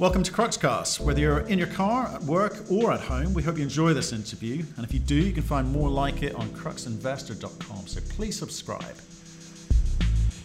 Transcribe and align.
Welcome 0.00 0.24
to 0.24 0.32
Cruxcast. 0.32 0.98
Whether 0.98 1.20
you're 1.20 1.38
in 1.46 1.56
your 1.56 1.68
car, 1.68 2.08
at 2.08 2.20
work, 2.24 2.64
or 2.68 2.90
at 2.90 2.98
home, 2.98 3.32
we 3.32 3.44
hope 3.44 3.58
you 3.58 3.62
enjoy 3.62 3.94
this 3.94 4.12
interview. 4.12 4.64
And 4.76 4.84
if 4.84 4.92
you 4.92 4.98
do, 4.98 5.14
you 5.14 5.32
can 5.32 5.44
find 5.44 5.70
more 5.70 5.88
like 5.88 6.24
it 6.24 6.34
on 6.34 6.48
cruxinvestor.com. 6.48 7.86
So 7.86 8.00
please 8.08 8.36
subscribe. 8.36 8.96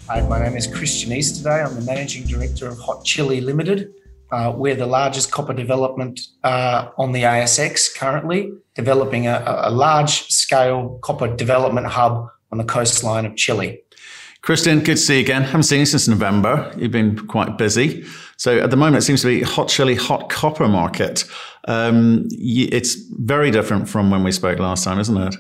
Hi, 0.07 0.21
my 0.21 0.39
name 0.43 0.55
is 0.55 0.67
Christian 0.67 1.13
Easterday. 1.13 1.63
I'm 1.63 1.73
the 1.73 1.81
Managing 1.81 2.27
Director 2.27 2.67
of 2.67 2.77
Hot 2.77 3.03
Chili 3.03 3.41
Limited. 3.41 3.91
Uh, 4.31 4.53
we're 4.55 4.75
the 4.75 4.85
largest 4.85 5.31
copper 5.31 5.53
development 5.53 6.19
uh, 6.43 6.89
on 6.99 7.11
the 7.11 7.23
ASX 7.23 7.95
currently, 7.95 8.51
developing 8.75 9.25
a, 9.25 9.43
a 9.63 9.71
large 9.71 10.27
scale 10.27 10.99
copper 11.01 11.35
development 11.35 11.87
hub 11.87 12.29
on 12.51 12.59
the 12.59 12.65
coastline 12.65 13.25
of 13.25 13.35
Chile. 13.35 13.81
Christian, 14.41 14.79
good 14.79 14.95
to 14.95 14.97
see 14.97 15.15
you 15.15 15.21
again. 15.21 15.41
Haven't 15.41 15.63
seen 15.63 15.79
you 15.79 15.85
since 15.85 16.07
November. 16.07 16.71
You've 16.77 16.91
been 16.91 17.27
quite 17.27 17.57
busy. 17.57 18.05
So 18.39 18.57
at 18.57 18.69
the 18.71 18.77
moment, 18.77 19.03
it 19.03 19.05
seems 19.05 19.21
to 19.23 19.27
be 19.27 19.41
hot 19.43 19.67
chili, 19.67 19.95
hot 19.95 20.29
copper 20.29 20.69
market. 20.69 21.25
Um, 21.67 22.25
it's 22.31 22.95
very 23.17 23.51
different 23.51 23.89
from 23.89 24.09
when 24.11 24.23
we 24.23 24.31
spoke 24.31 24.59
last 24.59 24.85
time, 24.85 24.97
isn't 24.97 25.17
it? 25.17 25.35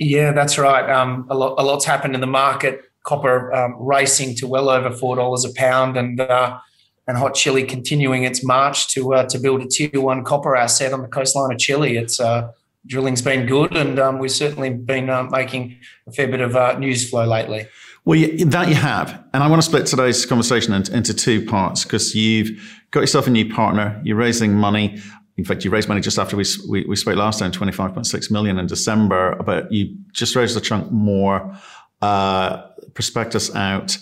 Yeah, 0.00 0.32
that's 0.32 0.58
right. 0.58 0.90
Um, 0.90 1.28
a, 1.30 1.36
lot, 1.36 1.54
a 1.58 1.62
lot's 1.62 1.84
happened 1.84 2.16
in 2.16 2.20
the 2.20 2.26
market. 2.26 2.80
Copper 3.04 3.54
um, 3.54 3.76
racing 3.78 4.34
to 4.36 4.48
well 4.48 4.68
over 4.68 4.90
four 4.90 5.14
dollars 5.14 5.44
a 5.44 5.54
pound, 5.54 5.96
and 5.96 6.20
uh, 6.20 6.58
and 7.06 7.16
hot 7.16 7.34
chili 7.34 7.62
continuing 7.62 8.24
its 8.24 8.42
march 8.42 8.88
to 8.94 9.14
uh, 9.14 9.26
to 9.28 9.38
build 9.38 9.62
a 9.62 9.68
tier 9.68 10.00
one 10.00 10.24
copper 10.24 10.56
asset 10.56 10.92
on 10.92 11.02
the 11.02 11.08
coastline 11.08 11.52
of 11.52 11.58
Chile. 11.58 11.96
It's 11.96 12.18
uh, 12.18 12.50
drilling's 12.84 13.22
been 13.22 13.46
good, 13.46 13.76
and 13.76 14.00
um, 14.00 14.18
we've 14.18 14.30
certainly 14.32 14.70
been 14.70 15.08
uh, 15.08 15.22
making 15.24 15.78
a 16.08 16.12
fair 16.12 16.26
bit 16.26 16.40
of 16.40 16.56
uh, 16.56 16.76
news 16.78 17.08
flow 17.08 17.26
lately. 17.26 17.68
Well, 18.10 18.18
that 18.46 18.68
you 18.68 18.74
have. 18.74 19.22
And 19.32 19.40
I 19.40 19.46
want 19.46 19.62
to 19.62 19.66
split 19.66 19.86
today's 19.86 20.26
conversation 20.26 20.72
into, 20.72 20.92
into 20.92 21.14
two 21.14 21.46
parts 21.46 21.84
because 21.84 22.12
you've 22.12 22.60
got 22.90 23.02
yourself 23.02 23.28
a 23.28 23.30
new 23.30 23.48
partner, 23.54 24.00
you're 24.04 24.16
raising 24.16 24.52
money. 24.52 25.00
In 25.36 25.44
fact, 25.44 25.64
you 25.64 25.70
raised 25.70 25.88
money 25.88 26.00
just 26.00 26.18
after 26.18 26.36
we, 26.36 26.44
we, 26.68 26.84
we 26.86 26.96
spoke 26.96 27.14
last 27.14 27.38
time, 27.38 27.52
25.6 27.52 28.30
million 28.32 28.58
in 28.58 28.66
December, 28.66 29.40
but 29.46 29.70
you 29.70 29.96
just 30.10 30.34
raised 30.34 30.56
a 30.56 30.60
chunk 30.60 30.90
more, 30.90 31.56
uh, 32.02 32.66
prospectus 32.94 33.54
out, 33.54 33.96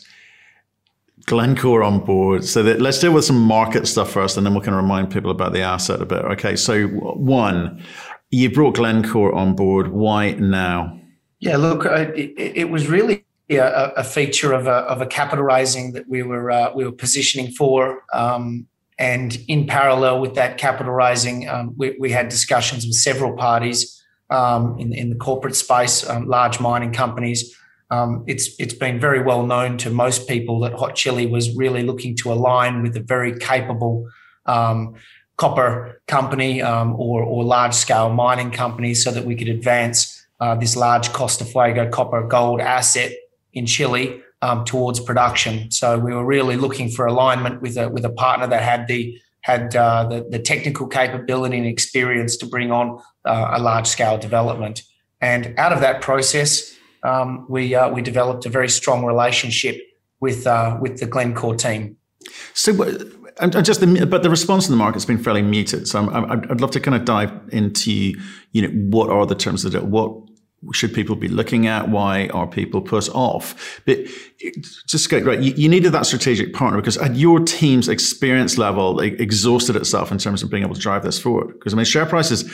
Glencore 1.26 1.82
on 1.82 2.02
board. 2.02 2.46
So 2.46 2.62
that, 2.62 2.80
let's 2.80 3.00
deal 3.00 3.12
with 3.12 3.26
some 3.26 3.38
market 3.38 3.86
stuff 3.86 4.10
first, 4.10 4.38
and 4.38 4.46
then 4.46 4.54
we 4.54 4.62
can 4.62 4.72
remind 4.72 5.12
people 5.12 5.30
about 5.30 5.52
the 5.52 5.60
asset 5.60 6.00
a 6.00 6.06
bit. 6.06 6.24
Okay. 6.24 6.56
So 6.56 6.86
one, 6.86 7.84
you 8.30 8.50
brought 8.50 8.76
Glencore 8.76 9.34
on 9.34 9.54
board. 9.54 9.88
Why 9.88 10.32
now? 10.32 10.98
Yeah, 11.40 11.58
look, 11.58 11.84
uh, 11.84 12.10
it, 12.14 12.32
it 12.38 12.70
was 12.70 12.88
really 12.88 13.26
a, 13.56 13.92
a, 13.96 14.04
feature 14.04 14.52
of 14.52 14.66
a, 14.66 14.78
of 14.92 15.00
a 15.00 15.06
capital 15.06 15.44
raising 15.44 15.92
that 15.92 16.08
we 16.08 16.22
were 16.22 16.50
uh, 16.50 16.72
we 16.74 16.84
were 16.84 16.92
positioning 16.92 17.50
for. 17.52 18.02
Um, 18.12 18.66
and 18.98 19.38
in 19.48 19.66
parallel 19.66 20.20
with 20.20 20.34
that 20.34 20.58
capital 20.58 20.92
raising, 20.92 21.48
um, 21.48 21.72
we, 21.76 21.96
we, 22.00 22.10
had 22.10 22.28
discussions 22.28 22.84
with 22.84 22.96
several 22.96 23.36
parties 23.36 24.02
um, 24.28 24.76
in, 24.78 24.92
in 24.92 25.08
the 25.08 25.14
corporate 25.14 25.54
space, 25.54 26.06
um, 26.08 26.26
large 26.26 26.58
mining 26.58 26.92
companies. 26.92 27.56
Um, 27.90 28.24
it's 28.26 28.50
it's 28.58 28.74
been 28.74 29.00
very 29.00 29.22
well 29.22 29.46
known 29.46 29.78
to 29.78 29.90
most 29.90 30.28
people 30.28 30.60
that 30.60 30.74
Hot 30.74 30.94
Chili 30.94 31.26
was 31.26 31.56
really 31.56 31.82
looking 31.82 32.16
to 32.16 32.32
align 32.32 32.82
with 32.82 32.96
a 32.96 33.00
very 33.00 33.38
capable 33.38 34.06
um, 34.44 34.94
copper 35.38 36.02
company 36.06 36.60
or, 36.62 37.22
or 37.22 37.44
large 37.44 37.72
scale 37.72 38.10
mining 38.10 38.50
company 38.50 38.92
so 38.92 39.10
that 39.12 39.24
we 39.24 39.36
could 39.36 39.48
advance 39.48 40.26
uh, 40.40 40.54
this 40.54 40.76
large 40.76 41.12
Costa 41.12 41.44
Fuego 41.44 41.88
copper 41.88 42.26
gold 42.26 42.60
asset 42.60 43.12
in 43.52 43.66
Chile 43.66 44.22
um, 44.42 44.64
towards 44.64 45.00
production. 45.00 45.70
So 45.70 45.98
we 45.98 46.14
were 46.14 46.24
really 46.24 46.56
looking 46.56 46.90
for 46.90 47.06
alignment 47.06 47.60
with 47.62 47.76
a 47.76 47.88
with 47.88 48.04
a 48.04 48.10
partner 48.10 48.46
that 48.46 48.62
had 48.62 48.86
the 48.86 49.18
had 49.42 49.74
uh, 49.74 50.04
the, 50.04 50.26
the 50.28 50.38
technical 50.38 50.86
capability 50.86 51.58
and 51.58 51.66
experience 51.66 52.36
to 52.36 52.46
bring 52.46 52.70
on 52.70 53.00
uh, 53.24 53.50
a 53.52 53.58
large 53.60 53.86
scale 53.86 54.18
development. 54.18 54.82
And 55.20 55.58
out 55.58 55.72
of 55.72 55.80
that 55.80 56.00
process, 56.00 56.74
um, 57.02 57.46
we 57.48 57.74
uh, 57.74 57.88
we 57.90 58.02
developed 58.02 58.46
a 58.46 58.48
very 58.48 58.68
strong 58.68 59.04
relationship 59.04 59.80
with 60.20 60.46
uh, 60.46 60.76
with 60.80 61.00
the 61.00 61.06
Glencore 61.06 61.56
team. 61.56 61.96
So. 62.54 62.72
Just 63.62 63.80
but 64.10 64.24
the 64.24 64.30
response 64.30 64.66
in 64.66 64.72
the 64.72 64.76
market 64.76 64.96
has 64.96 65.06
been 65.06 65.22
fairly 65.22 65.42
muted. 65.42 65.86
So 65.86 66.10
i 66.10 66.34
would 66.34 66.60
love 66.60 66.72
to 66.72 66.80
kind 66.80 66.96
of 66.96 67.04
dive 67.04 67.30
into, 67.52 67.92
you 68.50 68.62
know, 68.62 68.68
what 68.90 69.10
are 69.10 69.26
the 69.26 69.36
terms 69.36 69.64
of 69.64 69.76
it? 69.76 69.84
What 69.84 70.10
should 70.72 70.92
people 70.92 71.14
be 71.16 71.28
looking 71.28 71.66
at? 71.66 71.88
Why 71.88 72.28
are 72.28 72.46
people 72.46 72.80
put 72.80 73.08
off? 73.10 73.80
But 73.86 73.98
just 74.86 75.08
get 75.08 75.24
right, 75.24 75.40
you, 75.40 75.52
you, 75.52 75.68
needed 75.68 75.92
that 75.92 76.04
strategic 76.04 76.52
partner 76.52 76.80
because 76.80 76.96
at 76.98 77.14
your 77.14 77.40
team's 77.40 77.88
experience 77.88 78.58
level, 78.58 78.98
exhausted 79.00 79.76
itself 79.76 80.10
in 80.10 80.18
terms 80.18 80.42
of 80.42 80.50
being 80.50 80.64
able 80.64 80.74
to 80.74 80.80
drive 80.80 81.04
this 81.04 81.18
forward. 81.18 81.54
Because 81.54 81.74
I 81.74 81.76
mean, 81.76 81.84
share 81.84 82.06
prices 82.06 82.44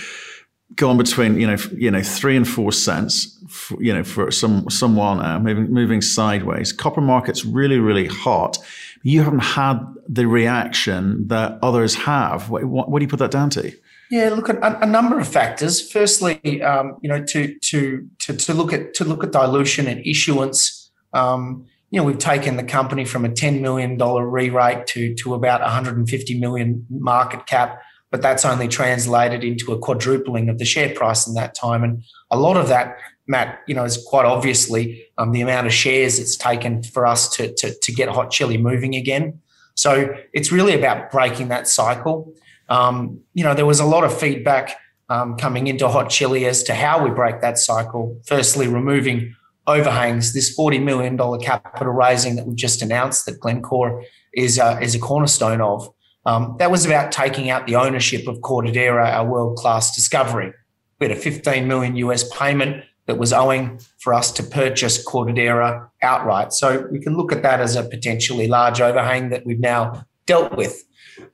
go 0.77 0.91
on 0.91 0.99
between 0.99 1.39
you 1.39 1.47
know 1.47 1.57
you 1.73 1.91
know 1.91 2.03
three 2.03 2.37
and 2.37 2.49
four 2.49 2.73
cents, 2.73 3.39
for, 3.49 3.83
you 3.83 3.93
know, 3.93 4.05
for 4.05 4.31
some 4.31 4.69
someone 4.71 5.21
uh, 5.21 5.39
moving 5.39 5.73
moving 5.73 6.01
sideways. 6.01 6.73
Copper 6.73 7.01
market's 7.01 7.45
really 7.45 7.79
really 7.79 8.07
hot. 8.07 8.59
You 9.05 9.23
haven't 9.23 9.41
had 9.41 9.79
the 10.09 10.27
reaction 10.27 11.29
that 11.29 11.59
others 11.63 11.95
have. 11.95 12.51
What, 12.51 12.65
what, 12.65 12.91
what 12.91 12.99
do 12.99 13.05
you 13.05 13.09
put 13.09 13.21
that 13.21 13.31
down 13.31 13.51
to? 13.51 13.73
Yeah, 14.11 14.31
look 14.31 14.49
at 14.49 14.59
a, 14.63 14.87
number 14.87 15.19
of 15.19 15.27
factors. 15.29 15.91
Firstly, 15.91 16.63
um, 16.63 16.99
you 17.03 17.09
know, 17.09 17.25
to 17.25 17.59
to 17.59 18.09
to 18.21 18.37
to 18.37 18.55
look 18.55 18.73
at 18.73 18.95
to 18.95 19.05
look 19.05 19.25
at 19.25 19.33
dilution 19.33 19.87
and 19.87 20.07
issuance. 20.07 20.91
Um, 21.13 21.67
you 21.91 22.01
know, 22.01 22.05
we've 22.05 22.19
taken 22.19 22.57
the 22.57 22.65
company 22.65 23.05
from 23.05 23.25
a 23.25 23.31
ten 23.31 23.63
million 23.63 23.97
dollar 23.97 24.27
re-rate 24.27 24.87
to 24.89 25.15
to 25.15 25.35
about 25.35 25.61
150 25.63 26.39
million 26.39 26.87
market 26.91 27.47
cap, 27.47 27.81
but 28.11 28.23
that's 28.23 28.45
only 28.45 28.69
translated 28.69 29.43
into 29.43 29.73
a 29.73 29.79
quadrupling 29.79 30.49
of 30.49 30.59
the 30.59 30.65
share 30.65 30.95
price 30.95 31.27
in 31.27 31.35
that 31.35 31.55
time. 31.55 31.83
And 31.83 32.05
a 32.31 32.39
lot 32.39 32.57
of 32.57 32.69
that, 32.69 32.97
Matt, 33.27 33.61
you 33.67 33.75
know, 33.75 33.85
is 33.85 34.03
quite 34.07 34.27
obviously 34.27 35.07
um, 35.19 35.33
the 35.33 35.41
amount 35.41 35.67
of 35.67 35.73
shares 35.73 36.19
it's 36.19 36.37
taken 36.37 36.83
for 36.83 37.07
us 37.07 37.29
to 37.37 37.55
to 37.55 37.75
to 37.81 37.93
get 37.93 38.09
Hot 38.09 38.31
Chili 38.31 38.59
moving 38.59 38.95
again. 38.95 39.41
So 39.75 40.15
it's 40.33 40.53
really 40.53 40.75
about 40.75 41.11
breaking 41.11 41.49
that 41.49 41.67
cycle. 41.67 42.33
Um, 42.69 43.21
you 43.35 43.43
know, 43.45 43.55
there 43.55 43.67
was 43.67 43.81
a 43.81 43.85
lot 43.85 44.05
of 44.05 44.17
feedback 44.17 44.77
um, 45.09 45.37
coming 45.37 45.67
into 45.67 45.89
Hot 45.89 46.11
Chili 46.11 46.47
as 46.47 46.63
to 46.65 46.75
how 46.75 47.03
we 47.03 47.11
break 47.11 47.41
that 47.41 47.59
cycle. 47.59 48.21
Firstly, 48.27 48.69
removing 48.69 49.35
overhangs. 49.67 50.33
This 50.33 50.57
$40 50.57 50.83
million 50.83 51.17
capital 51.41 51.93
raising 51.93 52.37
that 52.37 52.47
we 52.47 52.55
just 52.55 52.83
announced 52.83 53.27
that 53.27 53.41
Glencore 53.41 54.05
is, 54.35 54.59
uh, 54.59 54.79
is 54.81 54.95
a 54.95 54.99
cornerstone 54.99 55.61
of. 55.61 55.89
Um, 56.27 56.57
that 56.59 56.71
was 56.71 56.87
about 56.87 57.13
taking 57.13 57.51
out 57.51 57.67
the 57.67 57.77
ownership 57.77 58.27
of 58.27 58.39
Cortadera, 58.39 59.13
our 59.13 59.27
world 59.27 59.57
class 59.57 59.95
discovery. 59.95 60.53
We 60.99 61.09
had 61.09 61.17
a 61.17 61.21
15 61.21 61.69
million 61.69 61.97
US 61.97 62.29
payment 62.37 62.85
that 63.07 63.19
was 63.19 63.33
owing 63.33 63.79
for 63.99 64.15
us 64.15 64.31
to 64.33 64.43
purchase 64.43 65.05
Cortadera 65.05 65.89
outright. 66.03 66.53
So 66.53 66.89
we 66.91 67.01
can 67.01 67.17
look 67.17 67.33
at 67.33 67.43
that 67.43 67.61
as 67.61 67.77
a 67.77 67.83
potentially 67.83 68.49
large 68.49 68.81
overhang 68.81 69.31
that 69.31 69.45
we've 69.45 69.61
now 69.61 70.07
dealt 70.27 70.57
with. 70.57 70.85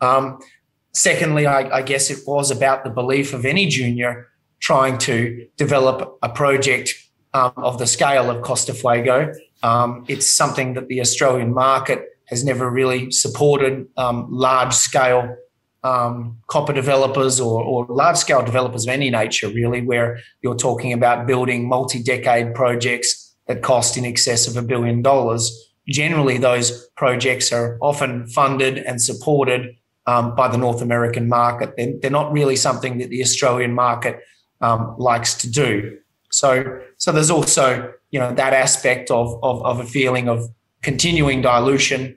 Um, 0.00 0.38
Secondly, 0.92 1.46
I, 1.46 1.78
I 1.78 1.82
guess 1.82 2.10
it 2.10 2.18
was 2.26 2.50
about 2.50 2.84
the 2.84 2.90
belief 2.90 3.32
of 3.32 3.44
any 3.44 3.66
junior 3.66 4.28
trying 4.58 4.98
to 4.98 5.46
develop 5.56 6.18
a 6.22 6.28
project 6.28 6.94
um, 7.32 7.52
of 7.56 7.78
the 7.78 7.86
scale 7.86 8.28
of 8.28 8.42
Costa 8.42 8.74
Fuego. 8.74 9.32
Um, 9.62 10.04
it's 10.08 10.26
something 10.28 10.74
that 10.74 10.88
the 10.88 11.00
Australian 11.00 11.54
market 11.54 12.06
has 12.26 12.44
never 12.44 12.68
really 12.68 13.10
supported 13.12 13.86
um, 13.96 14.26
large 14.30 14.74
scale 14.74 15.36
um, 15.82 16.38
copper 16.46 16.72
developers 16.72 17.40
or, 17.40 17.62
or, 17.62 17.86
large 17.88 18.16
scale 18.16 18.42
developers 18.44 18.84
of 18.84 18.90
any 18.90 19.08
nature, 19.08 19.48
really, 19.48 19.80
where 19.80 20.18
you're 20.42 20.56
talking 20.56 20.92
about 20.92 21.26
building 21.26 21.68
multi 21.68 22.02
decade 22.02 22.54
projects 22.54 23.34
that 23.46 23.62
cost 23.62 23.96
in 23.96 24.04
excess 24.04 24.46
of 24.46 24.56
a 24.56 24.62
billion 24.62 25.00
dollars. 25.02 25.50
Generally, 25.88 26.38
those 26.38 26.86
projects 26.96 27.50
are 27.50 27.78
often 27.80 28.26
funded 28.26 28.78
and 28.78 29.00
supported 29.00 29.74
um, 30.06 30.34
by 30.34 30.48
the 30.48 30.58
North 30.58 30.82
American 30.82 31.28
market. 31.28 31.74
They're, 31.76 31.94
they're, 32.00 32.10
not 32.10 32.32
really 32.32 32.56
something 32.56 32.98
that 32.98 33.08
the 33.08 33.22
Australian 33.22 33.72
market 33.72 34.20
um, 34.60 34.94
likes 34.98 35.34
to 35.34 35.50
do. 35.50 35.98
So, 36.30 36.80
so 36.98 37.10
there's 37.10 37.30
also 37.30 37.92
you 38.10 38.20
know 38.20 38.34
that 38.34 38.52
aspect 38.52 39.10
of 39.10 39.38
of, 39.42 39.64
of 39.64 39.80
a 39.80 39.86
feeling 39.86 40.28
of 40.28 40.48
continuing 40.82 41.42
dilution 41.42 42.16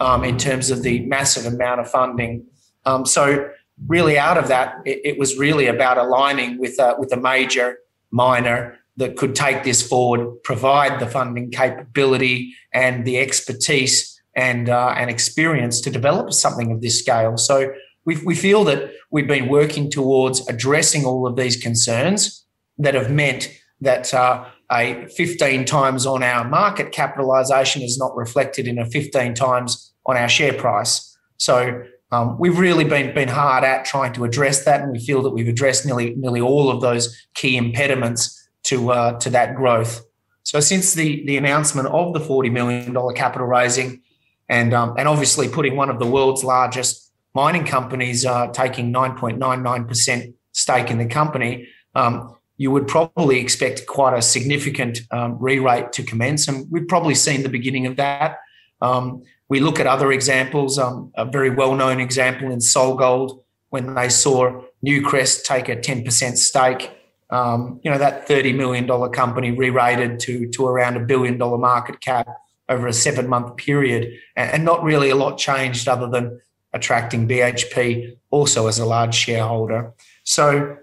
um, 0.00 0.24
in 0.24 0.38
terms 0.38 0.70
of 0.70 0.82
the 0.82 1.00
massive 1.06 1.52
amount 1.52 1.80
of 1.80 1.90
funding. 1.90 2.46
Um, 2.86 3.04
so, 3.04 3.50
really, 3.86 4.18
out 4.18 4.38
of 4.38 4.48
that, 4.48 4.76
it, 4.86 5.00
it 5.04 5.18
was 5.18 5.36
really 5.36 5.66
about 5.66 5.98
aligning 5.98 6.58
with 6.58 6.78
a, 6.78 6.94
with 6.98 7.12
a 7.12 7.16
major 7.16 7.78
miner 8.10 8.78
that 8.96 9.16
could 9.16 9.34
take 9.34 9.64
this 9.64 9.86
forward, 9.86 10.42
provide 10.42 11.00
the 11.00 11.06
funding 11.06 11.50
capability 11.50 12.54
and 12.72 13.04
the 13.04 13.18
expertise 13.18 14.18
and 14.34 14.68
uh, 14.68 14.94
and 14.96 15.10
experience 15.10 15.80
to 15.80 15.90
develop 15.90 16.32
something 16.32 16.70
of 16.72 16.80
this 16.80 16.98
scale. 16.98 17.36
So 17.36 17.72
we 18.04 18.16
we 18.24 18.34
feel 18.34 18.64
that 18.64 18.92
we've 19.10 19.28
been 19.28 19.48
working 19.48 19.90
towards 19.90 20.46
addressing 20.48 21.04
all 21.04 21.26
of 21.26 21.36
these 21.36 21.56
concerns 21.56 22.46
that 22.78 22.94
have 22.94 23.10
meant 23.10 23.50
that 23.80 24.12
uh, 24.14 24.44
a 24.70 25.06
15 25.16 25.64
times 25.64 26.06
on 26.06 26.22
our 26.22 26.48
market 26.48 26.92
capitalization 26.92 27.82
is 27.82 27.98
not 27.98 28.16
reflected 28.16 28.66
in 28.66 28.78
a 28.78 28.86
15 28.86 29.34
times 29.34 29.92
on 30.06 30.16
our 30.16 30.28
share 30.28 30.54
price. 30.54 31.16
So 31.36 31.82
um, 32.12 32.38
we've 32.38 32.58
really 32.58 32.84
been 32.84 33.14
been 33.14 33.28
hard 33.28 33.64
at 33.64 33.84
trying 33.84 34.12
to 34.14 34.24
address 34.24 34.64
that, 34.64 34.80
and 34.80 34.92
we 34.92 34.98
feel 34.98 35.22
that 35.22 35.30
we've 35.30 35.48
addressed 35.48 35.84
nearly 35.84 36.14
nearly 36.16 36.40
all 36.40 36.70
of 36.70 36.80
those 36.80 37.16
key 37.34 37.56
impediments 37.56 38.48
to 38.64 38.92
uh, 38.92 39.18
to 39.18 39.30
that 39.30 39.56
growth. 39.56 40.04
So 40.44 40.60
since 40.60 40.94
the 40.94 41.24
the 41.26 41.36
announcement 41.36 41.88
of 41.88 42.12
the 42.12 42.20
forty 42.20 42.50
million 42.50 42.92
dollar 42.92 43.12
capital 43.12 43.46
raising, 43.46 44.02
and 44.48 44.72
um, 44.72 44.94
and 44.96 45.08
obviously 45.08 45.48
putting 45.48 45.74
one 45.74 45.90
of 45.90 45.98
the 45.98 46.06
world's 46.06 46.44
largest 46.44 47.12
mining 47.34 47.64
companies 47.64 48.24
uh, 48.24 48.46
taking 48.48 48.92
nine 48.92 49.16
point 49.16 49.38
nine 49.38 49.62
nine 49.62 49.84
percent 49.86 50.34
stake 50.52 50.90
in 50.90 50.98
the 50.98 51.06
company, 51.06 51.68
um, 51.96 52.36
you 52.56 52.70
would 52.70 52.86
probably 52.86 53.40
expect 53.40 53.86
quite 53.86 54.16
a 54.16 54.22
significant 54.22 55.00
um, 55.10 55.36
re-rate 55.40 55.92
to 55.92 56.02
commence, 56.02 56.46
and 56.46 56.66
we've 56.70 56.88
probably 56.88 57.14
seen 57.14 57.42
the 57.42 57.48
beginning 57.48 57.84
of 57.86 57.96
that. 57.96 58.38
Um, 58.86 59.22
we 59.48 59.60
look 59.60 59.78
at 59.80 59.86
other 59.86 60.12
examples, 60.12 60.78
um, 60.78 61.12
a 61.16 61.24
very 61.24 61.50
well 61.50 61.74
known 61.74 62.00
example 62.00 62.50
in 62.50 62.58
SolGold 62.58 63.42
when 63.70 63.94
they 63.94 64.08
saw 64.08 64.62
Newcrest 64.84 65.44
take 65.44 65.68
a 65.68 65.76
10% 65.76 66.36
stake. 66.36 66.92
Um, 67.30 67.80
you 67.82 67.90
know, 67.90 67.98
that 67.98 68.28
$30 68.28 68.54
million 68.54 68.86
company 69.12 69.50
re 69.50 69.70
rated 69.70 70.20
to, 70.20 70.48
to 70.50 70.66
around 70.66 70.96
a 70.96 71.00
billion 71.00 71.38
dollar 71.38 71.58
market 71.58 72.00
cap 72.00 72.28
over 72.68 72.86
a 72.86 72.92
seven 72.92 73.28
month 73.28 73.56
period. 73.56 74.12
And, 74.36 74.50
and 74.52 74.64
not 74.64 74.82
really 74.82 75.10
a 75.10 75.16
lot 75.16 75.38
changed 75.38 75.88
other 75.88 76.08
than 76.08 76.40
attracting 76.72 77.28
BHP 77.28 78.16
also 78.30 78.68
as 78.68 78.78
a 78.78 78.86
large 78.86 79.14
shareholder. 79.14 79.92
So, 80.24 80.76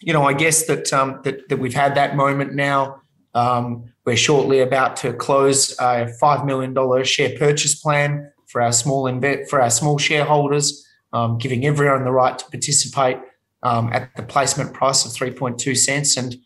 you 0.00 0.12
know, 0.12 0.24
I 0.24 0.32
guess 0.32 0.66
that, 0.66 0.92
um, 0.92 1.20
that, 1.24 1.48
that 1.48 1.58
we've 1.58 1.74
had 1.74 1.94
that 1.96 2.16
moment 2.16 2.54
now. 2.54 3.02
Um, 3.34 3.93
we're 4.04 4.16
shortly 4.16 4.60
about 4.60 4.96
to 4.96 5.12
close 5.12 5.72
a 5.78 6.12
$5 6.20 6.44
million 6.44 7.04
share 7.04 7.36
purchase 7.38 7.74
plan 7.74 8.30
for 8.46 8.60
our 8.60 8.72
small 8.72 9.08
for 9.48 9.60
our 9.60 9.70
small 9.70 9.98
shareholders, 9.98 10.86
um, 11.12 11.38
giving 11.38 11.64
everyone 11.64 12.04
the 12.04 12.12
right 12.12 12.38
to 12.38 12.44
participate 12.50 13.18
um, 13.62 13.92
at 13.92 14.14
the 14.16 14.22
placement 14.22 14.74
price 14.74 15.04
of 15.04 15.12
3.2 15.12 15.76
cents. 15.76 16.16
And, 16.16 16.36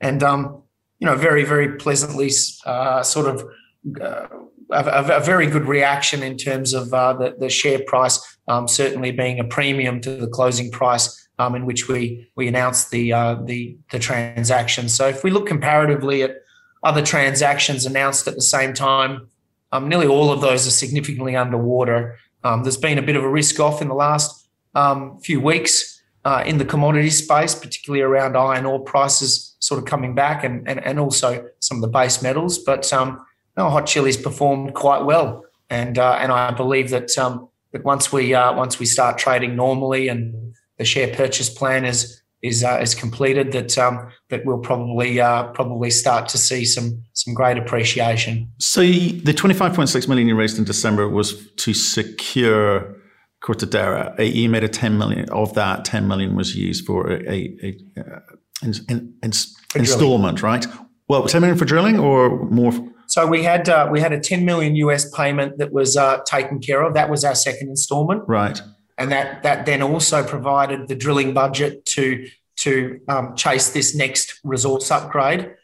and 0.00 0.22
um, 0.22 0.62
you 0.98 1.06
know, 1.06 1.16
very, 1.16 1.44
very 1.44 1.76
pleasantly 1.76 2.30
uh, 2.66 3.02
sort 3.02 3.28
of 3.28 3.44
uh, 4.00 4.26
a, 4.70 5.16
a, 5.16 5.20
very 5.20 5.46
good 5.46 5.66
reaction 5.66 6.22
in 6.22 6.36
terms 6.36 6.72
of 6.72 6.92
uh, 6.92 7.12
the, 7.12 7.36
the, 7.38 7.50
share 7.50 7.80
price 7.86 8.38
um, 8.48 8.66
certainly 8.66 9.12
being 9.12 9.38
a 9.38 9.44
premium 9.44 10.00
to 10.00 10.16
the 10.16 10.26
closing 10.26 10.70
price 10.70 11.28
um, 11.38 11.54
in 11.54 11.66
which 11.66 11.86
we 11.88 12.26
we 12.34 12.48
announced 12.48 12.90
the 12.90 13.12
uh, 13.12 13.34
the 13.44 13.76
the 13.90 13.98
transaction. 13.98 14.88
So 14.88 15.08
if 15.08 15.22
we 15.22 15.30
look 15.30 15.46
comparatively 15.46 16.22
at 16.22 16.36
other 16.84 17.02
transactions 17.02 17.86
announced 17.86 18.28
at 18.28 18.34
the 18.34 18.42
same 18.42 18.74
time. 18.74 19.26
Um, 19.72 19.88
nearly 19.88 20.06
all 20.06 20.30
of 20.30 20.40
those 20.40 20.66
are 20.66 20.70
significantly 20.70 21.34
underwater. 21.34 22.16
Um, 22.44 22.62
there's 22.62 22.76
been 22.76 22.98
a 22.98 23.02
bit 23.02 23.16
of 23.16 23.24
a 23.24 23.28
risk 23.28 23.58
off 23.58 23.82
in 23.82 23.88
the 23.88 23.94
last 23.94 24.46
um, 24.74 25.18
few 25.18 25.40
weeks 25.40 26.02
uh, 26.24 26.42
in 26.46 26.58
the 26.58 26.64
commodity 26.64 27.10
space, 27.10 27.54
particularly 27.54 28.02
around 28.02 28.36
iron 28.36 28.66
ore 28.66 28.80
prices 28.80 29.56
sort 29.58 29.78
of 29.78 29.86
coming 29.86 30.14
back 30.14 30.44
and, 30.44 30.68
and, 30.68 30.84
and 30.84 31.00
also 31.00 31.46
some 31.60 31.78
of 31.78 31.80
the 31.80 31.88
base 31.88 32.22
metals. 32.22 32.58
But 32.58 32.92
um, 32.92 33.24
no, 33.56 33.70
Hot 33.70 33.86
Chili's 33.86 34.16
performed 34.16 34.74
quite 34.74 35.04
well. 35.04 35.44
And, 35.70 35.98
uh, 35.98 36.18
and 36.20 36.30
I 36.30 36.50
believe 36.50 36.90
that, 36.90 37.16
um, 37.18 37.48
that 37.72 37.82
once, 37.84 38.12
we, 38.12 38.34
uh, 38.34 38.54
once 38.54 38.78
we 38.78 38.86
start 38.86 39.16
trading 39.16 39.56
normally 39.56 40.08
and 40.08 40.54
the 40.76 40.84
share 40.84 41.14
purchase 41.14 41.48
plan 41.48 41.84
is 41.84 42.20
is 42.44 42.62
uh, 42.62 42.78
is 42.80 42.94
completed, 42.94 43.52
that 43.52 43.76
um, 43.78 44.08
that 44.28 44.44
we'll 44.44 44.58
probably 44.58 45.18
uh, 45.20 45.44
probably 45.52 45.90
start 45.90 46.28
to 46.28 46.38
see 46.38 46.64
some 46.64 47.02
some 47.14 47.32
great 47.32 47.56
appreciation. 47.56 48.52
So 48.58 48.82
the 48.82 49.32
twenty 49.32 49.54
five 49.54 49.74
point 49.74 49.88
six 49.88 50.06
million 50.06 50.28
you 50.28 50.36
raised 50.36 50.58
in 50.58 50.64
December 50.64 51.08
was 51.08 51.50
to 51.52 51.72
secure 51.72 52.96
Cortadera. 53.42 54.14
You 54.18 54.48
made 54.50 54.62
a 54.62 54.68
ten 54.68 54.98
million 54.98 55.28
of 55.30 55.54
that. 55.54 55.86
Ten 55.86 56.06
million 56.06 56.36
was 56.36 56.54
used 56.54 56.84
for 56.84 57.10
a, 57.10 57.16
a, 57.26 57.56
a, 57.62 58.00
uh, 58.00 58.20
in, 58.62 58.74
in, 58.90 59.14
in, 59.22 59.32
installment, 59.74 60.42
right? 60.42 60.66
Well, 61.08 61.26
ten 61.26 61.40
million 61.40 61.58
for 61.58 61.64
drilling 61.64 61.98
or 61.98 62.44
more. 62.50 62.72
So 63.06 63.26
we 63.26 63.42
had 63.42 63.70
uh, 63.70 63.88
we 63.90 64.00
had 64.00 64.12
a 64.12 64.20
10 64.20 64.46
million 64.46 64.76
US 64.76 65.10
payment 65.14 65.58
that 65.58 65.72
was 65.72 65.94
uh, 65.96 66.20
taken 66.26 66.58
care 66.58 66.82
of. 66.82 66.94
That 66.94 67.10
was 67.10 67.22
our 67.22 67.34
second 67.34 67.68
installment. 67.68 68.22
Right 68.26 68.60
and 68.98 69.10
that 69.12 69.42
that 69.42 69.66
then 69.66 69.82
also 69.82 70.24
provided 70.24 70.88
the 70.88 70.94
drilling 70.94 71.34
budget 71.34 71.84
to 71.86 72.28
to 72.56 73.00
um, 73.08 73.34
chase 73.34 73.70
this 73.70 73.94
next 73.94 74.40
resource 74.44 74.90
upgrade, 74.90 75.54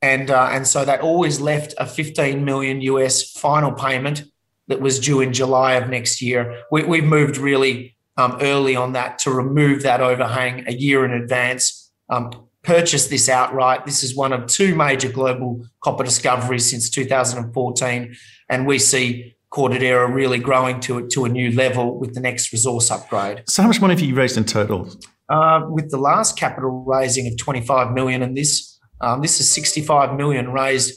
and 0.00 0.30
uh, 0.30 0.48
and 0.52 0.66
so 0.66 0.84
that 0.84 1.00
always 1.00 1.40
left 1.40 1.74
a 1.78 1.86
15 1.86 2.44
million 2.44 2.80
US 2.82 3.30
final 3.32 3.72
payment 3.72 4.24
that 4.68 4.80
was 4.80 4.98
due 4.98 5.20
in 5.20 5.32
July 5.32 5.74
of 5.74 5.88
next 5.88 6.20
year. 6.22 6.62
We, 6.70 6.82
have 6.82 7.04
moved 7.04 7.36
really 7.38 7.96
um, 8.16 8.36
early 8.40 8.76
on 8.76 8.92
that 8.92 9.18
to 9.20 9.30
remove 9.30 9.82
that 9.82 10.00
overhang 10.00 10.68
a 10.68 10.72
year 10.72 11.04
in 11.04 11.12
advance. 11.12 11.90
Um, 12.10 12.30
purchase 12.62 13.06
this 13.06 13.28
outright. 13.28 13.86
This 13.86 14.02
is 14.02 14.14
one 14.14 14.32
of 14.32 14.46
two 14.46 14.74
major 14.74 15.10
global 15.10 15.64
copper 15.80 16.04
discoveries 16.04 16.70
since 16.70 16.90
2014, 16.90 18.14
and 18.48 18.66
we 18.66 18.78
see 18.78 19.36
Cortadera 19.50 20.12
really 20.12 20.38
growing 20.38 20.80
to, 20.80 21.06
to 21.08 21.24
a 21.24 21.28
new 21.28 21.50
level 21.52 21.98
with 21.98 22.14
the 22.14 22.20
next 22.20 22.52
resource 22.52 22.90
upgrade. 22.90 23.44
So, 23.48 23.62
how 23.62 23.68
much 23.68 23.80
money 23.80 23.94
have 23.94 24.00
you 24.00 24.14
raised 24.14 24.36
in 24.36 24.44
total? 24.44 24.90
Uh, 25.28 25.62
with 25.68 25.90
the 25.90 25.98
last 25.98 26.38
capital 26.38 26.84
raising 26.86 27.26
of 27.26 27.36
25 27.38 27.92
million, 27.92 28.22
and 28.22 28.36
this 28.36 28.78
um, 29.00 29.22
this 29.22 29.40
is 29.40 29.50
65 29.52 30.16
million 30.16 30.52
raised, 30.52 30.94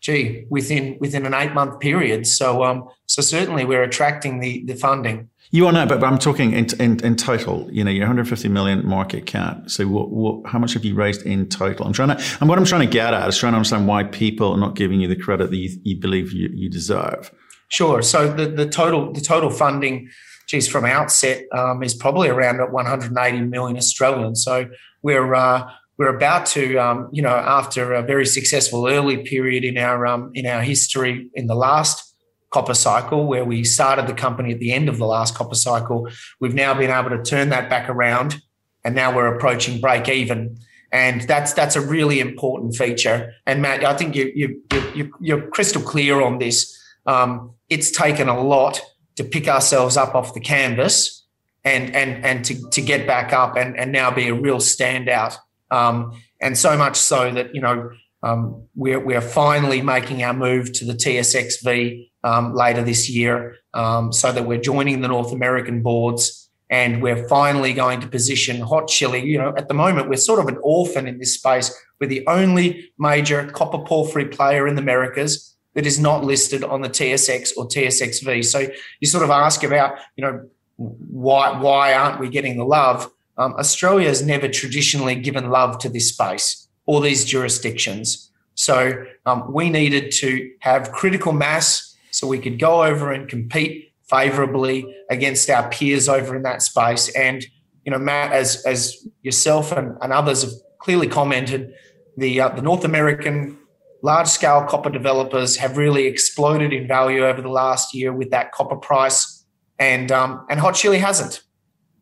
gee, 0.00 0.44
within 0.48 0.96
within 1.00 1.26
an 1.26 1.34
eight 1.34 1.52
month 1.52 1.80
period. 1.80 2.26
So, 2.26 2.64
um, 2.64 2.88
so 3.06 3.20
certainly 3.20 3.64
we're 3.64 3.82
attracting 3.82 4.40
the 4.40 4.64
the 4.66 4.74
funding. 4.74 5.28
You 5.54 5.66
are 5.66 5.72
not, 5.72 5.86
but, 5.86 6.00
but 6.00 6.06
I'm 6.06 6.18
talking 6.18 6.54
in, 6.54 6.66
in, 6.80 7.04
in 7.04 7.14
total. 7.14 7.68
You 7.70 7.84
know, 7.84 7.90
your 7.90 8.04
150 8.04 8.48
million 8.48 8.86
market 8.86 9.26
cap. 9.26 9.68
So, 9.68 9.86
what, 9.86 10.08
what, 10.08 10.50
how 10.50 10.58
much 10.58 10.72
have 10.72 10.84
you 10.84 10.94
raised 10.94 11.26
in 11.26 11.46
total? 11.50 11.86
I'm 11.86 11.92
trying 11.92 12.16
to, 12.16 12.36
and 12.40 12.48
what 12.48 12.58
I'm 12.58 12.64
trying 12.64 12.88
to 12.88 12.92
get 12.92 13.12
at 13.12 13.28
is 13.28 13.36
trying 13.36 13.52
to 13.52 13.58
understand 13.58 13.86
why 13.86 14.04
people 14.04 14.52
are 14.52 14.56
not 14.56 14.76
giving 14.76 15.02
you 15.02 15.08
the 15.08 15.16
credit 15.16 15.50
that 15.50 15.56
you, 15.56 15.78
you 15.82 16.00
believe 16.00 16.32
you, 16.32 16.48
you 16.54 16.70
deserve. 16.70 17.30
Sure. 17.72 18.02
So 18.02 18.30
the, 18.30 18.48
the 18.48 18.68
total 18.68 19.14
the 19.14 19.22
total 19.22 19.48
funding, 19.48 20.10
geez, 20.46 20.68
from 20.68 20.84
outset 20.84 21.44
um, 21.56 21.82
is 21.82 21.94
probably 21.94 22.28
around 22.28 22.60
at 22.60 22.70
180 22.70 23.40
million 23.46 23.78
Australian. 23.78 24.36
So 24.36 24.68
we're 25.02 25.34
uh, 25.34 25.70
we're 25.96 26.14
about 26.14 26.44
to, 26.48 26.76
um, 26.76 27.08
you 27.12 27.22
know, 27.22 27.34
after 27.34 27.94
a 27.94 28.02
very 28.02 28.26
successful 28.26 28.86
early 28.86 29.24
period 29.24 29.64
in 29.64 29.78
our 29.78 30.06
um, 30.06 30.30
in 30.34 30.44
our 30.44 30.60
history 30.60 31.30
in 31.32 31.46
the 31.46 31.54
last 31.54 32.14
copper 32.50 32.74
cycle, 32.74 33.24
where 33.26 33.46
we 33.46 33.64
started 33.64 34.06
the 34.06 34.12
company 34.12 34.52
at 34.52 34.58
the 34.58 34.74
end 34.74 34.90
of 34.90 34.98
the 34.98 35.06
last 35.06 35.34
copper 35.34 35.54
cycle, 35.54 36.06
we've 36.40 36.54
now 36.54 36.74
been 36.74 36.90
able 36.90 37.08
to 37.08 37.22
turn 37.22 37.48
that 37.48 37.70
back 37.70 37.88
around, 37.88 38.42
and 38.84 38.94
now 38.94 39.16
we're 39.16 39.34
approaching 39.34 39.80
break 39.80 40.10
even 40.10 40.58
and 40.92 41.22
that's 41.22 41.54
that's 41.54 41.74
a 41.74 41.80
really 41.80 42.20
important 42.20 42.76
feature. 42.76 43.32
And 43.46 43.62
Matt, 43.62 43.82
I 43.82 43.96
think 43.96 44.14
you 44.14 44.30
you, 44.34 44.62
you 44.94 45.10
you're 45.20 45.48
crystal 45.48 45.80
clear 45.80 46.20
on 46.20 46.38
this. 46.38 46.78
Um, 47.06 47.52
it's 47.68 47.90
taken 47.90 48.28
a 48.28 48.40
lot 48.40 48.80
to 49.16 49.24
pick 49.24 49.48
ourselves 49.48 49.96
up 49.96 50.14
off 50.14 50.34
the 50.34 50.40
canvas 50.40 51.26
and 51.64 51.94
and 51.94 52.24
and 52.24 52.44
to, 52.44 52.70
to 52.70 52.80
get 52.80 53.06
back 53.06 53.32
up 53.32 53.56
and, 53.56 53.78
and 53.78 53.92
now 53.92 54.10
be 54.10 54.28
a 54.28 54.34
real 54.34 54.58
standout. 54.58 55.36
Um, 55.70 56.12
and 56.40 56.58
so 56.58 56.76
much 56.76 56.96
so 56.96 57.30
that, 57.32 57.54
you 57.54 57.60
know, 57.60 57.90
um, 58.22 58.64
we're, 58.74 59.00
we're 59.00 59.22
finally 59.22 59.80
making 59.80 60.22
our 60.22 60.34
move 60.34 60.72
to 60.74 60.84
the 60.84 60.92
TSXV 60.92 62.10
um, 62.24 62.54
later 62.54 62.82
this 62.82 63.08
year 63.08 63.56
um, 63.74 64.12
so 64.12 64.30
that 64.30 64.44
we're 64.44 64.60
joining 64.60 65.00
the 65.00 65.08
North 65.08 65.32
American 65.32 65.82
boards 65.82 66.50
and 66.68 67.02
we're 67.02 67.28
finally 67.28 67.72
going 67.72 68.00
to 68.00 68.06
position 68.06 68.60
Hot 68.60 68.88
Chili. 68.88 69.24
You 69.24 69.38
know, 69.38 69.54
at 69.56 69.68
the 69.68 69.74
moment, 69.74 70.08
we're 70.08 70.16
sort 70.16 70.40
of 70.40 70.46
an 70.46 70.58
orphan 70.62 71.06
in 71.06 71.18
this 71.18 71.34
space. 71.34 71.72
We're 72.00 72.06
the 72.06 72.26
only 72.26 72.90
major 72.98 73.46
copper 73.48 73.78
porphyry 73.78 74.26
player 74.26 74.66
in 74.66 74.74
the 74.74 74.82
Americas 74.82 75.51
that 75.74 75.86
is 75.86 75.98
not 75.98 76.24
listed 76.24 76.64
on 76.64 76.82
the 76.82 76.88
TSX 76.88 77.52
or 77.56 77.66
TSXV. 77.66 78.44
So 78.44 78.68
you 79.00 79.08
sort 79.08 79.24
of 79.24 79.30
ask 79.30 79.64
about, 79.64 79.98
you 80.16 80.24
know, 80.24 80.48
why 80.76 81.58
why 81.58 81.94
aren't 81.94 82.20
we 82.20 82.28
getting 82.28 82.58
the 82.58 82.64
love? 82.64 83.10
Um, 83.38 83.54
Australia 83.54 84.08
has 84.08 84.24
never 84.24 84.48
traditionally 84.48 85.14
given 85.14 85.50
love 85.50 85.78
to 85.78 85.88
this 85.88 86.10
space 86.10 86.68
or 86.86 87.00
these 87.00 87.24
jurisdictions. 87.24 88.30
So 88.54 89.04
um, 89.24 89.52
we 89.52 89.70
needed 89.70 90.12
to 90.18 90.50
have 90.60 90.92
critical 90.92 91.32
mass 91.32 91.96
so 92.10 92.26
we 92.26 92.38
could 92.38 92.58
go 92.58 92.84
over 92.84 93.10
and 93.10 93.28
compete 93.28 93.92
favorably 94.02 94.94
against 95.08 95.48
our 95.48 95.70
peers 95.70 96.08
over 96.08 96.36
in 96.36 96.42
that 96.42 96.60
space. 96.60 97.08
And 97.16 97.44
you 97.84 97.90
know, 97.90 97.98
Matt, 97.98 98.32
as 98.32 98.62
as 98.66 99.06
yourself 99.22 99.72
and, 99.72 99.96
and 100.02 100.12
others 100.12 100.42
have 100.42 100.52
clearly 100.78 101.08
commented, 101.08 101.74
the 102.16 102.40
uh, 102.40 102.48
the 102.50 102.62
North 102.62 102.84
American 102.84 103.58
large 104.02 104.26
scale 104.26 104.64
copper 104.64 104.90
developers 104.90 105.56
have 105.56 105.76
really 105.76 106.06
exploded 106.06 106.72
in 106.72 106.86
value 106.86 107.24
over 107.24 107.40
the 107.40 107.48
last 107.48 107.94
year 107.94 108.12
with 108.12 108.30
that 108.30 108.52
copper 108.52 108.76
price, 108.76 109.44
and 109.78 110.12
um, 110.12 110.44
and 110.50 110.60
Hot 110.60 110.74
Chili 110.74 110.98
hasn't. 110.98 111.42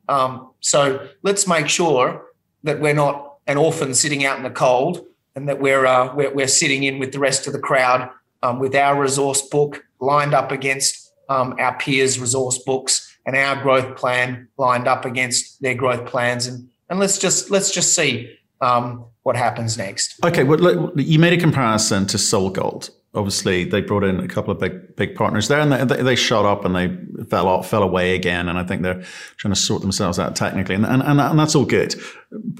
Um, 0.09 0.51
so 0.61 1.09
let's 1.23 1.47
make 1.47 1.69
sure 1.69 2.27
that 2.65 2.81
we're 2.81 2.95
not 2.95 3.37
an 3.47 3.57
orphan 3.57 3.95
sitting 3.95 4.25
out 4.25 4.37
in 4.37 4.43
the 4.43 4.51
cold, 4.51 5.07
and 5.37 5.49
that 5.49 5.61
we're 5.61 5.87
uh, 5.87 6.15
we're, 6.15 6.35
we're, 6.35 6.49
sitting 6.49 6.83
in 6.83 6.99
with 6.99 7.13
the 7.13 7.19
rest 7.19 7.47
of 7.47 7.53
the 7.53 7.59
crowd 7.59 8.11
um, 8.43 8.59
with 8.59 8.75
our 8.75 9.01
resource 9.01 9.43
book 9.43 9.85
lined 10.01 10.35
up 10.35 10.51
against 10.51 11.13
um, 11.29 11.55
our 11.59 11.77
peers' 11.79 12.19
resource 12.19 12.59
books, 12.59 13.17
and 13.27 13.37
our 13.37 13.63
growth 13.63 13.97
plan 13.97 14.49
lined 14.57 14.89
up 14.89 15.05
against 15.05 15.61
their 15.63 15.75
growth 15.75 16.07
plans, 16.07 16.47
and 16.47 16.69
and 16.89 16.99
let's 16.99 17.19
just 17.19 17.51
let's 17.51 17.71
just 17.71 17.95
see 17.95 18.37
um, 18.61 19.05
what 19.31 19.37
happens 19.37 19.79
next. 19.79 20.19
Okay, 20.25 20.43
well, 20.43 20.59
look, 20.59 20.93
you 20.97 21.21
made 21.21 21.33
a 21.33 21.37
comparison 21.37 22.05
to 22.05 22.17
SolGold. 22.17 22.91
Obviously, 23.15 23.63
they 23.63 23.81
brought 23.81 24.03
in 24.03 24.19
a 24.19 24.27
couple 24.27 24.51
of 24.51 24.59
big 24.59 24.97
big 24.97 25.15
partners 25.15 25.47
there, 25.47 25.61
and 25.61 25.71
they, 25.73 26.03
they 26.03 26.17
shot 26.17 26.45
up 26.45 26.65
and 26.65 26.75
they 26.75 27.25
fell 27.27 27.47
off, 27.47 27.71
fell 27.71 27.85
away 27.85 28.17
again. 28.17 28.49
And 28.49 28.59
I 28.59 28.65
think 28.65 28.83
they're 28.83 29.05
trying 29.37 29.55
to 29.55 29.61
sort 29.61 29.83
themselves 29.83 30.19
out 30.19 30.35
technically, 30.35 30.75
and 30.75 30.85
and, 30.85 31.03
and, 31.05 31.39
that's 31.39 31.55
all 31.55 31.65
good, 31.65 31.95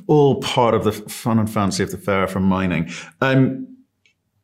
all 0.07 0.41
part 0.43 0.75
of 0.75 0.85
the 0.85 0.93
fun 0.93 1.41
and 1.41 1.51
fancy 1.51 1.83
of 1.83 1.91
the 1.91 1.99
fair 1.99 2.29
from 2.29 2.45
mining. 2.45 2.89
Um, 3.21 3.67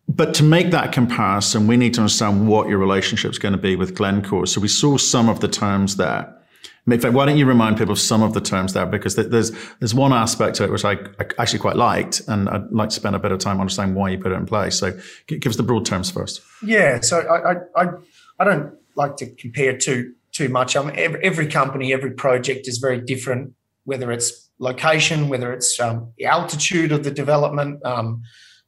but 0.08 0.34
to 0.34 0.42
make 0.42 0.72
that 0.72 0.90
comparison, 0.90 1.68
we 1.68 1.76
need 1.76 1.94
to 1.94 2.00
understand 2.00 2.48
what 2.48 2.68
your 2.68 2.78
relationship 2.78 3.30
is 3.30 3.38
going 3.38 3.54
to 3.54 3.60
be 3.60 3.76
with 3.76 3.94
Glencore. 3.94 4.46
So 4.46 4.60
we 4.60 4.68
saw 4.68 4.96
some 4.96 5.28
of 5.28 5.38
the 5.38 5.48
terms 5.48 5.94
there. 5.96 6.32
In 6.88 7.00
fact, 7.00 7.14
why 7.14 7.26
don't 7.26 7.36
you 7.36 7.46
remind 7.46 7.76
people 7.78 7.92
of 7.92 7.98
some 7.98 8.22
of 8.22 8.32
the 8.32 8.40
terms 8.40 8.72
there? 8.72 8.86
Because 8.86 9.16
there's 9.16 9.50
there's 9.80 9.94
one 9.94 10.12
aspect 10.12 10.56
to 10.56 10.64
it 10.64 10.70
which 10.70 10.84
I, 10.84 10.96
actually 11.38 11.58
quite 11.58 11.76
liked, 11.76 12.22
and 12.28 12.48
I'd 12.48 12.70
like 12.70 12.90
to 12.90 12.94
spend 12.94 13.16
a 13.16 13.18
bit 13.18 13.32
of 13.32 13.40
time 13.40 13.60
understanding 13.60 13.96
why 13.96 14.10
you 14.10 14.18
put 14.18 14.30
it 14.30 14.36
in 14.36 14.46
place. 14.46 14.78
So 14.78 14.96
give 15.26 15.46
us 15.46 15.56
the 15.56 15.64
broad 15.64 15.84
terms 15.84 16.10
first. 16.10 16.42
Yeah, 16.62 17.00
so 17.00 17.20
I 17.20 17.82
I, 17.82 17.86
I 18.38 18.44
don't 18.44 18.74
like 18.94 19.16
to 19.16 19.26
compare 19.26 19.76
too 19.76 20.14
too 20.30 20.48
much. 20.48 20.76
Um, 20.76 20.92
every, 20.94 21.24
every 21.24 21.46
company, 21.48 21.92
every 21.92 22.12
project 22.12 22.68
is 22.68 22.78
very 22.78 23.00
different, 23.00 23.54
whether 23.84 24.12
it's 24.12 24.48
location, 24.58 25.28
whether 25.28 25.52
it's 25.52 25.80
um, 25.80 26.12
the 26.18 26.26
altitude 26.26 26.92
of 26.92 27.02
the 27.02 27.10
development, 27.10 27.84
um, 27.84 28.22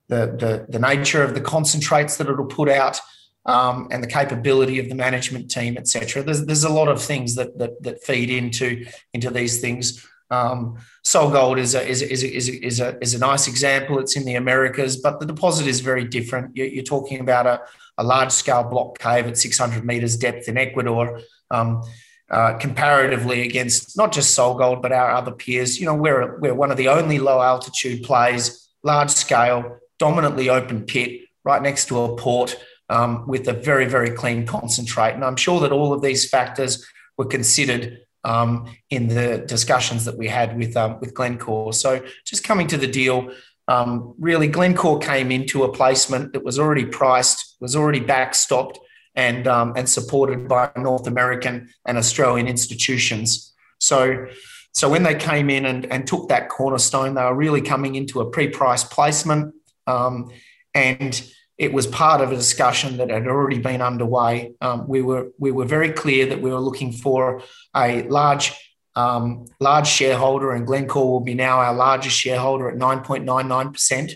the, 0.08 0.26
the 0.38 0.66
the 0.68 0.78
nature 0.78 1.22
of 1.22 1.34
the 1.34 1.40
concentrates 1.40 2.16
that 2.16 2.28
it'll 2.28 2.46
put 2.46 2.68
out 2.68 3.00
um, 3.48 3.88
and 3.90 4.02
the 4.02 4.06
capability 4.06 4.78
of 4.78 4.90
the 4.90 4.94
management 4.94 5.50
team, 5.50 5.78
etc. 5.78 6.22
There's, 6.22 6.44
there's 6.44 6.64
a 6.64 6.68
lot 6.68 6.88
of 6.88 7.02
things 7.02 7.34
that, 7.36 7.58
that, 7.58 7.82
that 7.82 8.04
feed 8.04 8.28
into, 8.28 8.84
into 9.14 9.30
these 9.30 9.60
things. 9.62 10.06
Um, 10.30 10.76
SolGold 11.02 11.58
is 11.58 11.74
a, 11.74 11.84
is, 11.88 12.02
a, 12.02 12.12
is, 12.12 12.22
is, 12.22 12.48
a, 12.50 12.66
is, 12.66 12.80
a, 12.80 12.98
is 13.00 13.14
a 13.14 13.18
nice 13.18 13.48
example. 13.48 13.98
It's 13.98 14.16
in 14.16 14.26
the 14.26 14.34
Americas, 14.34 14.98
but 14.98 15.18
the 15.18 15.24
deposit 15.24 15.66
is 15.66 15.80
very 15.80 16.04
different. 16.04 16.54
You're, 16.54 16.66
you're 16.66 16.84
talking 16.84 17.20
about 17.20 17.46
a, 17.46 17.62
a 17.96 18.04
large 18.04 18.32
scale 18.32 18.64
block 18.64 18.98
cave 18.98 19.26
at 19.26 19.38
600 19.38 19.82
meters 19.82 20.18
depth 20.18 20.46
in 20.46 20.58
Ecuador. 20.58 21.22
Um, 21.50 21.82
uh, 22.30 22.58
comparatively 22.58 23.40
against 23.46 23.96
not 23.96 24.12
just 24.12 24.38
SolGold, 24.38 24.82
but 24.82 24.92
our 24.92 25.12
other 25.12 25.32
peers, 25.32 25.80
you 25.80 25.86
know, 25.86 25.94
we're, 25.94 26.38
we're 26.40 26.52
one 26.52 26.70
of 26.70 26.76
the 26.76 26.88
only 26.88 27.18
low 27.18 27.40
altitude 27.40 28.02
plays, 28.02 28.68
large 28.82 29.08
scale, 29.08 29.78
dominantly 29.98 30.50
open 30.50 30.84
pit, 30.84 31.22
right 31.44 31.62
next 31.62 31.86
to 31.86 31.98
a 32.02 32.14
port 32.18 32.54
um, 32.88 33.26
with 33.26 33.48
a 33.48 33.52
very, 33.52 33.86
very 33.86 34.10
clean 34.10 34.46
concentrate. 34.46 35.12
And 35.12 35.24
I'm 35.24 35.36
sure 35.36 35.60
that 35.60 35.72
all 35.72 35.92
of 35.92 36.02
these 36.02 36.28
factors 36.28 36.86
were 37.16 37.26
considered 37.26 38.00
um, 38.24 38.66
in 38.90 39.08
the 39.08 39.38
discussions 39.46 40.04
that 40.04 40.18
we 40.18 40.28
had 40.28 40.56
with, 40.56 40.76
um, 40.76 40.98
with 41.00 41.14
Glencore. 41.14 41.72
So 41.72 42.04
just 42.24 42.44
coming 42.44 42.66
to 42.68 42.76
the 42.76 42.86
deal, 42.86 43.30
um, 43.68 44.14
really, 44.18 44.48
Glencore 44.48 44.98
came 44.98 45.30
into 45.30 45.64
a 45.64 45.72
placement 45.72 46.32
that 46.32 46.44
was 46.44 46.58
already 46.58 46.86
priced, 46.86 47.56
was 47.60 47.76
already 47.76 48.00
backstopped, 48.00 48.78
and, 49.14 49.46
um, 49.46 49.72
and 49.76 49.88
supported 49.88 50.48
by 50.48 50.70
North 50.76 51.06
American 51.06 51.68
and 51.84 51.98
Australian 51.98 52.46
institutions. 52.46 53.52
So, 53.78 54.26
so 54.72 54.88
when 54.88 55.02
they 55.02 55.14
came 55.14 55.50
in 55.50 55.66
and, 55.66 55.86
and 55.92 56.06
took 56.06 56.28
that 56.28 56.48
cornerstone, 56.48 57.14
they 57.14 57.22
were 57.22 57.34
really 57.34 57.60
coming 57.60 57.94
into 57.94 58.20
a 58.20 58.30
pre-priced 58.30 58.90
placement. 58.90 59.54
Um, 59.86 60.30
and 60.74 61.20
it 61.58 61.72
was 61.72 61.88
part 61.88 62.20
of 62.20 62.30
a 62.30 62.36
discussion 62.36 62.98
that 62.98 63.10
had 63.10 63.26
already 63.26 63.58
been 63.58 63.82
underway. 63.82 64.52
Um, 64.60 64.86
we 64.86 65.02
were 65.02 65.32
we 65.38 65.50
were 65.50 65.64
very 65.64 65.90
clear 65.90 66.26
that 66.26 66.40
we 66.40 66.50
were 66.50 66.60
looking 66.60 66.92
for 66.92 67.42
a 67.74 68.02
large 68.04 68.52
um, 68.94 69.46
large 69.60 69.88
shareholder, 69.88 70.52
and 70.52 70.66
Glencore 70.66 71.10
will 71.10 71.20
be 71.20 71.34
now 71.34 71.58
our 71.58 71.74
largest 71.74 72.16
shareholder 72.16 72.70
at 72.70 72.76
nine 72.76 73.00
point 73.00 73.24
nine 73.24 73.48
nine 73.48 73.72
percent. 73.72 74.12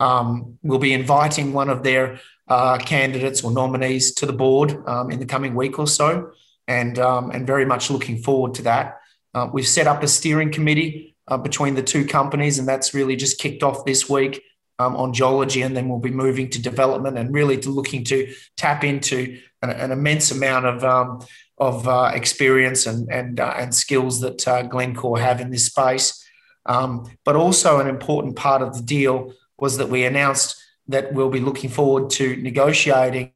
Um, 0.00 0.58
we'll 0.62 0.78
be 0.78 0.94
inviting 0.94 1.52
one 1.52 1.68
of 1.68 1.82
their 1.82 2.18
uh, 2.48 2.78
candidates 2.78 3.44
or 3.44 3.52
nominees 3.52 4.14
to 4.14 4.26
the 4.26 4.32
board 4.32 4.82
um, 4.86 5.10
in 5.10 5.20
the 5.20 5.26
coming 5.26 5.54
week 5.54 5.78
or 5.78 5.86
so, 5.86 6.32
and 6.66 6.98
um, 6.98 7.30
and 7.30 7.46
very 7.46 7.66
much 7.66 7.90
looking 7.90 8.22
forward 8.22 8.54
to 8.54 8.62
that. 8.62 9.00
Uh, 9.34 9.48
we've 9.52 9.68
set 9.68 9.86
up 9.86 10.02
a 10.02 10.08
steering 10.08 10.50
committee 10.50 11.14
uh, 11.28 11.36
between 11.36 11.74
the 11.74 11.82
two 11.82 12.06
companies, 12.06 12.58
and 12.58 12.66
that's 12.66 12.94
really 12.94 13.16
just 13.16 13.38
kicked 13.38 13.62
off 13.62 13.84
this 13.84 14.08
week 14.08 14.42
um, 14.78 14.96
on 14.96 15.12
geology, 15.12 15.62
and 15.62 15.76
then 15.76 15.88
we'll 15.88 15.98
be 15.98 16.10
moving 16.10 16.50
to 16.50 16.62
development 16.62 17.18
and 17.18 17.32
really 17.32 17.58
to 17.58 17.70
looking 17.70 18.04
to 18.04 18.32
tap 18.56 18.84
into 18.84 19.40
an, 19.62 19.70
an 19.70 19.90
immense 19.92 20.30
amount 20.30 20.66
of 20.66 20.84
um, 20.84 21.24
of 21.58 21.86
uh, 21.86 22.10
experience 22.14 22.86
and 22.86 23.10
and 23.10 23.40
uh, 23.40 23.54
and 23.56 23.74
skills 23.74 24.20
that 24.20 24.46
uh, 24.46 24.62
Glencore 24.62 25.18
have 25.18 25.40
in 25.40 25.50
this 25.50 25.66
space. 25.66 26.20
Um, 26.66 27.10
but 27.24 27.36
also 27.36 27.78
an 27.78 27.88
important 27.88 28.36
part 28.36 28.62
of 28.62 28.74
the 28.74 28.82
deal 28.82 29.34
was 29.58 29.76
that 29.76 29.90
we 29.90 30.04
announced 30.04 30.56
that 30.88 31.12
we'll 31.12 31.30
be 31.30 31.40
looking 31.40 31.70
forward 31.70 32.10
to 32.10 32.36
negotiating 32.36 33.32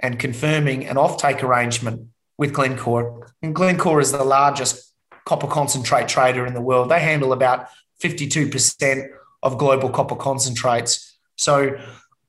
and 0.00 0.18
confirming 0.18 0.86
an 0.86 0.96
offtake 0.96 1.42
arrangement 1.42 2.08
with 2.36 2.52
Glencore. 2.52 3.30
And 3.42 3.54
Glencore 3.54 4.00
is 4.00 4.12
the 4.12 4.24
largest 4.24 4.92
copper 5.24 5.46
concentrate 5.46 6.08
trader 6.08 6.46
in 6.46 6.54
the 6.54 6.60
world. 6.60 6.90
They 6.90 7.00
handle 7.00 7.32
about 7.32 7.68
52% 8.02 9.08
of 9.44 9.58
global 9.58 9.90
copper 9.90 10.16
concentrates. 10.16 11.16
So 11.36 11.78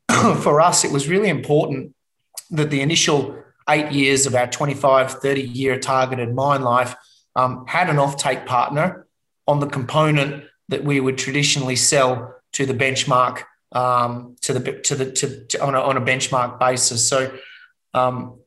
for 0.41 0.61
us, 0.61 0.83
it 0.83 0.91
was 0.91 1.07
really 1.07 1.29
important 1.29 1.95
that 2.51 2.69
the 2.69 2.81
initial 2.81 3.41
eight 3.69 3.91
years 3.91 4.27
of 4.27 4.35
our 4.35 4.45
25, 4.45 5.13
30 5.13 5.41
year 5.41 5.79
targeted 5.79 6.35
mine 6.35 6.61
life 6.61 6.95
um, 7.35 7.65
had 7.67 7.89
an 7.89 7.95
offtake 7.95 8.45
partner 8.45 9.07
on 9.47 9.59
the 9.59 9.67
component 9.67 10.43
that 10.69 10.83
we 10.83 10.99
would 10.99 11.17
traditionally 11.17 11.75
sell 11.75 12.35
to 12.53 12.65
the 12.65 12.73
benchmark 12.73 13.43
um, 13.71 14.35
to 14.41 14.53
the 14.53 14.79
to 14.81 14.95
the 14.95 15.11
to, 15.11 15.45
to 15.47 15.63
on, 15.63 15.75
a, 15.75 15.79
on 15.79 15.97
a 15.97 16.01
benchmark 16.01 16.59
basis. 16.59 17.07
So, 17.07 17.37
um, 17.93 18.39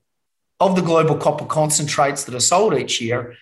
of 0.60 0.74
the 0.74 0.82
global 0.82 1.16
copper 1.16 1.44
concentrates 1.44 2.24
that 2.24 2.34
are 2.34 2.40
sold 2.40 2.74
each 2.74 3.00
year, 3.00 3.34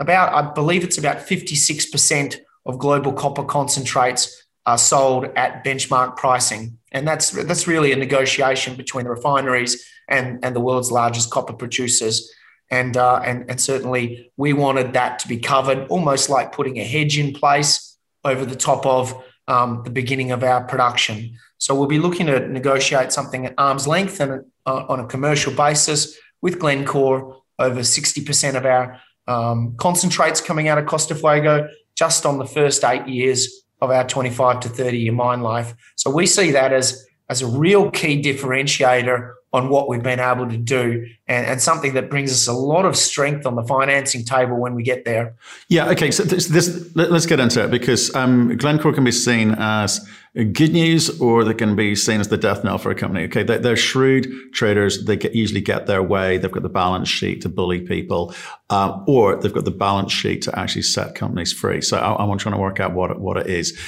about 0.00 0.32
I 0.32 0.52
believe 0.52 0.84
it's 0.84 0.98
about 0.98 1.20
fifty 1.20 1.54
six 1.54 1.86
percent 1.86 2.40
of 2.66 2.78
global 2.78 3.12
copper 3.12 3.44
concentrates 3.44 4.43
are 4.66 4.78
sold 4.78 5.26
at 5.36 5.64
benchmark 5.64 6.16
pricing. 6.16 6.78
And 6.92 7.06
that's, 7.06 7.30
that's 7.30 7.66
really 7.66 7.92
a 7.92 7.96
negotiation 7.96 8.76
between 8.76 9.04
the 9.04 9.10
refineries 9.10 9.84
and, 10.08 10.44
and 10.44 10.54
the 10.54 10.60
world's 10.60 10.90
largest 10.90 11.30
copper 11.30 11.52
producers. 11.52 12.32
And, 12.70 12.96
uh, 12.96 13.20
and, 13.24 13.48
and 13.50 13.60
certainly 13.60 14.32
we 14.36 14.52
wanted 14.52 14.94
that 14.94 15.18
to 15.20 15.28
be 15.28 15.38
covered, 15.38 15.86
almost 15.88 16.30
like 16.30 16.52
putting 16.52 16.78
a 16.78 16.84
hedge 16.84 17.18
in 17.18 17.32
place 17.32 17.98
over 18.24 18.44
the 18.46 18.56
top 18.56 18.86
of 18.86 19.22
um, 19.48 19.82
the 19.84 19.90
beginning 19.90 20.32
of 20.32 20.42
our 20.42 20.64
production. 20.64 21.36
So 21.58 21.74
we'll 21.74 21.88
be 21.88 21.98
looking 21.98 22.26
to 22.26 22.48
negotiate 22.48 23.12
something 23.12 23.46
at 23.46 23.54
arm's 23.58 23.86
length 23.86 24.20
and 24.20 24.44
uh, 24.66 24.84
on 24.88 25.00
a 25.00 25.06
commercial 25.06 25.52
basis 25.52 26.18
with 26.40 26.58
Glencore. 26.58 27.42
Over 27.58 27.80
60% 27.80 28.56
of 28.56 28.66
our 28.66 29.00
um, 29.28 29.76
concentrates 29.76 30.40
coming 30.40 30.68
out 30.68 30.76
of 30.76 30.86
Costa 30.86 31.14
Fuego 31.14 31.68
just 31.96 32.26
on 32.26 32.38
the 32.38 32.46
first 32.46 32.82
eight 32.82 33.06
years 33.06 33.63
of 33.84 33.90
our 33.90 34.06
25 34.06 34.60
to 34.60 34.68
30 34.68 34.98
year 34.98 35.12
mine 35.12 35.42
life. 35.42 35.74
So 35.96 36.10
we 36.10 36.26
see 36.26 36.50
that 36.52 36.72
as, 36.72 37.06
as 37.28 37.42
a 37.42 37.46
real 37.46 37.90
key 37.90 38.22
differentiator 38.22 39.34
on 39.54 39.68
what 39.68 39.88
we've 39.88 40.02
been 40.02 40.18
able 40.18 40.48
to 40.48 40.56
do 40.56 41.06
and, 41.28 41.46
and, 41.46 41.62
something 41.62 41.94
that 41.94 42.10
brings 42.10 42.32
us 42.32 42.48
a 42.48 42.52
lot 42.52 42.84
of 42.84 42.96
strength 42.96 43.46
on 43.46 43.54
the 43.54 43.62
financing 43.62 44.24
table 44.24 44.56
when 44.56 44.74
we 44.74 44.82
get 44.82 45.04
there. 45.04 45.36
Yeah, 45.68 45.90
okay. 45.90 46.10
So 46.10 46.24
this, 46.24 46.48
this 46.48 46.90
let's 46.96 47.24
get 47.24 47.38
into 47.38 47.62
it 47.62 47.70
because 47.70 48.12
um, 48.16 48.56
Glencore 48.56 48.92
can 48.92 49.04
be 49.04 49.12
seen 49.12 49.54
as 49.56 50.04
good 50.34 50.72
news 50.72 51.20
or 51.20 51.44
they 51.44 51.54
can 51.54 51.76
be 51.76 51.94
seen 51.94 52.20
as 52.20 52.28
the 52.28 52.36
death 52.36 52.64
knell 52.64 52.78
for 52.78 52.90
a 52.90 52.96
company. 52.96 53.24
Okay, 53.26 53.44
they're, 53.44 53.60
they're 53.60 53.76
shrewd 53.76 54.26
traders. 54.52 55.04
They 55.04 55.16
get, 55.16 55.36
usually 55.36 55.60
get 55.60 55.86
their 55.86 56.02
way. 56.02 56.36
They've 56.36 56.50
got 56.50 56.64
the 56.64 56.68
balance 56.68 57.08
sheet 57.08 57.42
to 57.42 57.48
bully 57.48 57.80
people, 57.80 58.34
um, 58.70 59.04
or 59.06 59.36
they've 59.36 59.54
got 59.54 59.64
the 59.64 59.70
balance 59.70 60.12
sheet 60.12 60.42
to 60.42 60.58
actually 60.58 60.82
set 60.82 61.14
companies 61.14 61.52
free. 61.52 61.80
So 61.80 61.96
I, 61.96 62.24
I'm 62.24 62.38
trying 62.38 62.56
to 62.56 62.60
work 62.60 62.80
out 62.80 62.92
what 62.92 63.20
what 63.20 63.36
it 63.36 63.46
is. 63.46 63.78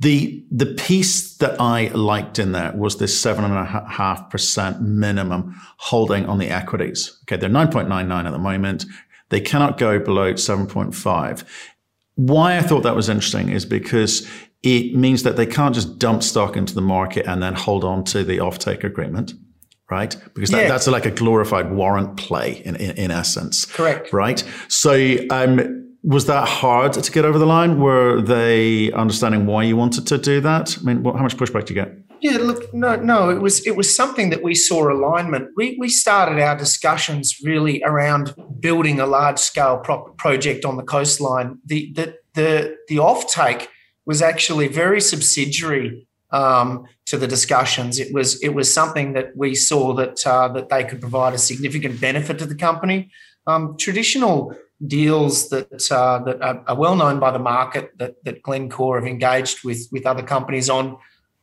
The 0.00 0.44
the 0.50 0.66
piece 0.66 1.36
that 1.38 1.60
I 1.60 1.88
liked 1.88 2.38
in 2.38 2.52
there 2.52 2.72
was 2.72 2.98
this 2.98 3.18
seven 3.18 3.44
and 3.44 3.54
a 3.54 3.64
half 3.88 4.30
percent 4.30 4.80
minimum 4.80 5.54
holding 5.76 6.26
on 6.26 6.38
the 6.38 6.50
equities. 6.50 7.18
Okay, 7.22 7.36
they're 7.36 7.48
nine 7.48 7.70
point 7.70 7.88
nine 7.88 8.08
nine 8.08 8.26
at 8.26 8.32
the 8.32 8.38
moment. 8.38 8.86
They 9.30 9.40
cannot 9.40 9.78
go 9.78 9.98
below 9.98 10.36
seven 10.36 10.66
point 10.66 10.94
five. 10.94 11.44
Why 12.16 12.56
I 12.56 12.62
thought 12.62 12.82
that 12.82 12.96
was 12.96 13.08
interesting 13.08 13.48
is 13.50 13.64
because 13.64 14.28
it 14.62 14.94
means 14.94 15.24
that 15.24 15.36
they 15.36 15.46
can't 15.46 15.74
just 15.74 15.98
dump 15.98 16.22
stock 16.22 16.56
into 16.56 16.74
the 16.74 16.80
market 16.80 17.26
and 17.26 17.42
then 17.42 17.54
hold 17.54 17.84
on 17.84 18.04
to 18.04 18.24
the 18.24 18.38
offtake 18.38 18.84
agreement 18.84 19.34
right? 19.90 20.16
Because 20.34 20.50
that, 20.50 20.62
yeah. 20.62 20.68
that's 20.68 20.86
like 20.86 21.06
a 21.06 21.10
glorified 21.10 21.70
warrant 21.70 22.16
play 22.16 22.62
in, 22.64 22.76
in, 22.76 22.96
in 22.96 23.10
essence. 23.10 23.64
Correct. 23.64 24.12
Right. 24.12 24.42
So 24.68 25.16
um, 25.30 25.83
was 26.04 26.26
that 26.26 26.46
hard 26.46 26.92
to 26.92 27.10
get 27.10 27.24
over 27.24 27.38
the 27.38 27.46
line? 27.46 27.80
Were 27.80 28.20
they 28.20 28.92
understanding 28.92 29.46
why 29.46 29.62
you 29.62 29.76
wanted 29.76 30.06
to 30.08 30.18
do 30.18 30.40
that? 30.42 30.76
I 30.78 30.82
mean, 30.82 31.02
what, 31.02 31.16
how 31.16 31.22
much 31.22 31.36
pushback 31.36 31.64
do 31.64 31.74
you 31.74 31.82
get? 31.82 31.96
Yeah, 32.20 32.38
look, 32.38 32.72
no, 32.72 32.96
no, 32.96 33.30
it 33.30 33.40
was 33.40 33.66
it 33.66 33.76
was 33.76 33.94
something 33.94 34.30
that 34.30 34.42
we 34.42 34.54
saw 34.54 34.90
alignment. 34.90 35.48
We 35.56 35.76
we 35.78 35.88
started 35.88 36.40
our 36.40 36.56
discussions 36.56 37.38
really 37.42 37.82
around 37.84 38.34
building 38.60 39.00
a 39.00 39.06
large 39.06 39.38
scale 39.38 39.78
pro- 39.78 40.12
project 40.12 40.64
on 40.64 40.76
the 40.76 40.82
coastline. 40.82 41.58
The 41.64 41.92
the 41.94 42.16
the 42.34 42.76
the 42.88 42.96
offtake 42.96 43.68
was 44.06 44.22
actually 44.22 44.68
very 44.68 45.00
subsidiary 45.00 46.06
um, 46.30 46.86
to 47.06 47.16
the 47.16 47.26
discussions. 47.26 47.98
It 47.98 48.12
was 48.12 48.42
it 48.42 48.50
was 48.50 48.72
something 48.72 49.14
that 49.14 49.36
we 49.36 49.54
saw 49.54 49.94
that 49.94 50.26
uh, 50.26 50.48
that 50.48 50.68
they 50.68 50.84
could 50.84 51.00
provide 51.00 51.34
a 51.34 51.38
significant 51.38 52.00
benefit 52.00 52.38
to 52.38 52.46
the 52.46 52.56
company. 52.56 53.10
Um, 53.46 53.76
traditional 53.78 54.56
deals 54.86 55.48
that 55.50 55.90
uh, 55.90 56.18
that 56.24 56.42
are, 56.42 56.64
are, 56.66 56.76
well 56.76 56.96
known 56.96 57.20
by 57.20 57.30
the 57.30 57.38
market 57.38 57.92
that 57.98 58.22
that 58.24 58.42
Glencore 58.42 58.98
have 58.98 59.06
engaged 59.06 59.64
with 59.64 59.86
with 59.92 60.06
other 60.06 60.22
companies 60.22 60.68
on 60.70 60.96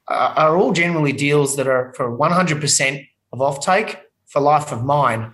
uh, 0.07 0.33
are 0.35 0.57
all 0.57 0.73
generally 0.73 1.13
deals 1.13 1.55
that 1.55 1.67
are 1.67 1.93
for 1.95 2.17
100% 2.17 3.07
of 3.31 3.39
offtake 3.39 3.97
for 4.27 4.41
life 4.41 4.71
of 4.71 4.83
mine. 4.83 5.31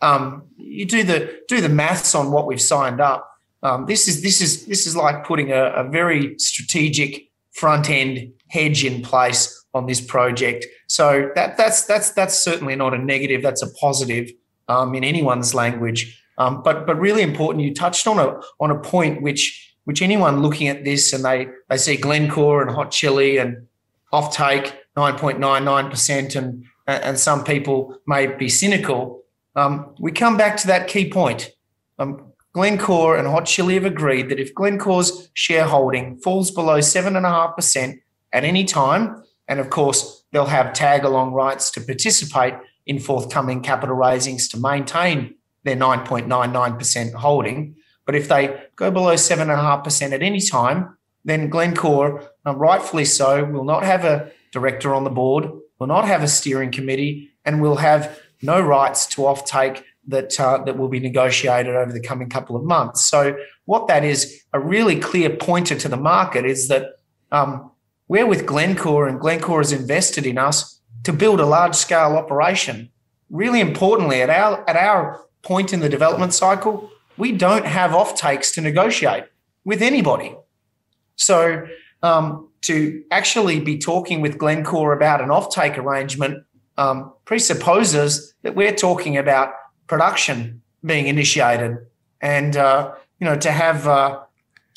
Um, 0.00 0.44
you 0.56 0.84
do 0.84 1.02
the 1.02 1.40
do 1.48 1.60
the 1.60 1.68
maths 1.68 2.14
on 2.14 2.32
what 2.32 2.46
we've 2.46 2.60
signed 2.60 3.00
up. 3.00 3.28
Um, 3.62 3.86
this 3.86 4.08
is 4.08 4.22
this 4.22 4.40
is 4.40 4.66
this 4.66 4.86
is 4.86 4.96
like 4.96 5.24
putting 5.24 5.52
a, 5.52 5.64
a 5.72 5.88
very 5.88 6.38
strategic 6.38 7.30
front 7.52 7.88
end 7.88 8.32
hedge 8.48 8.84
in 8.84 9.02
place 9.02 9.64
on 9.74 9.86
this 9.86 10.00
project. 10.00 10.66
So 10.88 11.30
that 11.34 11.56
that's 11.56 11.84
that's 11.84 12.10
that's 12.10 12.38
certainly 12.38 12.76
not 12.76 12.94
a 12.94 12.98
negative. 12.98 13.42
That's 13.42 13.62
a 13.62 13.72
positive 13.74 14.30
um, 14.72 14.94
in 14.94 15.04
anyone's 15.04 15.54
language. 15.54 16.18
Um, 16.38 16.62
but 16.62 16.86
but 16.86 16.98
really 16.98 17.22
important. 17.22 17.64
You 17.64 17.74
touched 17.74 18.06
on 18.06 18.18
a 18.18 18.40
on 18.58 18.70
a 18.70 18.78
point 18.78 19.22
which 19.22 19.74
which 19.84 20.00
anyone 20.00 20.40
looking 20.40 20.68
at 20.68 20.84
this 20.84 21.12
and 21.12 21.24
they 21.24 21.48
they 21.68 21.76
see 21.76 21.96
Glencore 21.96 22.62
and 22.62 22.70
Hot 22.70 22.90
Chili 22.90 23.38
and 23.38 23.66
offtake 24.12 24.72
9.99%, 24.96 26.36
and, 26.36 26.64
and 26.86 27.18
some 27.18 27.44
people 27.44 27.96
may 28.06 28.26
be 28.26 28.48
cynical. 28.48 29.22
Um, 29.56 29.94
we 29.98 30.12
come 30.12 30.36
back 30.36 30.56
to 30.58 30.66
that 30.66 30.88
key 30.88 31.10
point. 31.10 31.50
Um, 31.98 32.32
Glencore 32.52 33.16
and 33.16 33.26
Hot 33.26 33.46
Chili 33.46 33.74
have 33.74 33.86
agreed 33.86 34.28
that 34.28 34.38
if 34.38 34.54
Glencore's 34.54 35.30
shareholding 35.32 36.18
falls 36.18 36.50
below 36.50 36.78
7.5% 36.78 38.00
at 38.34 38.44
any 38.44 38.64
time, 38.64 39.24
and 39.48 39.60
of 39.60 39.70
course, 39.70 40.24
they'll 40.32 40.44
have 40.46 40.74
tag 40.74 41.04
along 41.04 41.32
rights 41.32 41.70
to 41.72 41.80
participate 41.80 42.54
in 42.86 42.98
forthcoming 42.98 43.62
capital 43.62 43.94
raisings 43.94 44.48
to 44.48 44.58
maintain 44.58 45.34
their 45.64 45.76
9.99% 45.76 47.14
holding. 47.14 47.76
But 48.04 48.16
if 48.16 48.28
they 48.28 48.62
go 48.76 48.90
below 48.90 49.14
7.5% 49.14 50.12
at 50.12 50.22
any 50.22 50.40
time, 50.40 50.96
then 51.24 51.48
Glencore, 51.48 52.30
uh, 52.44 52.56
rightfully 52.56 53.04
so, 53.04 53.44
will 53.44 53.64
not 53.64 53.84
have 53.84 54.04
a 54.04 54.30
director 54.50 54.94
on 54.94 55.04
the 55.04 55.10
board, 55.10 55.48
will 55.78 55.86
not 55.86 56.04
have 56.06 56.22
a 56.22 56.28
steering 56.28 56.72
committee, 56.72 57.30
and 57.44 57.62
will 57.62 57.76
have 57.76 58.20
no 58.42 58.60
rights 58.60 59.06
to 59.06 59.22
offtake 59.22 59.84
that 60.08 60.38
uh, 60.40 60.58
that 60.64 60.76
will 60.76 60.88
be 60.88 60.98
negotiated 60.98 61.76
over 61.76 61.92
the 61.92 62.00
coming 62.00 62.28
couple 62.28 62.56
of 62.56 62.64
months. 62.64 63.06
So, 63.06 63.36
what 63.66 63.86
that 63.86 64.04
is 64.04 64.42
a 64.52 64.58
really 64.58 64.98
clear 64.98 65.30
pointer 65.30 65.76
to 65.76 65.88
the 65.88 65.96
market 65.96 66.44
is 66.44 66.66
that 66.68 66.96
um, 67.30 67.70
we're 68.08 68.26
with 68.26 68.46
Glencore, 68.46 69.06
and 69.06 69.20
Glencore 69.20 69.60
has 69.60 69.72
invested 69.72 70.26
in 70.26 70.38
us 70.38 70.80
to 71.04 71.12
build 71.12 71.40
a 71.40 71.46
large 71.46 71.74
scale 71.74 72.16
operation. 72.16 72.90
Really 73.30 73.60
importantly, 73.60 74.22
at 74.22 74.30
our 74.30 74.68
at 74.68 74.76
our 74.76 75.24
point 75.42 75.72
in 75.72 75.80
the 75.80 75.88
development 75.88 76.34
cycle, 76.34 76.90
we 77.16 77.32
don't 77.32 77.66
have 77.66 77.90
offtakes 77.90 78.52
to 78.54 78.60
negotiate 78.60 79.24
with 79.64 79.82
anybody. 79.82 80.34
So 81.16 81.66
um, 82.02 82.48
to 82.62 83.02
actually 83.10 83.60
be 83.60 83.78
talking 83.78 84.20
with 84.20 84.38
Glencore 84.38 84.92
about 84.92 85.20
an 85.20 85.28
offtake 85.28 85.76
arrangement 85.78 86.44
um, 86.78 87.12
presupposes 87.24 88.34
that 88.42 88.54
we're 88.54 88.74
talking 88.74 89.16
about 89.16 89.52
production 89.86 90.62
being 90.84 91.06
initiated, 91.06 91.76
and 92.20 92.56
uh, 92.56 92.92
you 93.20 93.24
know 93.24 93.36
to 93.36 93.50
have 93.50 93.86
uh, 93.86 94.20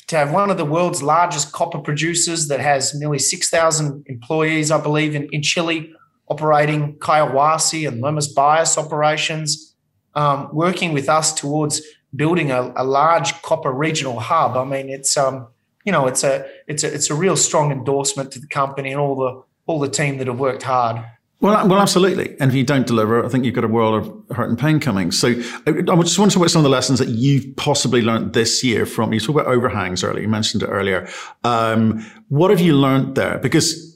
to 0.08 0.16
have 0.16 0.32
one 0.32 0.50
of 0.50 0.56
the 0.56 0.64
world's 0.64 1.02
largest 1.02 1.52
copper 1.52 1.78
producers 1.78 2.48
that 2.48 2.60
has 2.60 2.94
nearly 2.94 3.18
six 3.18 3.48
thousand 3.48 4.04
employees, 4.06 4.70
I 4.70 4.80
believe, 4.80 5.14
in, 5.14 5.28
in 5.32 5.42
Chile, 5.42 5.92
operating 6.28 6.98
Collahuasi 6.98 7.86
and 7.86 8.00
Lomas 8.00 8.32
Bayas 8.32 8.76
operations, 8.76 9.74
um, 10.14 10.48
working 10.52 10.92
with 10.92 11.08
us 11.08 11.32
towards 11.32 11.82
building 12.14 12.50
a, 12.50 12.72
a, 12.76 12.84
large 12.84 13.40
copper 13.42 13.70
regional 13.70 14.18
hub. 14.18 14.56
I 14.56 14.64
mean, 14.64 14.88
it's 14.88 15.16
um, 15.16 15.48
you 15.84 15.92
know, 15.92 16.06
it's 16.06 16.24
a 16.24 16.46
it's 16.66 16.82
a 16.82 16.92
it's 16.92 17.10
a 17.10 17.14
real 17.14 17.36
strong 17.36 17.70
endorsement 17.70 18.32
to 18.32 18.40
the 18.40 18.48
company 18.48 18.90
and 18.90 19.00
all 19.00 19.16
the 19.16 19.42
all 19.66 19.78
the 19.78 19.88
team 19.88 20.18
that 20.18 20.26
have 20.26 20.38
worked 20.38 20.62
hard. 20.62 21.04
Well, 21.40 21.68
well, 21.68 21.80
absolutely. 21.80 22.34
And 22.40 22.50
if 22.50 22.54
you 22.54 22.64
don't 22.64 22.86
deliver, 22.86 23.22
I 23.22 23.28
think 23.28 23.44
you've 23.44 23.54
got 23.54 23.64
a 23.64 23.68
world 23.68 24.06
of 24.06 24.36
hurt 24.36 24.48
and 24.48 24.58
pain 24.58 24.80
coming. 24.80 25.10
So 25.12 25.28
I, 25.66 25.70
I 25.70 26.02
just 26.02 26.18
want 26.18 26.30
to 26.30 26.34
talk 26.34 26.36
about 26.36 26.50
some 26.50 26.60
of 26.60 26.64
the 26.64 26.70
lessons 26.70 26.98
that 26.98 27.08
you've 27.08 27.54
possibly 27.56 28.00
learned 28.00 28.32
this 28.32 28.64
year 28.64 28.86
from, 28.86 29.12
you 29.12 29.20
talked 29.20 29.38
about 29.40 29.46
overhangs 29.46 30.02
earlier, 30.02 30.22
you 30.22 30.28
mentioned 30.28 30.62
it 30.62 30.68
earlier. 30.68 31.06
Um, 31.44 32.00
what 32.28 32.50
have 32.50 32.60
you 32.60 32.72
learned 32.72 33.16
there? 33.16 33.38
Because 33.38 33.95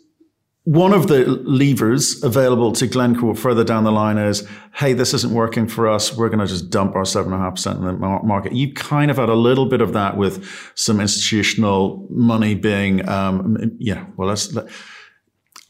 one 0.71 0.93
of 0.93 1.09
the 1.09 1.25
levers 1.27 2.23
available 2.23 2.71
to 2.71 2.87
Glencore 2.87 3.35
further 3.35 3.65
down 3.65 3.83
the 3.83 3.91
line 3.91 4.19
is, 4.19 4.47
hey, 4.73 4.93
this 4.93 5.13
isn't 5.13 5.35
working 5.35 5.67
for 5.67 5.89
us. 5.89 6.17
We're 6.17 6.29
going 6.29 6.39
to 6.39 6.47
just 6.47 6.71
dump 6.71 6.95
our 6.95 7.05
seven 7.05 7.33
and 7.33 7.43
a 7.43 7.45
half 7.45 7.57
percent 7.57 7.81
in 7.81 7.87
the 7.87 7.93
market. 7.93 8.53
You 8.53 8.73
kind 8.73 9.11
of 9.11 9.17
had 9.17 9.29
a 9.29 9.35
little 9.35 9.67
bit 9.67 9.81
of 9.81 9.95
that 9.95 10.17
with 10.17 10.49
some 10.77 11.01
institutional 11.01 12.07
money 12.09 12.55
being, 12.55 13.09
um, 13.09 13.57
yeah. 13.81 14.07
Well, 14.17 14.29
let's 14.29 14.55
let, 14.55 14.67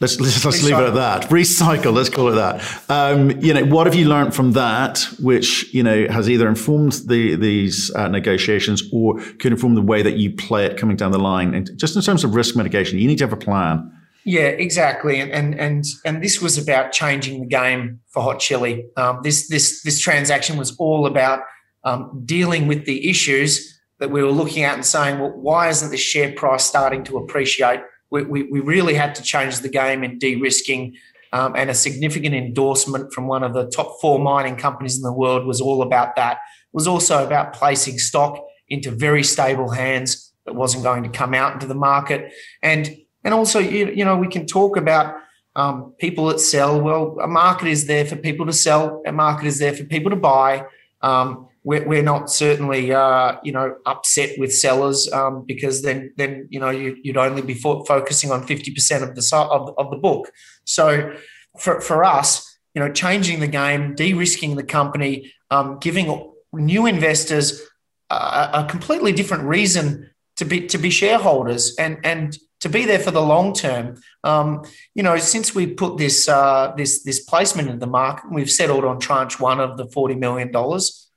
let's 0.00 0.20
let's, 0.20 0.44
let's 0.44 0.62
leave 0.62 0.74
it 0.74 0.88
at 0.88 0.94
that. 0.96 1.30
Recycle. 1.30 1.94
Let's 1.94 2.10
call 2.10 2.28
it 2.28 2.34
that. 2.34 2.90
Um, 2.90 3.30
you 3.40 3.54
know, 3.54 3.64
what 3.64 3.86
have 3.86 3.94
you 3.94 4.06
learned 4.06 4.34
from 4.34 4.52
that, 4.52 5.02
which 5.18 5.72
you 5.72 5.82
know 5.82 6.08
has 6.08 6.28
either 6.28 6.46
informed 6.46 6.92
the 7.06 7.36
these 7.36 7.90
uh, 7.94 8.08
negotiations 8.08 8.82
or 8.92 9.18
could 9.38 9.52
inform 9.52 9.76
the 9.76 9.82
way 9.82 10.02
that 10.02 10.18
you 10.18 10.30
play 10.30 10.66
it 10.66 10.76
coming 10.76 10.96
down 10.96 11.10
the 11.10 11.18
line? 11.18 11.54
And 11.54 11.70
just 11.78 11.96
in 11.96 12.02
terms 12.02 12.22
of 12.22 12.34
risk 12.34 12.54
mitigation, 12.54 12.98
you 12.98 13.08
need 13.08 13.16
to 13.16 13.24
have 13.24 13.32
a 13.32 13.38
plan. 13.38 13.96
Yeah, 14.24 14.48
exactly, 14.48 15.18
and 15.20 15.32
and 15.32 15.58
and 15.58 15.84
and 16.04 16.22
this 16.22 16.42
was 16.42 16.58
about 16.58 16.92
changing 16.92 17.40
the 17.40 17.46
game 17.46 18.00
for 18.08 18.22
Hot 18.22 18.38
Chili. 18.38 18.86
Um, 18.96 19.20
this 19.22 19.48
this 19.48 19.82
this 19.82 19.98
transaction 19.98 20.58
was 20.58 20.76
all 20.76 21.06
about 21.06 21.40
um, 21.84 22.22
dealing 22.26 22.66
with 22.66 22.84
the 22.84 23.08
issues 23.08 23.80
that 23.98 24.10
we 24.10 24.22
were 24.22 24.30
looking 24.30 24.64
at 24.64 24.74
and 24.74 24.84
saying, 24.84 25.18
well, 25.18 25.30
why 25.30 25.68
isn't 25.68 25.90
the 25.90 25.96
share 25.96 26.32
price 26.32 26.64
starting 26.64 27.04
to 27.04 27.18
appreciate? 27.18 27.80
We, 28.10 28.22
we, 28.24 28.42
we 28.44 28.60
really 28.60 28.94
had 28.94 29.14
to 29.16 29.22
change 29.22 29.60
the 29.60 29.68
game 29.68 30.02
in 30.02 30.18
de-risking, 30.18 30.96
um, 31.32 31.54
and 31.54 31.70
a 31.70 31.74
significant 31.74 32.34
endorsement 32.34 33.12
from 33.12 33.26
one 33.26 33.42
of 33.42 33.54
the 33.54 33.68
top 33.68 34.00
four 34.00 34.18
mining 34.18 34.56
companies 34.56 34.96
in 34.96 35.02
the 35.02 35.12
world 35.12 35.46
was 35.46 35.60
all 35.60 35.82
about 35.82 36.16
that. 36.16 36.34
It 36.34 36.74
was 36.74 36.86
also 36.86 37.24
about 37.24 37.52
placing 37.52 37.98
stock 37.98 38.42
into 38.68 38.90
very 38.90 39.22
stable 39.22 39.70
hands 39.70 40.32
that 40.44 40.54
wasn't 40.54 40.82
going 40.82 41.04
to 41.04 41.08
come 41.08 41.34
out 41.34 41.54
into 41.54 41.66
the 41.66 41.74
market, 41.74 42.32
and 42.62 42.96
and 43.24 43.34
also, 43.34 43.58
you, 43.58 43.90
you 43.90 44.04
know, 44.04 44.16
we 44.16 44.28
can 44.28 44.46
talk 44.46 44.76
about 44.76 45.16
um, 45.56 45.94
people 45.98 46.26
that 46.26 46.40
sell. 46.40 46.80
Well, 46.80 47.18
a 47.22 47.26
market 47.26 47.68
is 47.68 47.86
there 47.86 48.04
for 48.04 48.16
people 48.16 48.46
to 48.46 48.52
sell. 48.52 49.02
A 49.06 49.12
market 49.12 49.46
is 49.46 49.58
there 49.58 49.74
for 49.74 49.84
people 49.84 50.10
to 50.10 50.16
buy. 50.16 50.64
Um, 51.02 51.48
we're, 51.62 51.86
we're, 51.86 52.02
not 52.02 52.30
certainly, 52.30 52.92
uh, 52.92 53.36
you 53.42 53.52
know, 53.52 53.76
upset 53.84 54.38
with 54.38 54.54
sellers 54.54 55.10
um, 55.12 55.44
because 55.46 55.82
then, 55.82 56.12
then 56.16 56.48
you 56.50 56.58
know, 56.58 56.70
you, 56.70 56.96
would 57.04 57.16
only 57.18 57.42
be 57.42 57.54
fo- 57.54 57.84
focusing 57.84 58.30
on 58.30 58.46
fifty 58.46 58.72
percent 58.72 59.04
of 59.04 59.14
the 59.14 59.36
of, 59.36 59.74
of 59.76 59.90
the 59.90 59.98
book. 59.98 60.30
So, 60.64 61.14
for 61.58 61.80
for 61.80 62.02
us, 62.02 62.58
you 62.74 62.80
know, 62.80 62.90
changing 62.90 63.40
the 63.40 63.46
game, 63.46 63.94
de-risking 63.94 64.56
the 64.56 64.62
company, 64.62 65.32
um, 65.50 65.78
giving 65.80 66.32
new 66.52 66.86
investors 66.86 67.60
a, 68.08 68.50
a 68.54 68.66
completely 68.68 69.12
different 69.12 69.44
reason 69.44 70.10
to 70.36 70.44
be 70.44 70.66
to 70.68 70.78
be 70.78 70.88
shareholders, 70.88 71.74
and 71.76 71.98
and 72.04 72.38
to 72.60 72.68
be 72.68 72.84
there 72.84 72.98
for 72.98 73.10
the 73.10 73.22
long 73.22 73.52
term. 73.52 74.00
Um, 74.22 74.64
you 74.94 75.02
know, 75.02 75.16
since 75.16 75.54
we 75.54 75.66
put 75.66 75.96
this 75.96 76.28
uh, 76.28 76.72
this 76.76 77.02
this 77.02 77.20
placement 77.20 77.68
in 77.68 77.78
the 77.78 77.86
market, 77.86 78.30
we've 78.30 78.50
settled 78.50 78.84
on 78.84 79.00
tranche 79.00 79.40
one 79.40 79.60
of 79.60 79.76
the 79.76 79.86
forty 79.86 80.14
million 80.14 80.52
dollars. 80.52 81.10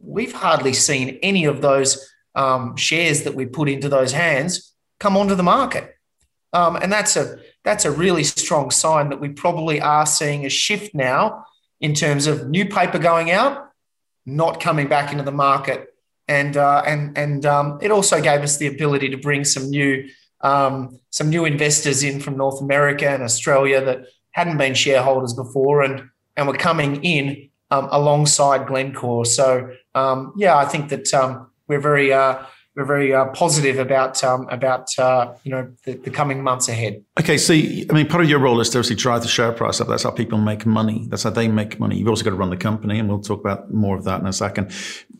We've 0.00 0.32
hardly 0.32 0.74
seen 0.74 1.18
any 1.22 1.46
of 1.46 1.62
those 1.62 2.12
um, 2.34 2.76
shares 2.76 3.22
that 3.22 3.34
we 3.34 3.46
put 3.46 3.68
into 3.68 3.88
those 3.88 4.12
hands 4.12 4.74
come 5.00 5.16
onto 5.16 5.34
the 5.34 5.42
market, 5.42 5.94
um, 6.52 6.76
and 6.76 6.92
that's 6.92 7.16
a 7.16 7.38
that's 7.64 7.84
a 7.84 7.90
really 7.90 8.24
strong 8.24 8.70
sign 8.70 9.08
that 9.08 9.20
we 9.20 9.30
probably 9.30 9.80
are 9.80 10.06
seeing 10.06 10.44
a 10.44 10.50
shift 10.50 10.94
now 10.94 11.44
in 11.80 11.94
terms 11.94 12.26
of 12.26 12.48
new 12.48 12.66
paper 12.66 12.98
going 12.98 13.30
out, 13.30 13.70
not 14.24 14.60
coming 14.60 14.88
back 14.88 15.10
into 15.10 15.24
the 15.24 15.32
market, 15.32 15.88
and 16.28 16.58
uh, 16.58 16.82
and 16.86 17.16
and 17.16 17.46
um, 17.46 17.78
it 17.80 17.90
also 17.90 18.20
gave 18.20 18.42
us 18.42 18.58
the 18.58 18.66
ability 18.66 19.08
to 19.08 19.16
bring 19.16 19.42
some 19.42 19.70
new 19.70 20.06
um, 20.40 20.98
some 21.10 21.30
new 21.30 21.44
investors 21.44 22.02
in 22.02 22.20
from 22.20 22.36
North 22.36 22.60
America 22.60 23.08
and 23.08 23.22
Australia 23.22 23.84
that 23.84 24.06
hadn't 24.32 24.58
been 24.58 24.74
shareholders 24.74 25.32
before 25.32 25.82
and 25.82 26.08
and 26.36 26.46
were 26.46 26.54
coming 26.54 27.02
in 27.02 27.48
um, 27.70 27.88
alongside 27.90 28.66
Glencore. 28.66 29.24
So 29.24 29.70
um, 29.94 30.32
yeah, 30.36 30.56
I 30.56 30.66
think 30.66 30.90
that 30.90 31.12
um, 31.14 31.50
we're 31.68 31.80
very 31.80 32.12
uh, 32.12 32.42
we're 32.76 32.84
very 32.84 33.14
uh, 33.14 33.24
positive 33.26 33.78
about 33.78 34.22
um, 34.22 34.46
about 34.50 34.96
uh, 34.98 35.34
you 35.42 35.50
know 35.50 35.72
the, 35.84 35.94
the, 35.94 36.10
coming 36.10 36.42
months 36.42 36.68
ahead. 36.68 37.02
Okay, 37.18 37.38
so 37.38 37.54
I 37.54 37.86
mean, 37.92 38.06
part 38.06 38.22
of 38.22 38.28
your 38.28 38.38
role 38.38 38.60
is 38.60 38.68
to 38.70 38.78
obviously 38.78 38.96
drive 38.96 39.22
the 39.22 39.28
share 39.28 39.52
price 39.52 39.80
up. 39.80 39.88
That's 39.88 40.02
how 40.02 40.10
people 40.10 40.38
make 40.38 40.66
money. 40.66 41.06
That's 41.08 41.22
how 41.22 41.30
they 41.30 41.48
make 41.48 41.80
money. 41.80 41.96
You've 41.96 42.08
also 42.08 42.22
got 42.22 42.30
to 42.30 42.36
run 42.36 42.50
the 42.50 42.56
company, 42.56 42.98
and 42.98 43.08
we'll 43.08 43.20
talk 43.20 43.40
about 43.40 43.72
more 43.72 43.96
of 43.96 44.04
that 44.04 44.20
in 44.20 44.26
a 44.26 44.32
second. 44.32 44.70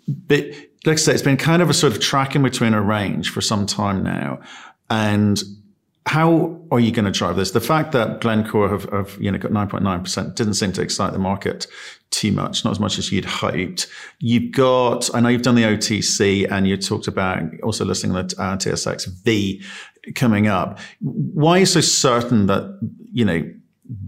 But 0.06 0.44
like 0.84 0.94
I 0.94 0.96
say, 0.96 1.14
it's 1.14 1.22
been 1.22 1.38
kind 1.38 1.62
of 1.62 1.70
a 1.70 1.74
sort 1.74 1.94
of 1.94 2.00
tracking 2.00 2.42
between 2.42 2.74
a 2.74 2.82
range 2.82 3.30
for 3.30 3.40
some 3.40 3.64
time 3.64 4.04
now, 4.04 4.40
and 4.90 5.42
how 6.06 6.60
are 6.70 6.78
you 6.78 6.92
going 6.92 7.04
to 7.04 7.10
drive 7.10 7.34
this? 7.34 7.50
The 7.50 7.60
fact 7.60 7.90
that 7.92 8.20
Glencore 8.20 8.68
have, 8.68 8.84
have 8.90 9.18
you 9.20 9.30
know 9.30 9.38
got 9.38 9.50
9.9% 9.50 10.34
didn't 10.36 10.54
seem 10.54 10.72
to 10.72 10.82
excite 10.82 11.12
the 11.12 11.18
market 11.18 11.66
too 12.10 12.32
much, 12.32 12.64
not 12.64 12.70
as 12.70 12.80
much 12.80 12.98
as 12.98 13.10
you'd 13.10 13.24
hoped. 13.24 13.88
You've 14.20 14.52
got, 14.52 15.12
I 15.14 15.20
know 15.20 15.28
you've 15.28 15.42
done 15.42 15.56
the 15.56 15.64
OTC 15.64 16.50
and 16.50 16.66
you 16.66 16.76
talked 16.76 17.08
about 17.08 17.42
also 17.62 17.84
listing 17.84 18.12
the 18.12 18.20
uh, 18.20 18.56
TSX 18.56 19.08
V 19.24 19.62
coming 20.14 20.46
up. 20.46 20.78
Why 21.00 21.56
are 21.56 21.58
you 21.60 21.66
so 21.66 21.80
certain 21.80 22.46
that, 22.46 22.78
you 23.12 23.24
know, 23.24 23.42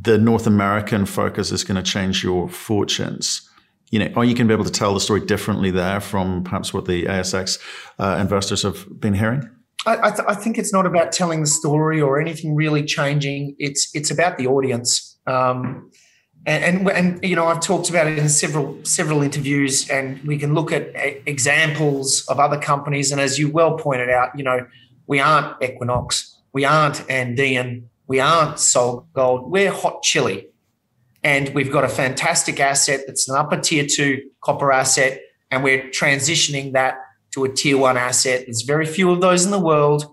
the 0.00 0.18
North 0.18 0.46
American 0.46 1.04
focus 1.04 1.50
is 1.50 1.64
going 1.64 1.82
to 1.82 1.90
change 1.90 2.22
your 2.22 2.48
fortunes? 2.48 3.48
You 3.90 3.98
know, 3.98 4.12
are 4.14 4.24
you 4.24 4.34
going 4.34 4.46
to 4.46 4.48
be 4.48 4.54
able 4.54 4.64
to 4.64 4.70
tell 4.70 4.94
the 4.94 5.00
story 5.00 5.20
differently 5.20 5.70
there 5.70 6.00
from 6.00 6.44
perhaps 6.44 6.72
what 6.72 6.84
the 6.84 7.04
ASX 7.04 7.58
uh, 7.98 8.18
investors 8.20 8.62
have 8.62 9.00
been 9.00 9.14
hearing? 9.14 9.48
I, 9.96 10.10
th- 10.10 10.28
I, 10.28 10.34
think 10.34 10.58
it's 10.58 10.72
not 10.72 10.86
about 10.86 11.12
telling 11.12 11.40
the 11.40 11.46
story 11.46 12.00
or 12.00 12.20
anything 12.20 12.54
really 12.54 12.84
changing. 12.84 13.56
It's 13.58 13.90
it's 13.94 14.10
about 14.10 14.38
the 14.38 14.46
audience. 14.46 15.18
Um, 15.26 15.90
and, 16.46 16.64
and, 16.64 16.90
and 16.90 17.24
you 17.24 17.36
know 17.36 17.46
I've 17.46 17.60
talked 17.60 17.90
about 17.90 18.06
it 18.06 18.18
in 18.18 18.28
several 18.28 18.82
several 18.84 19.22
interviews, 19.22 19.88
and 19.90 20.20
we 20.24 20.38
can 20.38 20.54
look 20.54 20.72
at 20.72 20.92
examples 21.26 22.24
of 22.28 22.40
other 22.40 22.58
companies. 22.58 23.12
And 23.12 23.20
as 23.20 23.38
you 23.38 23.50
well 23.50 23.76
pointed 23.76 24.10
out, 24.10 24.30
you 24.36 24.44
know 24.44 24.66
we 25.06 25.20
aren't 25.20 25.62
Equinox, 25.62 26.38
we 26.52 26.64
aren't 26.64 27.08
Andean, 27.10 27.88
we 28.06 28.20
aren't 28.20 28.58
Sol 28.58 29.06
Gold. 29.12 29.50
We're 29.50 29.72
Hot 29.72 30.02
Chili, 30.02 30.48
and 31.22 31.50
we've 31.50 31.70
got 31.70 31.84
a 31.84 31.88
fantastic 31.88 32.60
asset 32.60 33.02
that's 33.06 33.28
an 33.28 33.36
upper 33.36 33.58
tier 33.60 33.86
two 33.86 34.22
copper 34.42 34.72
asset, 34.72 35.20
and 35.50 35.62
we're 35.62 35.88
transitioning 35.90 36.72
that 36.72 36.96
to 37.32 37.44
a 37.44 37.48
tier 37.48 37.78
one 37.78 37.96
asset. 37.96 38.44
There's 38.46 38.62
very 38.62 38.86
few 38.86 39.10
of 39.10 39.20
those 39.20 39.44
in 39.44 39.50
the 39.50 39.60
world. 39.60 40.06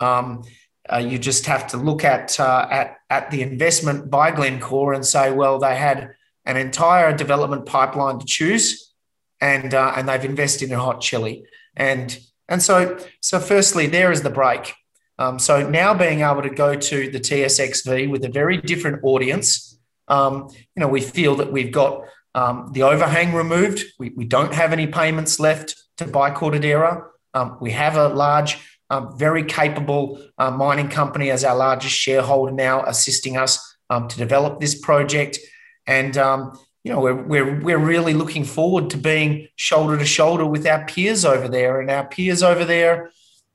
Um, 0.00 0.42
uh, 0.90 0.98
you 0.98 1.18
just 1.18 1.46
have 1.46 1.66
to 1.68 1.76
look 1.76 2.04
at, 2.04 2.38
uh, 2.40 2.66
at 2.70 2.96
at 3.10 3.30
the 3.30 3.42
investment 3.42 4.10
by 4.10 4.30
Glencore 4.30 4.92
and 4.92 5.04
say, 5.04 5.30
well, 5.30 5.58
they 5.58 5.76
had 5.76 6.10
an 6.44 6.56
entire 6.56 7.14
development 7.14 7.66
pipeline 7.66 8.18
to 8.18 8.26
choose, 8.26 8.92
and 9.40 9.74
uh, 9.74 9.92
and 9.96 10.08
they've 10.08 10.24
invested 10.24 10.70
in 10.70 10.78
hot 10.78 11.00
chili, 11.00 11.44
and 11.76 12.18
and 12.48 12.62
so 12.62 12.98
so 13.20 13.38
firstly, 13.38 13.86
there 13.86 14.10
is 14.10 14.22
the 14.22 14.30
break. 14.30 14.74
Um, 15.18 15.38
so 15.38 15.68
now 15.68 15.94
being 15.94 16.20
able 16.20 16.42
to 16.42 16.50
go 16.50 16.76
to 16.76 17.10
the 17.10 17.18
TSXV 17.18 18.08
with 18.08 18.24
a 18.24 18.28
very 18.28 18.58
different 18.58 19.00
audience, 19.02 19.78
um, 20.06 20.48
you 20.76 20.80
know, 20.80 20.88
we 20.88 21.00
feel 21.00 21.34
that 21.36 21.50
we've 21.50 21.72
got 21.72 22.04
um, 22.34 22.70
the 22.72 22.84
overhang 22.84 23.34
removed. 23.34 23.84
We, 23.98 24.10
we 24.10 24.24
don't 24.24 24.54
have 24.54 24.72
any 24.72 24.86
payments 24.86 25.40
left 25.40 25.74
to 25.98 26.06
buy 26.06 26.30
Cortadera. 26.30 27.04
Um, 27.34 27.58
we 27.60 27.70
have 27.72 27.96
a 27.96 28.08
large, 28.08 28.58
um, 28.90 29.16
very 29.18 29.44
capable 29.44 30.22
uh, 30.38 30.50
mining 30.50 30.88
company 30.88 31.30
as 31.30 31.44
our 31.44 31.56
largest 31.56 31.94
shareholder 31.94 32.52
now, 32.52 32.82
assisting 32.84 33.36
us 33.36 33.76
um, 33.90 34.08
to 34.08 34.16
develop 34.16 34.60
this 34.60 34.78
project. 34.80 35.38
And 35.86 36.16
um, 36.16 36.58
you 36.84 36.92
know, 36.92 37.00
we're, 37.00 37.22
we're 37.22 37.60
we're 37.60 37.78
really 37.78 38.14
looking 38.14 38.44
forward 38.44 38.90
to 38.90 38.96
being 38.96 39.48
shoulder 39.56 39.98
to 39.98 40.06
shoulder 40.06 40.46
with 40.46 40.66
our 40.66 40.86
peers 40.86 41.24
over 41.24 41.48
there, 41.48 41.80
and 41.80 41.90
our 41.90 42.06
peers 42.06 42.42
over 42.42 42.64
there. 42.64 43.10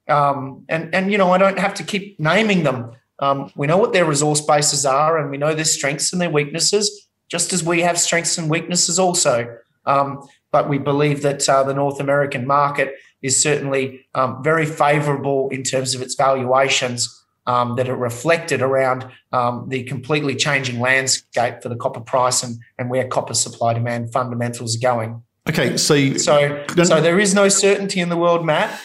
Um, 0.07 0.65
and 0.69 0.93
and 0.93 1.11
you 1.11 1.17
know, 1.17 1.31
I 1.31 1.37
don't 1.37 1.59
have 1.59 1.73
to 1.75 1.83
keep 1.83 2.19
naming 2.19 2.63
them. 2.63 2.91
Um, 3.19 3.51
we 3.55 3.67
know 3.67 3.77
what 3.77 3.93
their 3.93 4.05
resource 4.05 4.41
bases 4.41 4.85
are, 4.85 5.17
and 5.17 5.31
we 5.31 5.37
know 5.37 5.53
their 5.55 5.65
strengths 5.65 6.11
and 6.11 6.21
their 6.21 6.29
weaknesses, 6.29 7.07
just 7.29 7.53
as 7.53 7.63
we 7.63 7.81
have 7.81 7.99
strengths 7.99 8.37
and 8.37 8.49
weaknesses 8.49 8.99
also. 8.99 9.57
Um, 9.85 10.27
but 10.53 10.69
we 10.69 10.77
believe 10.77 11.23
that 11.23 11.49
uh, 11.49 11.63
the 11.63 11.73
North 11.73 11.99
American 11.99 12.47
market 12.47 12.93
is 13.23 13.41
certainly 13.41 14.05
um, 14.13 14.41
very 14.43 14.67
favourable 14.67 15.49
in 15.49 15.63
terms 15.63 15.95
of 15.95 16.01
its 16.01 16.13
valuations 16.15 17.25
um, 17.47 17.75
that 17.75 17.89
are 17.89 17.95
reflected 17.95 18.61
around 18.61 19.05
um, 19.33 19.65
the 19.67 19.83
completely 19.83 20.35
changing 20.35 20.79
landscape 20.79 21.61
for 21.61 21.69
the 21.69 21.75
copper 21.75 21.99
price 21.99 22.43
and, 22.43 22.59
and 22.77 22.89
where 22.89 23.07
copper 23.07 23.33
supply 23.33 23.73
demand 23.73 24.13
fundamentals 24.13 24.77
are 24.77 24.79
going. 24.79 25.23
Okay, 25.49 25.75
so 25.75 26.13
so 26.13 26.63
so 26.83 27.01
there 27.01 27.19
is 27.19 27.33
no 27.33 27.49
certainty 27.49 27.99
in 27.99 28.07
the 28.07 28.15
world, 28.15 28.45
Matt. 28.45 28.79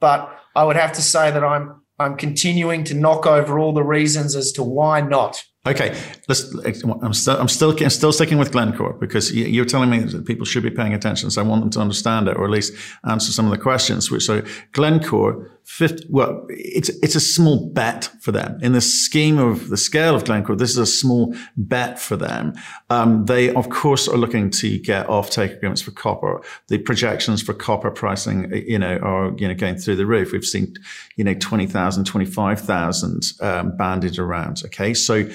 But 0.00 0.28
I 0.54 0.64
would 0.64 0.76
have 0.76 0.92
to 0.94 1.02
say 1.02 1.30
that 1.30 1.42
I'm 1.42 1.80
I'm 1.98 2.16
continuing 2.16 2.84
to 2.84 2.94
knock 2.94 3.24
over 3.24 3.58
all 3.58 3.72
the 3.72 3.84
reasons 3.84 4.34
as 4.34 4.52
to 4.52 4.62
why 4.62 5.00
not. 5.00 5.42
Okay, 5.66 5.96
I'm 6.28 7.14
still 7.14 7.40
I'm 7.40 7.48
still 7.48 7.70
I'm 7.82 7.90
still 7.90 8.12
sticking 8.12 8.36
with 8.36 8.52
Glencore 8.52 8.92
because 8.92 9.32
you're 9.32 9.64
telling 9.64 9.88
me 9.88 10.00
that 10.00 10.26
people 10.26 10.44
should 10.44 10.62
be 10.62 10.70
paying 10.70 10.92
attention. 10.92 11.30
So 11.30 11.40
I 11.40 11.44
want 11.44 11.62
them 11.62 11.70
to 11.70 11.80
understand 11.80 12.28
it, 12.28 12.36
or 12.36 12.44
at 12.44 12.50
least 12.50 12.74
answer 13.08 13.32
some 13.32 13.46
of 13.46 13.50
the 13.50 13.56
questions. 13.56 14.10
Which 14.10 14.24
so 14.24 14.42
Glencore, 14.72 15.53
50, 15.64 16.06
well, 16.10 16.44
it's 16.50 16.90
it's 17.02 17.14
a 17.14 17.20
small 17.20 17.70
bet 17.70 18.10
for 18.20 18.32
them 18.32 18.58
in 18.62 18.72
the 18.72 18.82
scheme 18.82 19.38
of 19.38 19.70
the 19.70 19.78
scale 19.78 20.14
of 20.14 20.24
Glencore. 20.24 20.56
This 20.56 20.70
is 20.70 20.78
a 20.78 20.86
small 20.86 21.34
bet 21.56 21.98
for 21.98 22.16
them. 22.16 22.52
Um, 22.90 23.24
they 23.24 23.52
of 23.54 23.70
course 23.70 24.06
are 24.06 24.18
looking 24.18 24.50
to 24.50 24.78
get 24.78 25.06
offtake 25.06 25.56
agreements 25.56 25.80
for 25.80 25.90
copper. 25.90 26.42
The 26.68 26.78
projections 26.78 27.42
for 27.42 27.54
copper 27.54 27.90
pricing, 27.90 28.52
you 28.52 28.78
know, 28.78 28.98
are 28.98 29.32
you 29.38 29.48
know 29.48 29.54
going 29.54 29.76
through 29.76 29.96
the 29.96 30.06
roof. 30.06 30.32
We've 30.32 30.44
seen 30.44 30.74
you 31.16 31.24
know 31.24 31.34
20,000, 31.34 32.04
25,000 32.04 33.22
um, 33.40 33.76
banded 33.76 34.18
around. 34.18 34.62
Okay, 34.66 34.92
so 34.92 35.28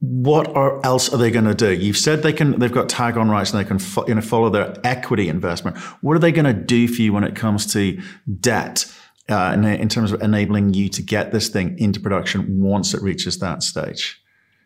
what 0.00 0.54
are, 0.54 0.84
else 0.86 1.12
are 1.12 1.16
they 1.16 1.30
going 1.30 1.44
to 1.46 1.54
do? 1.54 1.72
You've 1.72 1.96
said 1.96 2.22
they 2.22 2.32
can. 2.32 2.58
They've 2.58 2.72
got 2.72 2.88
tag 2.88 3.16
on 3.16 3.28
rights 3.28 3.52
and 3.52 3.60
they 3.60 3.68
can 3.68 3.78
fo- 3.78 4.06
you 4.06 4.14
know 4.14 4.20
follow 4.20 4.48
their 4.48 4.74
equity 4.84 5.28
investment. 5.28 5.76
What 6.02 6.16
are 6.16 6.20
they 6.20 6.32
going 6.32 6.44
to 6.44 6.52
do 6.52 6.86
for 6.86 7.02
you 7.02 7.12
when 7.12 7.24
it 7.24 7.34
comes 7.34 7.72
to 7.72 8.00
debt? 8.40 8.92
Uh, 9.30 9.52
in, 9.52 9.62
in 9.62 9.90
terms 9.90 10.10
of 10.10 10.22
enabling 10.22 10.72
you 10.72 10.88
to 10.88 11.02
get 11.02 11.32
this 11.32 11.50
thing 11.50 11.78
into 11.78 12.00
production 12.00 12.62
once 12.62 12.94
it 12.94 13.02
reaches 13.02 13.38
that 13.40 13.62
stage. 13.62 14.18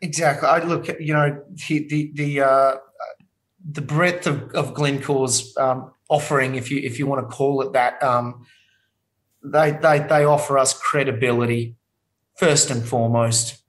Exactly. 0.02 0.48
I 0.48 0.62
look. 0.62 0.86
You 1.00 1.14
know 1.14 1.42
the 1.68 1.86
the 1.88 2.12
the, 2.14 2.40
uh, 2.42 2.76
the 3.68 3.80
breadth 3.80 4.28
of, 4.28 4.52
of 4.52 4.72
Glencore's 4.74 5.52
um, 5.56 5.92
offering, 6.08 6.56
if 6.56 6.70
you 6.70 6.78
if 6.78 6.98
you 6.98 7.06
want 7.06 7.28
to 7.28 7.34
call 7.34 7.62
it 7.62 7.72
that, 7.72 8.00
um, 8.02 8.46
they 9.42 9.72
they 9.72 9.98
they 10.00 10.24
offer 10.24 10.58
us 10.58 10.78
credibility 10.78 11.76
first 12.36 12.70
and 12.70 12.86
foremost. 12.86 13.61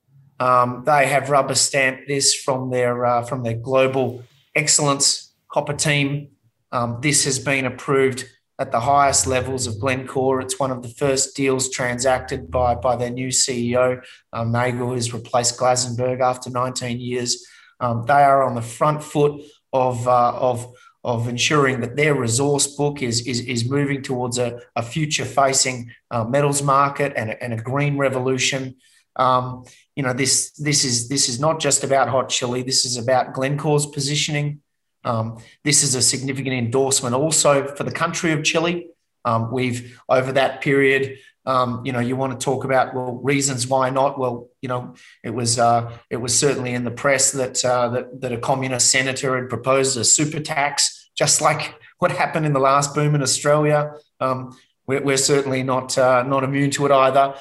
Um, 0.44 0.84
they 0.86 1.08
have 1.08 1.30
rubber 1.30 1.56
stamped 1.56 2.10
this 2.10 2.36
from 2.36 2.70
their 2.70 3.06
uh, 3.06 3.24
from 3.24 3.44
their 3.44 3.56
global 3.56 4.24
excellence 4.54 5.34
copper 5.48 5.72
team. 5.72 6.32
Um, 6.74 7.00
this 7.02 7.24
has 7.24 7.40
been 7.40 7.66
approved 7.66 8.26
at 8.60 8.74
the 8.74 8.82
highest 8.82 9.26
levels 9.26 9.68
of 9.68 9.80
Glencore. 9.80 10.42
It's 10.42 10.60
one 10.60 10.70
of 10.70 10.84
the 10.84 10.90
first 10.90 11.38
deals 11.38 11.70
transacted 11.70 12.52
by 12.52 12.76
by 12.76 12.98
their 12.98 13.10
new 13.10 13.30
CEO, 13.30 14.04
um, 14.34 14.52
Nagle, 14.52 14.90
who's 14.90 15.14
replaced 15.14 15.58
Glasenberg 15.58 16.20
after 16.20 16.50
19 16.50 17.00
years. 17.00 17.48
Um, 17.80 18.04
they 18.06 18.24
are 18.32 18.44
on 18.44 18.54
the 18.54 18.62
front 18.62 19.02
foot 19.02 19.42
of 19.72 20.06
uh, 20.10 20.34
of 20.34 20.76
of 21.06 21.30
ensuring 21.30 21.80
that 21.80 21.96
their 21.96 22.16
resource 22.16 22.68
book 22.68 23.02
is 23.02 23.26
is, 23.26 23.40
is 23.40 23.70
moving 23.70 24.02
towards 24.02 24.38
a, 24.38 24.60
a 24.76 24.84
future 24.84 25.26
facing 25.26 25.90
uh, 26.12 26.26
metals 26.26 26.62
market 26.62 27.14
and 27.16 27.30
a, 27.30 27.42
and 27.42 27.54
a 27.54 27.64
green 27.72 27.98
revolution. 27.98 28.76
Um, 29.16 29.64
you 29.96 30.04
know 30.04 30.14
this 30.14 30.52
this 30.52 30.84
is 30.84 31.10
this 31.10 31.30
is 31.30 31.40
not 31.40 31.60
just 31.60 31.84
about 31.84 32.10
hot 32.10 32.30
chili. 32.30 32.64
This 32.64 32.86
is 32.86 32.98
about 32.98 33.34
Glencore's 33.34 33.86
positioning. 33.86 34.62
Um, 35.06 35.38
this 35.64 35.84
is 35.84 35.96
a 35.96 36.02
significant 36.02 36.56
endorsement 36.56 37.14
also 37.14 37.68
for 37.76 37.84
the 37.84 37.92
country 37.92 38.32
of 38.32 38.44
Chile. 38.44 38.88
Um, 39.26 39.52
we've 39.52 40.00
over 40.10 40.32
that 40.34 40.62
period, 40.62 41.18
um, 41.46 41.86
you 41.86 41.92
know, 41.92 42.00
you 42.00 42.16
want 42.16 42.40
to 42.40 42.44
talk 42.44 42.64
about 42.64 42.94
well 42.94 43.16
reasons 43.16 43.68
why 43.68 43.90
not. 43.90 44.18
Well, 44.18 44.50
you 44.62 44.70
know, 44.70 44.96
it 45.24 45.32
was 45.32 45.60
uh, 45.60 45.98
it 46.10 46.18
was 46.18 46.38
certainly 46.38 46.74
in 46.74 46.84
the 46.84 46.92
press 46.92 47.32
that, 47.32 47.64
uh, 47.66 47.90
that 47.90 48.22
that 48.22 48.32
a 48.32 48.38
communist 48.38 48.90
senator 48.90 49.40
had 49.40 49.50
proposed 49.50 49.98
a 49.98 50.06
super 50.06 50.40
tax, 50.40 51.10
just 51.16 51.42
like 51.42 51.76
what 52.00 52.12
happened 52.12 52.46
in 52.46 52.54
the 52.54 52.60
last 52.60 52.96
boom 52.96 53.14
in 53.16 53.22
Australia. 53.22 53.94
Um, 54.20 54.58
we're, 54.86 55.02
we're, 55.02 55.18
certainly 55.18 55.64
not 55.64 55.98
uh, 55.98 56.24
not 56.24 56.44
immune 56.44 56.72
to 56.72 56.86
it 56.86 56.92
either. 56.92 57.36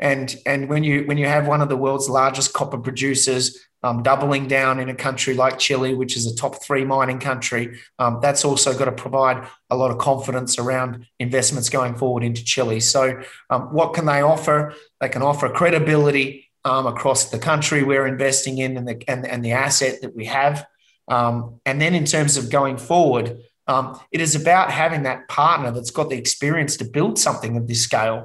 And 0.00 0.36
and 0.44 0.68
when 0.68 0.84
you 0.84 1.04
when 1.06 1.18
you 1.18 1.26
have 1.26 1.46
one 1.46 1.62
of 1.62 1.68
the 1.68 1.76
world's 1.76 2.08
largest 2.08 2.52
copper 2.52 2.78
producers 2.78 3.58
um, 3.82 4.02
doubling 4.02 4.48
down 4.48 4.80
in 4.80 4.88
a 4.88 4.94
country 4.94 5.34
like 5.34 5.58
Chile, 5.58 5.94
which 5.94 6.16
is 6.16 6.26
a 6.26 6.34
top 6.34 6.62
three 6.62 6.84
mining 6.84 7.20
country, 7.20 7.78
um, 7.98 8.18
that's 8.20 8.44
also 8.44 8.76
got 8.76 8.86
to 8.86 8.92
provide 8.92 9.46
a 9.70 9.76
lot 9.76 9.90
of 9.90 9.98
confidence 9.98 10.58
around 10.58 11.06
investments 11.18 11.68
going 11.68 11.94
forward 11.94 12.24
into 12.24 12.42
Chile. 12.44 12.80
So, 12.80 13.22
um, 13.50 13.72
what 13.72 13.94
can 13.94 14.06
they 14.06 14.22
offer? 14.22 14.74
They 15.00 15.08
can 15.08 15.22
offer 15.22 15.48
credibility 15.48 16.50
um, 16.64 16.86
across 16.86 17.30
the 17.30 17.38
country 17.38 17.82
we're 17.82 18.06
investing 18.06 18.58
in 18.58 18.76
and 18.76 18.88
the 18.88 19.02
and, 19.08 19.26
and 19.26 19.44
the 19.44 19.52
asset 19.52 20.00
that 20.02 20.16
we 20.16 20.24
have. 20.26 20.66
Um, 21.08 21.60
and 21.66 21.80
then 21.80 21.94
in 21.94 22.04
terms 22.04 22.36
of 22.36 22.50
going 22.50 22.78
forward, 22.78 23.38
Um, 23.66 23.98
it 24.10 24.20
is 24.20 24.34
about 24.34 24.70
having 24.70 25.04
that 25.04 25.20
partner 25.28 25.72
that's 25.72 25.90
got 25.92 26.08
the 26.08 26.18
experience 26.18 26.76
to 26.78 26.84
build 26.84 27.18
something 27.18 27.56
of 27.56 27.66
this 27.66 27.82
scale 27.82 28.18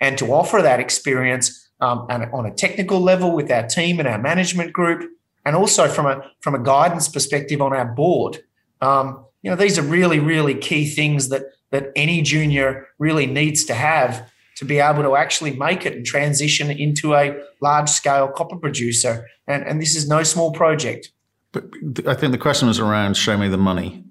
and 0.00 0.18
to 0.18 0.32
offer 0.32 0.60
that 0.62 0.80
experience 0.80 1.68
um, 1.80 2.06
and 2.08 2.24
on 2.32 2.46
a 2.46 2.54
technical 2.54 3.00
level 3.00 3.32
with 3.32 3.50
our 3.50 3.66
team 3.66 3.98
and 3.98 4.08
our 4.08 4.18
management 4.18 4.72
group, 4.72 5.10
and 5.44 5.56
also 5.56 5.88
from 5.88 6.06
a 6.06 6.22
from 6.40 6.54
a 6.54 6.58
guidance 6.58 7.08
perspective 7.08 7.60
on 7.60 7.72
our 7.72 7.86
board. 7.86 8.38
Um, 8.80 9.24
you 9.42 9.50
know, 9.50 9.56
these 9.56 9.78
are 9.78 9.82
really, 9.82 10.18
really 10.18 10.54
key 10.54 10.88
things 10.88 11.28
that 11.28 11.42
that 11.70 11.90
any 11.96 12.22
junior 12.22 12.86
really 12.98 13.26
needs 13.26 13.64
to 13.64 13.74
have 13.74 14.30
to 14.56 14.64
be 14.64 14.78
able 14.78 15.02
to 15.02 15.16
actually 15.16 15.56
make 15.56 15.84
it 15.84 15.94
and 15.94 16.06
transition 16.06 16.70
into 16.70 17.14
a 17.14 17.36
large 17.60 17.90
scale 17.90 18.28
copper 18.28 18.56
producer. 18.56 19.26
And, 19.48 19.64
and 19.64 19.80
this 19.80 19.96
is 19.96 20.08
no 20.08 20.22
small 20.22 20.52
project. 20.52 21.10
But 21.52 21.64
I 22.06 22.14
think 22.14 22.32
the 22.32 22.38
question 22.38 22.68
was 22.68 22.78
around 22.78 23.16
show 23.16 23.36
me 23.36 23.48
the 23.48 23.58
money. 23.58 24.04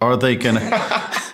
Are 0.00 0.16
they 0.16 0.36
going 0.36 0.54
to? 0.56 1.27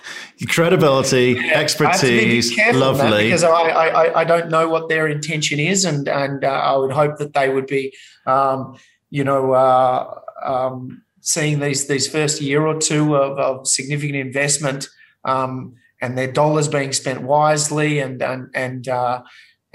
Credibility, 0.49 1.37
yeah, 1.39 1.53
expertise, 1.59 2.57
lovely. 2.73 3.25
because 3.25 3.43
I, 3.43 3.49
I, 3.49 4.21
I 4.21 4.23
don't 4.23 4.49
know 4.49 4.67
what 4.67 4.89
their 4.89 5.07
intention 5.07 5.59
is, 5.59 5.85
and 5.85 6.07
and 6.07 6.43
uh, 6.43 6.47
I 6.47 6.75
would 6.75 6.91
hope 6.91 7.17
that 7.17 7.33
they 7.33 7.49
would 7.49 7.67
be, 7.67 7.93
um, 8.25 8.77
you 9.09 9.23
know, 9.23 9.53
uh, 9.53 10.19
um, 10.43 11.03
seeing 11.21 11.59
these 11.59 11.87
these 11.87 12.07
first 12.07 12.41
year 12.41 12.65
or 12.65 12.79
two 12.79 13.15
of, 13.15 13.37
of 13.39 13.67
significant 13.67 14.17
investment 14.17 14.87
um, 15.23 15.75
and 16.01 16.17
their 16.17 16.31
dollars 16.31 16.67
being 16.67 16.93
spent 16.93 17.21
wisely 17.21 17.99
and 17.99 18.21
and 18.21 18.49
and 18.53 18.87
uh, 18.87 19.21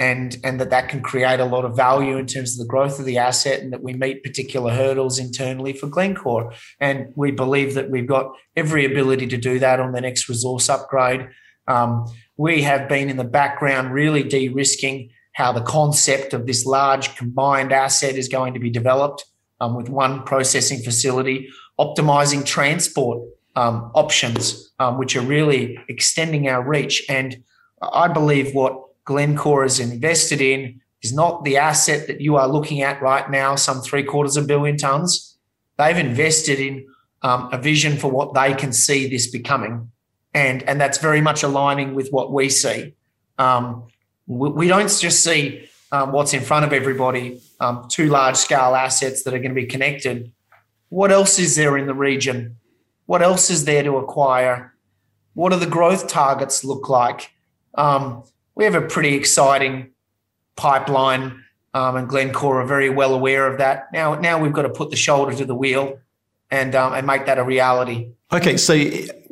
and 0.01 0.39
and 0.43 0.59
that 0.59 0.71
that 0.71 0.89
can 0.89 1.03
create 1.03 1.39
a 1.39 1.45
lot 1.45 1.65
of 1.65 1.77
value 1.77 2.17
in 2.17 2.27
terms 2.27 2.55
of 2.55 2.59
the 2.59 2.69
growth 2.69 2.99
of 2.99 3.05
the 3.05 3.19
asset 3.19 3.61
and 3.61 3.73
that 3.73 3.83
we 3.83 3.93
meet 3.93 4.25
particular 4.25 4.73
hurdles 4.73 5.19
internally 5.19 5.75
for 5.75 5.87
Glencore 5.87 6.53
and 6.81 7.13
we 7.15 7.31
believe 7.31 7.75
that 7.75 7.91
we've 7.91 8.09
got 8.09 8.33
every 8.57 8.85
ability 8.85 9.27
to 9.29 9.37
do 9.37 9.59
that 9.59 9.79
on 9.79 9.93
the 9.93 10.01
next 10.01 10.29
resource 10.29 10.69
upgrade. 10.69 11.29
Um, 11.69 12.07
we 12.37 12.63
have 12.63 12.89
been 12.89 13.11
in 13.11 13.19
the 13.19 13.25
background 13.25 13.93
really 13.93 14.23
de-risking 14.23 15.11
how 15.35 15.53
the 15.53 15.61
concept 15.61 16.33
of 16.33 16.47
this 16.47 16.65
large 16.67 17.15
combined 17.17 17.73
asset 17.73 18.17
is 18.17 18.29
going 18.29 18.55
to 18.55 18.61
be 18.61 18.71
developed 18.71 19.25
um, 19.61 19.77
with 19.77 19.89
one 19.89 20.23
processing 20.25 20.83
facility, 20.83 21.49
optimizing 21.79 22.45
transport 22.45 23.23
um, 23.55 23.91
options, 23.95 24.73
um, 24.79 24.99
which 24.99 25.15
are 25.15 25.21
really 25.21 25.79
extending 25.89 26.49
our 26.49 26.67
reach. 26.67 27.05
And 27.09 27.45
I 27.81 28.09
believe 28.09 28.55
what 28.55 28.90
Glencore 29.11 29.65
is 29.65 29.81
invested 29.81 30.41
in 30.41 30.81
is 31.03 31.13
not 31.13 31.43
the 31.43 31.57
asset 31.57 32.07
that 32.07 32.21
you 32.21 32.37
are 32.37 32.47
looking 32.47 32.81
at 32.81 33.03
right 33.03 33.29
now, 33.29 33.57
some 33.57 33.81
three 33.81 34.05
quarters 34.05 34.37
of 34.37 34.45
a 34.45 34.47
billion 34.47 34.77
tons. 34.77 35.37
They've 35.79 35.97
invested 35.99 36.61
in 36.61 36.87
um, 37.23 37.49
a 37.53 37.59
vision 37.59 37.97
for 37.97 38.09
what 38.09 38.35
they 38.35 38.55
can 38.55 38.73
see 38.73 39.09
this 39.09 39.29
becoming. 39.29 39.91
And, 40.33 40.63
and 40.63 40.81
that's 40.81 40.99
very 40.99 41.21
much 41.21 41.43
aligning 41.43 41.97
with 41.97 42.11
what 42.11 42.33
we 42.33 42.51
see. 42.51 42.95
Um, 43.37 43.89
we, 44.29 44.51
we, 44.51 44.69
don't 44.69 44.89
just 44.89 45.25
see 45.25 45.69
um, 45.91 46.13
what's 46.13 46.33
in 46.33 46.43
front 46.43 46.65
of 46.65 46.73
everybody, 46.73 47.41
um, 47.59 47.89
two 47.89 48.11
large 48.11 48.37
scale 48.37 48.77
assets 48.77 49.25
that 49.25 49.35
are 49.35 49.39
going 49.39 49.57
to 49.57 49.61
be 49.61 49.67
connected. 49.67 50.31
What 50.89 51.11
else 51.11 51.41
is 51.41 51.57
there 51.57 51.77
in 51.77 51.89
the 51.89 51.95
region? 51.95 52.59
What 53.07 53.23
else 53.23 53.51
is 53.51 53.65
there 53.65 53.83
to 53.83 53.97
acquire? 53.97 54.73
What 55.35 55.51
do 55.51 55.59
the 55.59 55.67
growth 55.67 56.07
targets 56.07 56.63
look 56.63 56.89
like? 56.89 57.33
Um, 57.75 58.23
we 58.61 58.67
have 58.67 58.75
a 58.75 58.83
pretty 58.83 59.15
exciting 59.15 59.91
pipeline, 60.55 61.43
um, 61.73 61.97
and 61.97 62.07
Glencore 62.07 62.61
are 62.61 62.67
very 62.67 62.91
well 62.91 63.15
aware 63.15 63.47
of 63.47 63.57
that. 63.57 63.91
Now, 63.91 64.17
now 64.17 64.39
we've 64.39 64.53
got 64.53 64.63
to 64.63 64.69
put 64.69 64.91
the 64.91 64.97
shoulder 64.97 65.35
to 65.35 65.47
the 65.47 65.55
wheel 65.55 65.99
and 66.51 66.75
um, 66.75 66.93
and 66.93 67.07
make 67.07 67.25
that 67.25 67.39
a 67.39 67.43
reality. 67.43 68.11
Okay, 68.31 68.59
so 68.59 68.75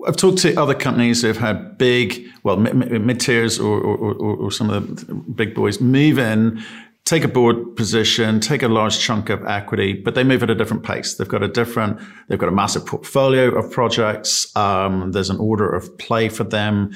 I've 0.07 0.17
talked 0.17 0.39
to 0.39 0.57
other 0.57 0.75
companies 0.75 1.21
who 1.21 1.29
have 1.29 1.37
had 1.37 1.77
big, 1.77 2.25
well, 2.43 2.57
mid 2.57 3.21
tiers 3.21 3.59
or, 3.59 3.79
or, 3.79 4.15
or, 4.15 4.51
some 4.51 4.71
of 4.71 5.07
the 5.07 5.15
big 5.15 5.55
boys 5.55 5.79
move 5.81 6.19
in, 6.19 6.65
take 7.05 7.25
a 7.25 7.29
board 7.29 7.77
position, 7.77 8.41
take 8.41 8.63
a 8.63 8.69
large 8.69 8.99
chunk 8.99 9.31
of 9.31 9.45
equity, 9.47 9.93
but 9.93 10.15
they 10.15 10.25
move 10.25 10.43
at 10.43 10.51
a 10.51 10.55
different 10.55 10.85
pace. 10.85 11.15
They've 11.15 11.29
got 11.29 11.43
a 11.43 11.49
different, 11.49 12.01
they've 12.29 12.39
got 12.39 12.49
a 12.49 12.53
massive 12.53 12.87
portfolio 12.87 13.49
of 13.55 13.71
projects. 13.71 14.55
Um, 14.57 15.13
there's 15.13 15.31
an 15.31 15.39
order 15.39 15.69
of 15.69 15.97
play 15.99 16.29
for 16.29 16.45
them. 16.45 16.93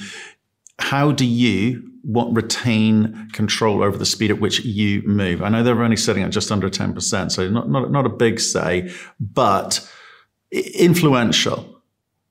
How 0.83 1.13
do 1.13 1.25
you 1.25 1.89
want 2.03 2.35
retain 2.35 3.29
control 3.33 3.85
over 3.85 3.97
the 3.97 4.05
speed 4.05 4.33
at 4.33 4.41
which 4.41 4.65
you 4.65 5.01
move? 5.07 5.41
I 5.41 5.49
know 5.49 5.63
they're 5.63 5.81
only 5.81 5.97
sitting 5.97 6.25
at 6.25 6.33
just 6.33 6.51
under 6.51 6.69
10%, 6.69 7.31
so 7.31 7.49
not, 7.49 7.71
not, 7.71 7.93
not 7.93 8.05
a 8.05 8.09
big 8.09 8.41
say, 8.41 8.93
but 9.21 9.89
influential. 10.51 11.81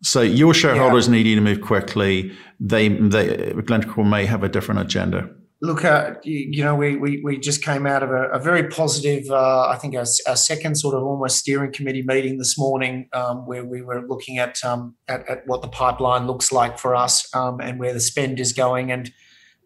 So 0.03 0.21
your 0.21 0.53
shareholders 0.53 1.07
yeah. 1.07 1.13
need 1.13 1.27
you 1.27 1.35
to 1.35 1.41
move 1.41 1.61
quickly. 1.61 2.35
They, 2.59 2.89
they 2.89 3.53
Glencore 3.65 4.05
may 4.05 4.25
have 4.25 4.43
a 4.43 4.49
different 4.49 4.81
agenda. 4.81 5.29
Look, 5.63 5.85
uh, 5.85 6.15
you 6.23 6.63
know, 6.63 6.73
we, 6.73 6.95
we 6.95 7.21
we 7.23 7.37
just 7.37 7.63
came 7.63 7.85
out 7.85 8.01
of 8.01 8.09
a, 8.09 8.29
a 8.29 8.39
very 8.39 8.67
positive, 8.67 9.29
uh, 9.29 9.67
I 9.67 9.77
think, 9.77 9.93
our, 9.93 10.05
our, 10.27 10.35
second 10.35 10.73
sort 10.75 10.95
of 10.95 11.03
almost 11.03 11.37
steering 11.37 11.71
committee 11.71 12.01
meeting 12.01 12.39
this 12.39 12.57
morning, 12.57 13.07
um, 13.13 13.45
where 13.45 13.63
we 13.63 13.83
were 13.83 14.01
looking 14.07 14.39
at, 14.39 14.57
um, 14.65 14.95
at, 15.07 15.29
at 15.29 15.45
what 15.45 15.61
the 15.61 15.67
pipeline 15.67 16.25
looks 16.25 16.51
like 16.51 16.79
for 16.79 16.95
us 16.95 17.33
um, 17.35 17.61
and 17.61 17.79
where 17.79 17.93
the 17.93 17.99
spend 17.99 18.39
is 18.39 18.53
going. 18.53 18.91
And 18.91 19.11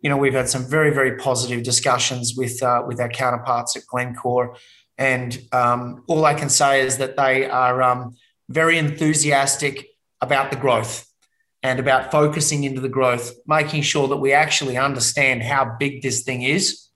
you 0.01 0.10
know, 0.10 0.17
we've 0.17 0.34
had 0.34 0.49
some 0.49 0.69
very 0.69 0.93
very 0.93 1.15
positive 1.15 1.63
discussions 1.63 2.34
with 2.36 2.62
uh, 2.62 2.84
with 2.86 2.99
our 2.99 3.10
counterparts 3.10 3.77
at 3.77 3.84
Glencore. 3.88 4.58
And 4.97 5.41
um, 5.53 6.03
all 6.08 6.25
I 6.25 6.34
can 6.34 6.49
say 6.49 6.81
is 6.81 6.97
that 6.97 7.15
they 7.15 7.49
are 7.49 7.81
um, 7.81 8.17
very 8.49 8.77
enthusiastic 8.77 9.88
about 10.19 10.51
the 10.51 10.58
growth 10.58 11.10
and 11.65 11.80
about 11.80 12.12
focusing 12.12 12.63
into 12.63 12.80
the 12.80 12.93
growth, 12.97 13.34
making 13.47 13.82
sure 13.82 14.08
that 14.08 14.17
we 14.17 14.32
actually 14.32 14.78
understand 14.78 15.41
how 15.41 15.75
big 15.80 16.04
this 16.04 16.21
thing 16.21 16.43
is 16.43 16.89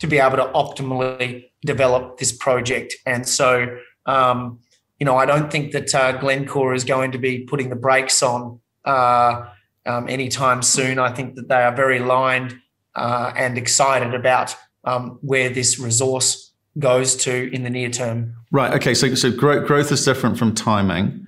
to 0.00 0.08
be 0.08 0.18
able 0.18 0.36
to 0.36 0.48
optimally 0.52 1.44
develop 1.64 2.18
this 2.18 2.32
project. 2.32 2.92
And 3.06 3.26
so, 3.28 3.78
um, 4.04 4.58
you 4.98 5.06
know, 5.06 5.16
I 5.16 5.26
don't 5.26 5.48
think 5.48 5.70
that 5.72 5.94
uh, 5.94 6.10
Glencore 6.18 6.74
is 6.74 6.82
going 6.82 7.12
to 7.12 7.18
be 7.18 7.44
putting 7.44 7.70
the 7.70 7.76
brakes 7.76 8.20
on 8.20 8.58
uh, 8.84 9.46
um, 9.86 10.08
anytime 10.08 10.60
soon. 10.60 10.98
I 10.98 11.12
think 11.12 11.36
that 11.36 11.48
they 11.48 11.62
are 11.62 11.74
very 11.74 11.98
aligned 11.98 12.58
uh, 12.96 13.32
and 13.36 13.56
excited 13.56 14.12
about 14.12 14.56
um, 14.82 15.18
where 15.20 15.50
this 15.50 15.78
resource 15.78 16.52
goes 16.80 17.14
to 17.16 17.54
in 17.54 17.62
the 17.62 17.70
near 17.70 17.90
term. 17.90 18.34
Right. 18.50 18.74
Okay. 18.74 18.94
So, 18.94 19.14
so 19.14 19.30
growth, 19.30 19.68
growth 19.68 19.92
is 19.92 20.04
different 20.04 20.36
from 20.36 20.52
timing, 20.52 21.26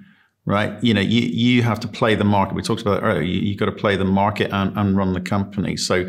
right? 0.49 0.83
You 0.83 0.95
know, 0.95 1.01
you, 1.01 1.21
you 1.21 1.63
have 1.63 1.79
to 1.81 1.89
play 1.89 2.15
the 2.15 2.25
market. 2.25 2.55
We 2.55 2.63
talked 2.63 2.81
about 2.81 3.03
it 3.03 3.07
earlier. 3.07 3.23
You, 3.23 3.51
have 3.51 3.59
got 3.59 3.67
to 3.67 3.73
play 3.73 3.97
the 3.97 4.05
market 4.07 4.51
and, 4.51 4.77
and 4.77 4.97
run 4.97 5.13
the 5.13 5.21
company. 5.21 5.77
So, 5.77 6.09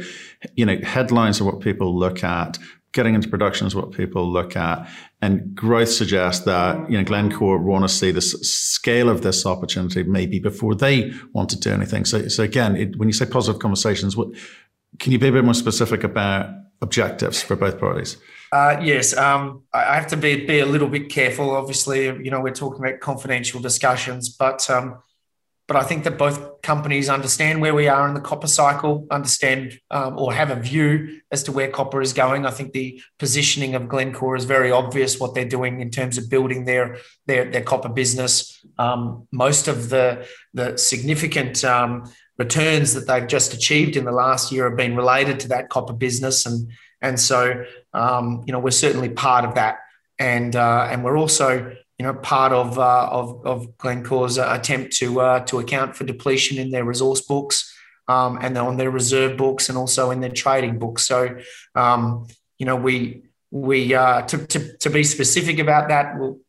you 0.56 0.66
know, 0.66 0.78
headlines 0.82 1.42
are 1.42 1.44
what 1.44 1.60
people 1.60 1.98
look 1.98 2.24
at. 2.24 2.58
Getting 2.94 3.16
into 3.16 3.28
production 3.28 3.68
is 3.68 3.76
what 3.76 3.92
people 3.92 4.32
look 4.32 4.56
at. 4.56 4.90
And 5.22 5.54
growth 5.54 5.90
suggests 5.90 6.46
that, 6.46 6.90
you 6.90 6.98
know, 6.98 7.04
Glencore 7.04 7.58
want 7.60 7.84
to 7.84 7.90
see 7.90 8.12
the 8.12 8.22
scale 8.22 9.10
of 9.10 9.22
this 9.22 9.46
opportunity 9.46 10.04
maybe 10.04 10.40
before 10.40 10.74
they 10.74 11.12
want 11.34 11.50
to 11.50 11.60
do 11.60 11.72
anything. 11.72 12.06
So, 12.06 12.30
so 12.30 12.42
again, 12.44 12.78
it, 12.78 12.96
when 12.96 13.10
you 13.10 13.14
say 13.14 13.26
positive 13.26 13.60
conversations, 13.60 14.16
what, 14.16 14.30
can 15.00 15.12
you 15.12 15.20
be 15.20 15.28
a 15.28 15.32
bit 15.32 15.44
more 15.44 15.54
specific 15.54 16.04
about 16.04 16.50
objectives 16.82 17.42
for 17.42 17.56
both 17.56 17.80
parties? 17.80 18.18
Uh, 18.52 18.80
yes, 18.82 19.16
um, 19.16 19.64
I 19.74 19.96
have 19.96 20.08
to 20.08 20.18
be 20.18 20.46
be 20.46 20.60
a 20.60 20.66
little 20.66 20.90
bit 20.90 21.10
careful. 21.10 21.52
Obviously, 21.52 22.06
you 22.06 22.32
know 22.32 22.42
we're 22.42 22.54
talking 22.54 22.84
about 22.84 23.00
confidential 23.00 23.60
discussions, 23.62 24.30
but 24.30 24.68
um, 24.70 24.98
but 25.70 25.76
I 25.76 25.84
think 25.84 26.04
that 26.06 26.18
both 26.18 26.64
companies 26.64 27.10
understand 27.10 27.62
where 27.62 27.76
we 27.76 27.88
are 27.88 28.08
in 28.08 28.16
the 28.16 28.22
copper 28.22 28.48
cycle, 28.48 29.06
understand 29.12 29.80
um, 29.92 30.18
or 30.18 30.34
have 30.34 30.50
a 30.50 30.56
view 30.56 31.22
as 31.32 31.44
to 31.44 31.52
where 31.52 31.70
copper 31.70 32.02
is 32.02 32.12
going. 32.12 32.48
I 32.48 32.50
think 32.50 32.74
the 32.74 33.00
positioning 33.20 33.76
of 33.76 33.88
Glencore 33.88 34.36
is 34.36 34.46
very 34.46 34.72
obvious 34.72 35.20
what 35.20 35.36
they're 35.36 35.46
doing 35.46 35.80
in 35.80 35.92
terms 35.92 36.18
of 36.18 36.28
building 36.28 36.66
their 36.66 36.98
their, 37.28 37.52
their 37.52 37.62
copper 37.62 37.90
business. 37.90 38.66
Um, 38.80 39.28
most 39.32 39.68
of 39.68 39.90
the 39.90 40.28
the 40.56 40.76
significant 40.76 41.64
um, 41.64 42.12
returns 42.40 42.94
that 42.96 43.06
they've 43.06 43.28
just 43.28 43.54
achieved 43.54 43.96
in 43.96 44.06
the 44.06 44.12
last 44.12 44.52
year 44.52 44.68
have 44.68 44.78
been 44.78 44.96
related 44.96 45.40
to 45.42 45.50
that 45.50 45.70
copper 45.70 45.94
business 45.94 46.46
and 46.46 46.72
and 47.02 47.20
so, 47.20 47.64
um, 47.94 48.44
you 48.46 48.54
know, 48.54 48.60
we're 48.60 48.72
certainly 48.72 49.10
part 49.10 49.46
of 49.46 49.56
that. 49.56 49.80
And, 50.18 50.56
uh, 50.56 50.88
and 50.92 51.04
we're 51.04 51.18
also, 51.18 51.76
you 51.98 52.06
know, 52.06 52.14
part 52.14 52.52
of, 52.52 52.78
uh, 52.78 53.08
of, 53.10 53.46
of 53.46 53.78
Glencore's 53.78 54.38
attempt 54.38 54.98
to, 54.98 55.22
uh, 55.22 55.40
to 55.46 55.60
account 55.60 55.96
for 55.96 56.04
depletion 56.04 56.58
in 56.58 56.72
their 56.72 56.84
resource 56.84 57.22
books 57.22 57.74
um, 58.08 58.38
and 58.42 58.58
on 58.58 58.78
their 58.78 58.92
reserve 58.92 59.38
books 59.38 59.70
and 59.70 59.78
also 59.78 60.12
in 60.12 60.20
their 60.20 60.32
trading 60.32 60.78
books. 60.78 61.08
So, 61.08 61.40
um, 61.76 62.28
you 62.58 62.66
know, 62.66 62.76
we, 62.76 63.24
we 63.52 63.94
uh, 63.94 64.24
to, 64.24 64.46
to, 64.48 64.78
to 64.78 64.90
be 64.90 65.04
specific 65.04 65.60
about 65.60 65.88
that, 65.90 66.20
we'll, 66.20 66.40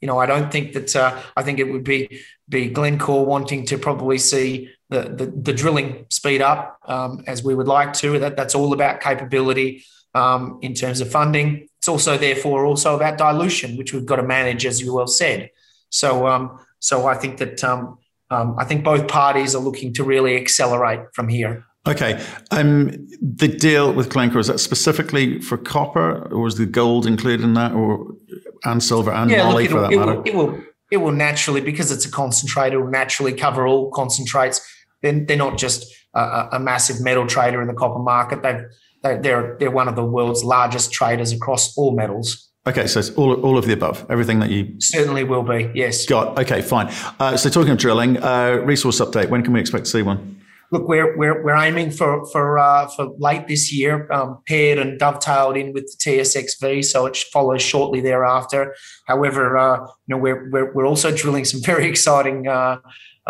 you 0.00 0.06
know, 0.06 0.18
I 0.18 0.24
don't 0.24 0.50
think 0.50 0.72
that 0.72 0.96
uh, 0.96 1.20
I 1.36 1.42
think 1.42 1.58
it 1.58 1.70
would 1.70 1.84
be 1.84 2.22
be 2.48 2.68
Glencore 2.68 3.26
wanting 3.26 3.66
to 3.66 3.76
probably 3.76 4.16
see 4.16 4.70
the, 4.90 5.02
the, 5.02 5.26
the 5.26 5.52
drilling 5.52 6.04
speed 6.10 6.42
up 6.42 6.78
um, 6.86 7.22
as 7.26 7.42
we 7.42 7.54
would 7.54 7.68
like 7.68 7.92
to. 7.94 8.18
That, 8.18 8.36
that's 8.36 8.54
all 8.54 8.72
about 8.72 9.00
capability 9.00 9.84
um, 10.14 10.58
in 10.62 10.74
terms 10.74 11.00
of 11.00 11.10
funding. 11.10 11.68
It's 11.78 11.88
also, 11.88 12.18
therefore, 12.18 12.66
also 12.66 12.96
about 12.96 13.16
dilution, 13.16 13.76
which 13.76 13.94
we've 13.94 14.04
got 14.04 14.16
to 14.16 14.22
manage, 14.22 14.66
as 14.66 14.80
you 14.80 14.94
well 14.94 15.06
said. 15.06 15.50
So, 15.88 16.26
um, 16.26 16.58
so 16.80 17.06
I 17.06 17.14
think 17.14 17.38
that 17.38 17.64
um, 17.64 17.98
um, 18.30 18.56
I 18.58 18.64
think 18.64 18.84
both 18.84 19.08
parties 19.08 19.54
are 19.54 19.62
looking 19.62 19.92
to 19.94 20.04
really 20.04 20.36
accelerate 20.36 21.00
from 21.14 21.28
here. 21.28 21.64
Okay. 21.86 22.22
Um, 22.50 23.08
the 23.20 23.48
deal 23.48 23.92
with 23.92 24.10
Glencore, 24.10 24.40
is 24.40 24.48
that 24.48 24.60
specifically 24.60 25.40
for 25.40 25.56
copper 25.56 26.28
or 26.30 26.46
is 26.46 26.56
the 26.56 26.66
gold 26.66 27.06
included 27.06 27.42
in 27.42 27.54
that 27.54 27.72
or 27.72 28.14
and 28.64 28.82
silver 28.82 29.10
and 29.10 29.30
yeah, 29.30 29.44
moly 29.44 29.66
look, 29.66 29.72
for 29.72 29.80
that 29.80 29.92
it 29.92 29.98
matter? 29.98 30.14
Will, 30.16 30.26
it 30.26 30.34
will 30.34 30.64
it 30.90 30.96
will 30.98 31.12
naturally, 31.12 31.60
because 31.60 31.92
it's 31.92 32.04
a 32.04 32.10
concentrate, 32.10 32.72
it 32.72 32.78
will 32.78 32.90
naturally 32.90 33.32
cover 33.32 33.66
all 33.66 33.90
concentrates. 33.90 34.60
Then 35.02 35.26
they're 35.26 35.36
not 35.36 35.58
just 35.58 35.86
a, 36.14 36.48
a, 36.52 36.60
massive 36.60 37.00
metal 37.00 37.26
trader 37.26 37.60
in 37.62 37.68
the 37.68 37.74
copper 37.74 38.00
market. 38.00 38.42
They've, 38.42 38.62
they, 39.02 39.16
they're 39.18 39.56
they're 39.58 39.70
one 39.70 39.88
of 39.88 39.96
the 39.96 40.04
world's 40.04 40.44
largest 40.44 40.92
traders 40.92 41.32
across 41.32 41.76
all 41.78 41.94
metals. 41.94 42.50
Okay, 42.66 42.86
so 42.86 43.00
it's 43.00 43.10
all, 43.10 43.40
all 43.40 43.56
of 43.56 43.64
the 43.64 43.72
above, 43.72 44.04
everything 44.10 44.38
that 44.40 44.50
you 44.50 44.78
certainly 44.80 45.24
will 45.24 45.42
be. 45.42 45.70
Yes. 45.74 46.04
Got 46.04 46.38
okay, 46.38 46.60
fine. 46.60 46.92
Uh, 47.18 47.36
so 47.36 47.48
talking 47.48 47.70
of 47.70 47.78
drilling, 47.78 48.18
uh, 48.18 48.60
resource 48.64 49.00
update. 49.00 49.30
When 49.30 49.42
can 49.42 49.54
we 49.54 49.60
expect 49.60 49.86
to 49.86 49.90
see 49.90 50.02
one? 50.02 50.40
Look, 50.72 50.86
we're 50.86 51.16
we're, 51.16 51.42
we're 51.42 51.56
aiming 51.56 51.90
for 51.90 52.24
for 52.26 52.58
uh, 52.58 52.86
for 52.88 53.08
late 53.18 53.48
this 53.48 53.72
year, 53.72 54.10
um, 54.12 54.40
paired 54.46 54.78
and 54.78 55.00
dovetailed 55.00 55.58
in 55.58 55.72
with 55.72 55.86
the 55.86 56.10
TSXV, 56.10 56.84
so 56.84 57.06
it 57.06 57.16
follows 57.32 57.62
shortly 57.62 58.00
thereafter. 58.00 58.76
However, 59.06 59.56
uh, 59.56 59.80
you 59.80 60.14
know 60.14 60.18
we're, 60.18 60.48
we're 60.50 60.72
we're 60.72 60.86
also 60.86 61.10
drilling 61.10 61.44
some 61.44 61.60
very 61.62 61.86
exciting 61.88 62.46
uh, 62.46 62.78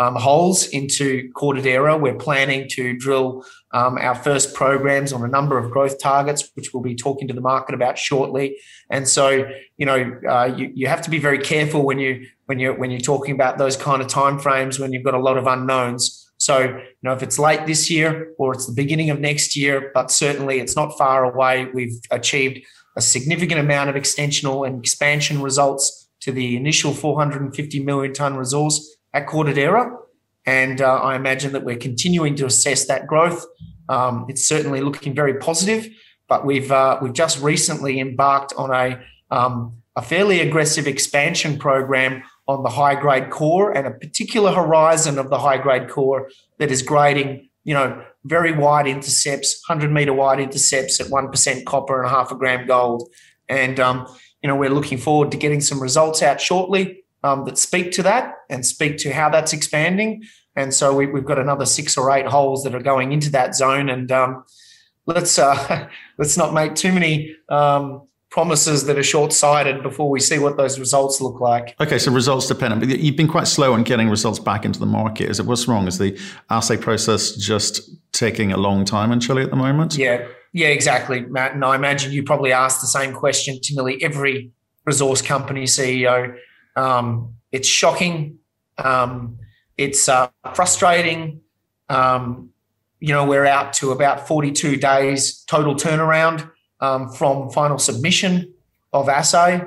um, 0.01 0.15
holes 0.15 0.67
into 0.69 1.31
Cortadera. 1.35 2.01
We're 2.01 2.15
planning 2.15 2.67
to 2.71 2.97
drill 2.97 3.45
um, 3.73 3.99
our 3.99 4.15
first 4.15 4.55
programs 4.55 5.13
on 5.13 5.23
a 5.23 5.29
number 5.29 5.59
of 5.59 5.71
growth 5.71 6.01
targets, 6.01 6.51
which 6.55 6.73
we'll 6.73 6.83
be 6.83 6.95
talking 6.95 7.29
to 7.29 7.35
the 7.35 7.43
market 7.43 7.75
about 7.75 7.99
shortly. 7.99 8.57
And 8.89 9.07
so, 9.07 9.47
you 9.77 9.85
know, 9.85 10.19
uh, 10.27 10.55
you, 10.57 10.73
you 10.75 10.87
have 10.87 11.03
to 11.03 11.11
be 11.11 11.19
very 11.19 11.39
careful 11.39 11.85
when 11.85 11.99
you 11.99 12.27
when 12.47 12.59
you 12.59 12.73
when 12.73 12.91
you're 12.91 12.99
talking 12.99 13.35
about 13.35 13.59
those 13.59 13.77
kind 13.77 14.01
of 14.01 14.09
timeframes 14.09 14.81
when 14.81 14.95
you've 14.95 15.05
got 15.05 15.13
a 15.13 15.21
lot 15.21 15.37
of 15.37 15.47
unknowns. 15.47 16.33
So, 16.39 16.61
you 16.61 17.03
know, 17.03 17.13
if 17.13 17.23
it's 17.23 17.39
late 17.39 17.67
this 17.67 17.91
year 17.91 18.33
or 18.39 18.55
it's 18.55 18.67
the 18.67 18.73
beginning 18.73 19.11
of 19.11 19.21
next 19.21 19.55
year, 19.55 19.91
but 19.93 20.11
certainly 20.11 20.61
it's 20.61 20.77
not 20.77 20.97
far 20.97 21.31
away, 21.31 21.67
we've 21.75 22.01
achieved 22.11 22.61
a 22.97 23.03
significant 23.03 23.61
amount 23.61 23.91
of 23.91 23.97
extensional 23.97 24.67
and 24.67 24.81
expansion 24.81 25.43
results 25.43 26.09
to 26.21 26.33
the 26.33 26.57
initial 26.57 26.95
450 26.95 27.85
million 27.85 28.15
ton 28.15 28.35
resource 28.37 28.97
at 29.13 29.27
Cortadera. 29.27 29.97
And 30.47 30.81
uh, 30.81 30.97
I 30.97 31.17
imagine 31.17 31.53
that 31.53 31.65
we're 31.65 31.77
continuing 31.77 32.35
to 32.37 32.47
assess 32.47 32.87
that 32.87 33.07
growth. 33.07 33.45
Um, 33.89 34.27
it's 34.29 34.47
certainly 34.47 34.81
looking 34.81 35.15
very 35.15 35.35
positive, 35.35 35.89
but 36.29 36.47
we've 36.47 36.71
uh, 36.73 36.99
we've 37.03 37.13
just 37.13 37.41
recently 37.43 38.01
embarked 38.01 38.53
on 38.57 38.71
a 38.71 39.01
um, 39.31 39.81
a 39.97 40.03
fairly 40.03 40.41
aggressive 40.41 40.87
expansion 40.87 41.59
program 41.59 42.23
on 42.49 42.63
the 42.63 42.71
high 42.71 42.95
grade 42.95 43.31
core 43.31 43.71
and 43.77 43.87
a 43.87 43.91
particular 43.91 44.53
horizon 44.53 45.19
of 45.19 45.31
the 45.31 45.39
high 45.39 45.59
grade 45.59 45.89
core 45.89 46.31
that 46.59 46.71
is 46.71 46.83
grading, 46.83 47.49
you 47.65 47.75
know, 47.75 48.03
very 48.25 48.53
wide 48.53 48.87
intercepts, 48.87 49.63
100 49.69 49.93
meter 49.93 50.13
wide 50.13 50.41
intercepts 50.41 51.01
at 51.01 51.07
1% 51.07 51.65
copper 51.65 52.03
and 52.03 52.11
half 52.11 52.31
a 52.33 52.35
gram 52.35 52.67
gold. 52.67 53.09
And, 53.49 53.79
um, 53.79 54.07
you 54.43 54.49
know, 54.49 54.57
we're 54.57 54.71
looking 54.71 54.99
forward 54.99 55.31
to 55.33 55.37
getting 55.37 55.61
some 55.61 55.81
results 55.81 56.23
out 56.23 56.41
shortly 56.41 57.00
um, 57.23 57.45
that 57.45 57.59
speak 57.59 57.93
to 57.93 58.03
that 58.03 58.35
and 58.49 58.65
speak 58.65 58.99
to 58.99 59.13
how 59.13 59.29
that's 59.29 59.53
expanding. 59.53 60.23
And 60.57 60.75
so 60.75 60.95
we, 60.95 61.07
have 61.07 61.25
got 61.25 61.39
another 61.39 61.67
six 61.67 61.97
or 61.97 62.11
eight 62.11 62.27
holes 62.27 62.65
that 62.65 62.75
are 62.75 62.83
going 62.83 63.13
into 63.13 63.31
that 63.31 63.55
zone. 63.55 63.89
And 63.89 64.11
um, 64.11 64.45
let's 65.07 65.39
uh, 65.39 65.89
let's 66.19 66.37
not 66.37 66.53
make 66.53 66.75
too 66.75 66.93
many 66.93 67.35
um, 67.49 68.03
promises 68.31 68.85
that 68.87 68.97
are 68.97 69.03
short-sighted 69.03 69.83
before 69.83 70.09
we 70.09 70.21
see 70.21 70.39
what 70.39 70.57
those 70.57 70.79
results 70.79 71.21
look 71.21 71.41
like. 71.41 71.75
Okay, 71.81 71.99
so 71.99 72.13
results 72.13 72.47
dependent. 72.47 72.81
But 72.81 73.01
you've 73.01 73.17
been 73.17 73.29
quite 73.29 73.49
slow 73.49 73.73
on 73.73 73.83
getting 73.83 74.09
results 74.09 74.39
back 74.39 74.65
into 74.65 74.79
the 74.79 74.87
market. 74.87 75.29
Is 75.29 75.41
it 75.41 75.47
what's 75.47 75.67
wrong? 75.67 75.89
Is 75.89 75.99
the 75.99 76.19
assay 76.49 76.77
process 76.77 77.35
just 77.35 77.91
taking 78.13 78.53
a 78.53 78.57
long 78.57 78.85
time 78.85 79.11
in 79.11 79.21
Chile 79.21 79.43
at 79.43 79.51
the 79.51 79.57
moment? 79.57 79.97
Yeah, 79.97 80.27
yeah, 80.53 80.69
exactly, 80.69 81.23
Matt. 81.23 81.55
And 81.55 81.65
I 81.65 81.75
imagine 81.75 82.13
you 82.13 82.23
probably 82.23 82.53
asked 82.53 82.81
the 82.81 82.87
same 82.87 83.13
question 83.13 83.59
to 83.63 83.75
nearly 83.75 84.03
every 84.03 84.51
resource 84.85 85.23
company 85.23 85.65
CEO. 85.65 86.37
Um, 86.77 87.35
it's 87.53 87.69
shocking. 87.69 88.39
Um, 88.79 89.39
it's 89.77 90.09
uh, 90.09 90.29
frustrating. 90.55 91.41
Um, 91.89 92.51
you 93.01 93.15
know, 93.15 93.25
we're 93.25 93.47
out 93.47 93.73
to 93.75 93.93
about 93.93 94.29
42 94.29 94.77
days 94.77 95.43
total 95.45 95.75
turnaround 95.75 96.51
um, 96.81 97.11
from 97.11 97.51
final 97.51 97.79
submission 97.79 98.53
of 98.93 99.09
assay, 99.09 99.63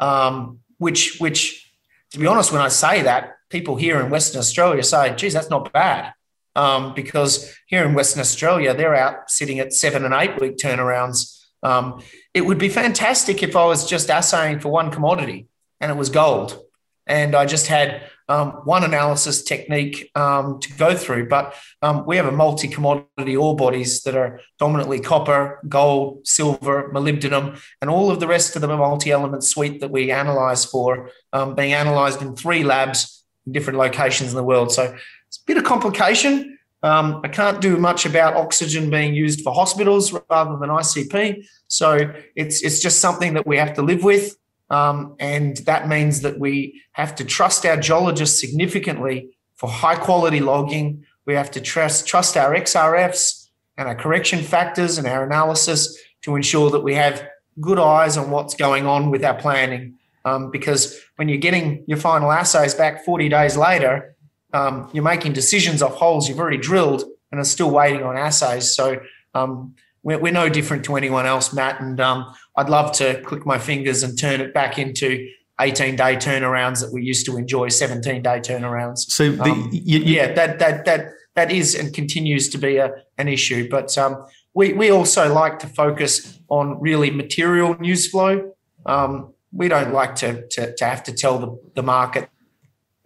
um, 0.00 0.58
which, 0.78 1.18
which, 1.18 1.72
to 2.10 2.18
be 2.18 2.26
honest, 2.26 2.52
when 2.52 2.60
I 2.60 2.68
say 2.68 3.02
that, 3.02 3.36
people 3.50 3.76
here 3.76 4.00
in 4.00 4.10
Western 4.10 4.40
Australia 4.40 4.82
say, 4.82 5.14
geez, 5.14 5.34
that's 5.34 5.50
not 5.50 5.72
bad. 5.72 6.12
Um, 6.54 6.92
because 6.94 7.54
here 7.66 7.84
in 7.84 7.94
Western 7.94 8.20
Australia, 8.20 8.74
they're 8.74 8.94
out 8.94 9.30
sitting 9.30 9.58
at 9.58 9.72
seven 9.72 10.04
and 10.04 10.12
eight 10.12 10.38
week 10.40 10.56
turnarounds. 10.56 11.46
Um, 11.62 12.02
it 12.34 12.42
would 12.42 12.58
be 12.58 12.68
fantastic 12.68 13.42
if 13.42 13.56
I 13.56 13.64
was 13.64 13.88
just 13.88 14.10
assaying 14.10 14.60
for 14.60 14.68
one 14.68 14.90
commodity 14.90 15.46
and 15.82 15.90
it 15.90 15.96
was 15.98 16.08
gold. 16.08 16.58
And 17.06 17.34
I 17.34 17.44
just 17.44 17.66
had 17.66 18.02
um, 18.28 18.52
one 18.64 18.84
analysis 18.84 19.42
technique 19.42 20.10
um, 20.14 20.60
to 20.60 20.72
go 20.74 20.96
through, 20.96 21.28
but 21.28 21.54
um, 21.82 22.06
we 22.06 22.16
have 22.16 22.26
a 22.26 22.32
multi 22.32 22.68
commodity 22.68 23.36
ore 23.36 23.56
bodies 23.56 24.02
that 24.04 24.14
are 24.14 24.40
dominantly 24.58 25.00
copper, 25.00 25.60
gold, 25.68 26.26
silver, 26.26 26.90
molybdenum, 26.94 27.60
and 27.80 27.90
all 27.90 28.10
of 28.10 28.20
the 28.20 28.28
rest 28.28 28.54
of 28.54 28.62
the 28.62 28.68
multi 28.68 29.10
element 29.10 29.42
suite 29.42 29.80
that 29.80 29.90
we 29.90 30.12
analyze 30.12 30.64
for 30.64 31.10
um, 31.32 31.54
being 31.56 31.72
analyzed 31.72 32.22
in 32.22 32.36
three 32.36 32.62
labs 32.62 33.24
in 33.46 33.52
different 33.52 33.78
locations 33.78 34.30
in 34.30 34.36
the 34.36 34.44
world. 34.44 34.70
So 34.70 34.96
it's 35.26 35.38
a 35.38 35.44
bit 35.44 35.56
of 35.56 35.64
complication. 35.64 36.58
Um, 36.84 37.20
I 37.24 37.28
can't 37.28 37.60
do 37.60 37.76
much 37.76 38.06
about 38.06 38.34
oxygen 38.34 38.90
being 38.90 39.14
used 39.14 39.42
for 39.42 39.52
hospitals 39.52 40.12
rather 40.12 40.56
than 40.58 40.68
ICP. 40.68 41.44
So 41.68 42.12
it's, 42.34 42.62
it's 42.62 42.80
just 42.80 43.00
something 43.00 43.34
that 43.34 43.46
we 43.46 43.56
have 43.56 43.74
to 43.74 43.82
live 43.82 44.02
with. 44.02 44.36
Um, 44.72 45.16
and 45.20 45.58
that 45.58 45.86
means 45.86 46.22
that 46.22 46.40
we 46.40 46.82
have 46.92 47.14
to 47.16 47.24
trust 47.24 47.66
our 47.66 47.76
geologists 47.76 48.40
significantly 48.40 49.36
for 49.54 49.68
high 49.68 49.96
quality 49.96 50.40
logging. 50.40 51.04
We 51.26 51.34
have 51.34 51.50
to 51.52 51.60
trust, 51.60 52.08
trust 52.08 52.36
our 52.38 52.54
XRFs 52.54 53.48
and 53.76 53.86
our 53.86 53.94
correction 53.94 54.40
factors 54.42 54.96
and 54.96 55.06
our 55.06 55.24
analysis 55.24 55.96
to 56.22 56.36
ensure 56.36 56.70
that 56.70 56.80
we 56.80 56.94
have 56.94 57.28
good 57.60 57.78
eyes 57.78 58.16
on 58.16 58.30
what's 58.30 58.54
going 58.54 58.86
on 58.86 59.10
with 59.10 59.22
our 59.22 59.34
planning. 59.34 59.98
Um, 60.24 60.50
because 60.50 60.98
when 61.16 61.28
you're 61.28 61.38
getting 61.38 61.84
your 61.86 61.98
final 61.98 62.32
assays 62.32 62.74
back 62.74 63.04
40 63.04 63.28
days 63.28 63.56
later, 63.56 64.16
um, 64.54 64.88
you're 64.94 65.04
making 65.04 65.34
decisions 65.34 65.82
off 65.82 65.94
holes 65.96 66.28
you've 66.28 66.38
already 66.38 66.56
drilled 66.56 67.04
and 67.30 67.40
are 67.40 67.44
still 67.44 67.70
waiting 67.70 68.02
on 68.02 68.16
assays. 68.16 68.74
So 68.74 69.00
um, 69.34 69.74
we're, 70.02 70.18
we're, 70.18 70.32
no 70.32 70.48
different 70.48 70.84
to 70.84 70.96
anyone 70.96 71.26
else, 71.26 71.52
Matt. 71.52 71.80
And 71.80 72.00
um, 72.00 72.32
I'd 72.56 72.68
love 72.68 72.92
to 72.96 73.20
click 73.22 73.46
my 73.46 73.58
fingers 73.58 74.02
and 74.02 74.18
turn 74.18 74.40
it 74.40 74.52
back 74.52 74.78
into 74.78 75.28
18 75.60 75.96
day 75.96 76.16
turnarounds 76.16 76.80
that 76.80 76.92
we 76.92 77.02
used 77.02 77.26
to 77.26 77.36
enjoy 77.36 77.68
17 77.68 78.22
day 78.22 78.40
turnarounds. 78.40 78.98
So 78.98 79.32
the, 79.32 79.42
um, 79.42 79.70
you, 79.72 79.98
you, 80.00 80.16
yeah, 80.16 80.32
that, 80.32 80.58
that, 80.58 80.84
that, 80.84 81.06
that 81.34 81.50
is 81.50 81.74
and 81.74 81.94
continues 81.94 82.48
to 82.50 82.58
be 82.58 82.76
a, 82.76 82.92
an 83.18 83.28
issue. 83.28 83.68
But 83.70 83.96
um, 83.96 84.26
we, 84.54 84.72
we 84.72 84.90
also 84.90 85.32
like 85.32 85.58
to 85.60 85.66
focus 85.66 86.38
on 86.48 86.80
really 86.80 87.10
material 87.10 87.76
news 87.78 88.08
flow. 88.08 88.54
Um, 88.84 89.32
we 89.52 89.68
don't 89.68 89.92
like 89.92 90.14
to, 90.16 90.46
to, 90.48 90.74
to, 90.74 90.84
have 90.84 91.02
to 91.04 91.12
tell 91.12 91.38
the, 91.38 91.58
the 91.74 91.82
market 91.82 92.28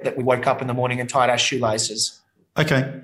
that 0.00 0.16
we 0.16 0.22
woke 0.22 0.46
up 0.46 0.60
in 0.60 0.68
the 0.68 0.74
morning 0.74 1.00
and 1.00 1.08
tied 1.08 1.30
our 1.30 1.38
shoelaces. 1.38 2.20
Okay. 2.56 3.00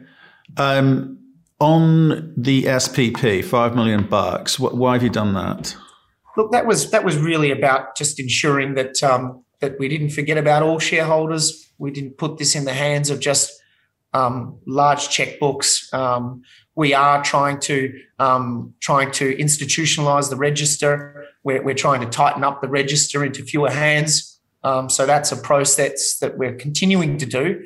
Um, 0.57 1.19
on 1.62 2.35
the 2.37 2.64
SPP, 2.64 3.44
five 3.44 3.77
million 3.77 4.05
bucks. 4.05 4.59
Why 4.59 4.94
have 4.94 5.03
you 5.03 5.09
done 5.09 5.33
that? 5.35 5.77
Look, 6.37 6.51
that 6.51 6.66
was 6.66 6.90
that 6.90 7.05
was 7.05 7.16
really 7.16 7.51
about 7.51 7.96
just 7.96 8.18
ensuring 8.18 8.75
that 8.75 9.03
um, 9.03 9.44
that 9.61 9.79
we 9.79 9.88
didn't 9.88 10.11
forget 10.11 10.37
about 10.37 10.62
all 10.62 10.79
shareholders. 10.79 11.72
We 11.79 11.92
didn't 11.92 12.18
put 12.18 12.38
this 12.38 12.55
in 12.55 12.64
the 12.64 12.72
hands 12.72 13.11
of 13.11 13.20
just 13.20 13.53
um, 14.12 14.59
large 14.66 15.09
checkbooks. 15.09 15.92
Um, 15.94 16.42
we 16.75 16.94
are 16.94 17.22
trying 17.22 17.61
to 17.61 17.92
um, 18.18 18.75
trying 18.81 19.12
to 19.12 19.35
institutionalize 19.37 20.31
the 20.31 20.37
register. 20.37 21.27
We're, 21.44 21.62
we're 21.62 21.75
trying 21.75 22.01
to 22.01 22.09
tighten 22.09 22.44
up 22.44 22.61
the 22.61 22.68
register 22.68 23.25
into 23.25 23.44
fewer 23.44 23.70
hands. 23.70 24.40
Um, 24.64 24.88
so 24.88 25.06
that's 25.06 25.33
a 25.33 25.37
process 25.37 26.19
that 26.19 26.38
we're 26.38 26.54
continuing 26.54 27.19
to 27.19 27.27
do. 27.27 27.65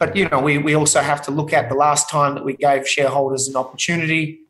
Um, 0.00 0.08
but 0.08 0.16
you 0.16 0.28
know, 0.28 0.40
we 0.40 0.58
we 0.58 0.74
also 0.74 1.00
have 1.00 1.22
to 1.22 1.30
look 1.30 1.52
at 1.52 1.68
the 1.68 1.74
last 1.74 2.10
time 2.10 2.34
that 2.34 2.44
we 2.44 2.54
gave 2.56 2.88
shareholders 2.88 3.48
an 3.48 3.56
opportunity. 3.56 4.40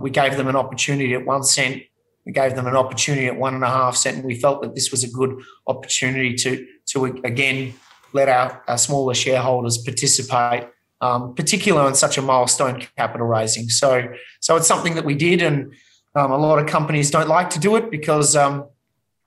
we 0.00 0.10
gave 0.10 0.36
them 0.36 0.48
an 0.48 0.56
opportunity 0.56 1.12
at 1.14 1.26
one 1.26 1.44
cent 1.44 1.82
we 2.24 2.32
gave 2.32 2.54
them 2.54 2.66
an 2.66 2.76
opportunity 2.76 3.26
at 3.26 3.36
one 3.36 3.54
and 3.54 3.64
a 3.64 3.68
half 3.68 3.96
cent, 3.96 4.16
and 4.16 4.24
we 4.24 4.34
felt 4.34 4.62
that 4.62 4.74
this 4.74 4.90
was 4.90 5.04
a 5.04 5.08
good 5.08 5.42
opportunity 5.66 6.34
to 6.34 6.66
to 6.86 7.04
again 7.24 7.74
let 8.12 8.28
our, 8.28 8.62
our 8.68 8.78
smaller 8.78 9.14
shareholders 9.14 9.78
participate, 9.78 10.68
um, 11.00 11.34
particularly 11.34 11.88
on 11.88 11.94
such 11.94 12.16
a 12.16 12.22
milestone 12.22 12.80
capital 12.96 13.26
raising. 13.26 13.68
So 13.68 14.08
so 14.40 14.56
it's 14.56 14.66
something 14.66 14.94
that 14.94 15.04
we 15.04 15.14
did, 15.14 15.42
and 15.42 15.74
um, 16.14 16.30
a 16.30 16.38
lot 16.38 16.58
of 16.58 16.66
companies 16.66 17.10
don't 17.10 17.28
like 17.28 17.50
to 17.50 17.58
do 17.58 17.76
it 17.76 17.90
because 17.90 18.36
um, 18.36 18.68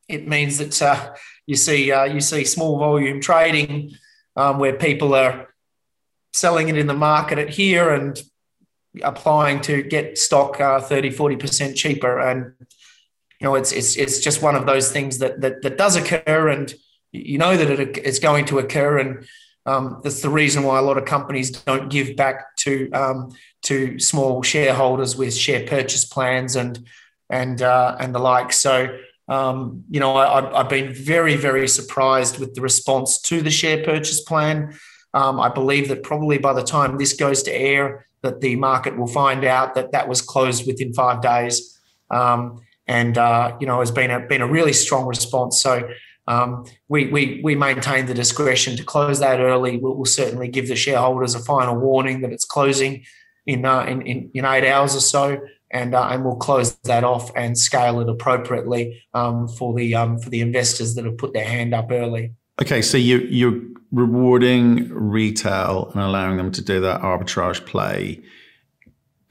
it 0.08 0.28
means 0.28 0.58
that 0.58 0.82
uh, 0.82 1.14
you 1.46 1.56
see 1.56 1.92
uh, 1.92 2.06
you 2.06 2.20
see 2.20 2.46
small 2.46 2.80
volume 2.80 3.22
trading 3.22 3.92
um, 4.36 4.58
where 4.58 4.74
people 4.74 5.14
are 5.14 5.54
selling 6.38 6.70
it 6.70 6.78
in 6.78 6.88
the 6.88 6.94
market 6.94 7.40
at 7.40 7.50
here 7.50 7.90
and 7.90 8.22
applying 9.04 9.60
to 9.62 9.82
get 9.82 10.18
stock 10.18 10.62
uh, 10.62 10.80
30, 10.80 11.10
40% 11.10 11.76
cheaper. 11.76 12.20
And, 12.20 12.54
you 13.40 13.46
know, 13.46 13.56
it's, 13.56 13.72
it's, 13.72 13.96
it's 13.96 14.20
just 14.20 14.42
one 14.42 14.56
of 14.56 14.66
those 14.66 14.92
things 14.92 15.18
that, 15.18 15.42
that, 15.42 15.62
that 15.64 15.78
does 15.78 15.96
occur 15.96 16.50
and 16.50 16.74
you 17.12 17.38
know 17.38 17.56
that 17.58 17.80
it, 17.80 17.98
it's 17.98 18.20
going 18.20 18.46
to 18.46 18.60
occur. 18.60 19.00
And 19.00 19.28
um, 19.66 20.02
that's 20.04 20.22
the 20.22 20.30
reason 20.30 20.64
why 20.64 20.78
a 20.78 20.82
lot 20.82 20.98
of 20.98 21.06
companies 21.06 21.52
don't 21.52 21.90
give 21.90 22.16
back 22.16 22.56
to, 22.58 22.92
um, 22.92 23.36
to 23.64 24.00
small 24.00 24.44
shareholders 24.44 25.16
with 25.16 25.36
share 25.36 25.66
purchase 25.66 26.06
plans 26.06 26.56
and, 26.56 26.88
and, 27.30 27.62
uh, 27.62 27.98
and 28.00 28.14
the 28.14 28.20
like. 28.20 28.54
So, 28.54 28.98
um, 29.28 29.84
you 29.90 30.00
know, 30.00 30.16
I, 30.16 30.58
have 30.58 30.70
been 30.70 30.94
very, 30.94 31.36
very 31.36 31.68
surprised 31.68 32.40
with 32.40 32.54
the 32.56 32.62
response 32.62 33.20
to 33.24 33.42
the 33.42 33.52
share 33.52 33.84
purchase 33.84 34.22
plan. 34.22 34.78
Um, 35.14 35.40
I 35.40 35.50
believe 35.50 35.88
that 35.88 36.04
probably 36.04 36.38
by 36.38 36.54
the 36.54 36.64
time 36.64 36.98
this 36.98 37.14
goes 37.14 37.44
to 37.44 37.52
air, 37.52 38.08
that 38.22 38.42
the 38.42 38.56
market 38.56 38.98
will 38.98 39.08
find 39.08 39.44
out 39.46 39.76
that 39.76 39.92
that 39.92 40.08
was 40.08 40.22
closed 40.22 40.68
within 40.68 40.94
five 40.94 41.22
days, 41.22 41.80
um, 42.12 42.60
and 42.88 43.18
uh, 43.18 43.56
you 43.60 43.68
know 43.68 43.80
has 43.80 43.92
been 43.92 44.12
a 44.12 44.20
been 44.20 44.42
a 44.42 44.48
really 44.48 44.74
strong 44.74 45.06
response. 45.08 45.62
So 45.62 45.90
um, 46.28 46.66
we, 46.90 47.08
we 47.08 47.42
we 47.44 47.56
maintain 47.56 48.06
the 48.06 48.14
discretion 48.14 48.76
to 48.78 48.84
close 48.84 49.20
that 49.20 49.40
early. 49.40 49.78
We'll, 49.78 49.96
we'll, 49.96 50.06
certainly 50.06 50.50
give 50.50 50.68
the 50.68 50.76
shareholders 50.76 51.36
a 51.36 51.40
final 51.40 51.78
warning 51.78 52.22
that 52.22 52.34
it's 52.34 52.46
closing 52.46 53.06
in 53.46 53.66
uh, 53.66 53.84
in, 53.84 54.02
in, 54.02 54.32
in 54.34 54.46
eight 54.46 54.70
hours 54.70 54.96
or 54.96 55.00
so, 55.00 55.40
and 55.72 55.96
uh, 55.96 56.10
and 56.12 56.26
we'll 56.26 56.36
close 56.36 56.76
that 56.84 57.04
off 57.06 57.32
and 57.36 57.58
scale 57.58 58.02
it 58.02 58.10
appropriately 58.10 59.02
um, 59.14 59.48
for 59.48 59.74
the 59.74 59.96
um, 59.96 60.20
for 60.20 60.30
the 60.30 60.42
investors 60.42 60.96
that 60.96 61.06
have 61.06 61.18
put 61.18 61.34
their 61.34 61.46
hand 61.46 61.74
up 61.74 61.92
early. 61.92 62.34
Okay, 62.62 62.82
so 62.82 62.98
you 62.98 63.20
you're 63.30 63.62
rewarding 63.92 64.90
retail 64.94 65.90
and 65.94 66.02
allowing 66.02 66.38
them 66.38 66.52
to 66.52 66.62
do 66.62 66.82
that 66.82 67.02
arbitrage 67.02 67.66
play. 67.66 68.22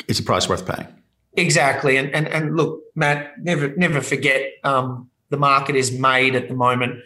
It's 0.08 0.18
a 0.18 0.22
price 0.22 0.48
worth 0.48 0.66
paying. 0.66 0.88
Exactly, 1.36 1.96
and 1.96 2.14
and 2.14 2.26
and 2.28 2.56
look, 2.56 2.82
Matt, 2.94 3.32
never 3.42 3.74
never 3.76 4.00
forget 4.00 4.52
um, 4.64 5.10
the 5.28 5.36
market 5.36 5.76
is 5.76 5.92
made 5.92 6.34
at 6.34 6.48
the 6.48 6.54
moment. 6.54 7.02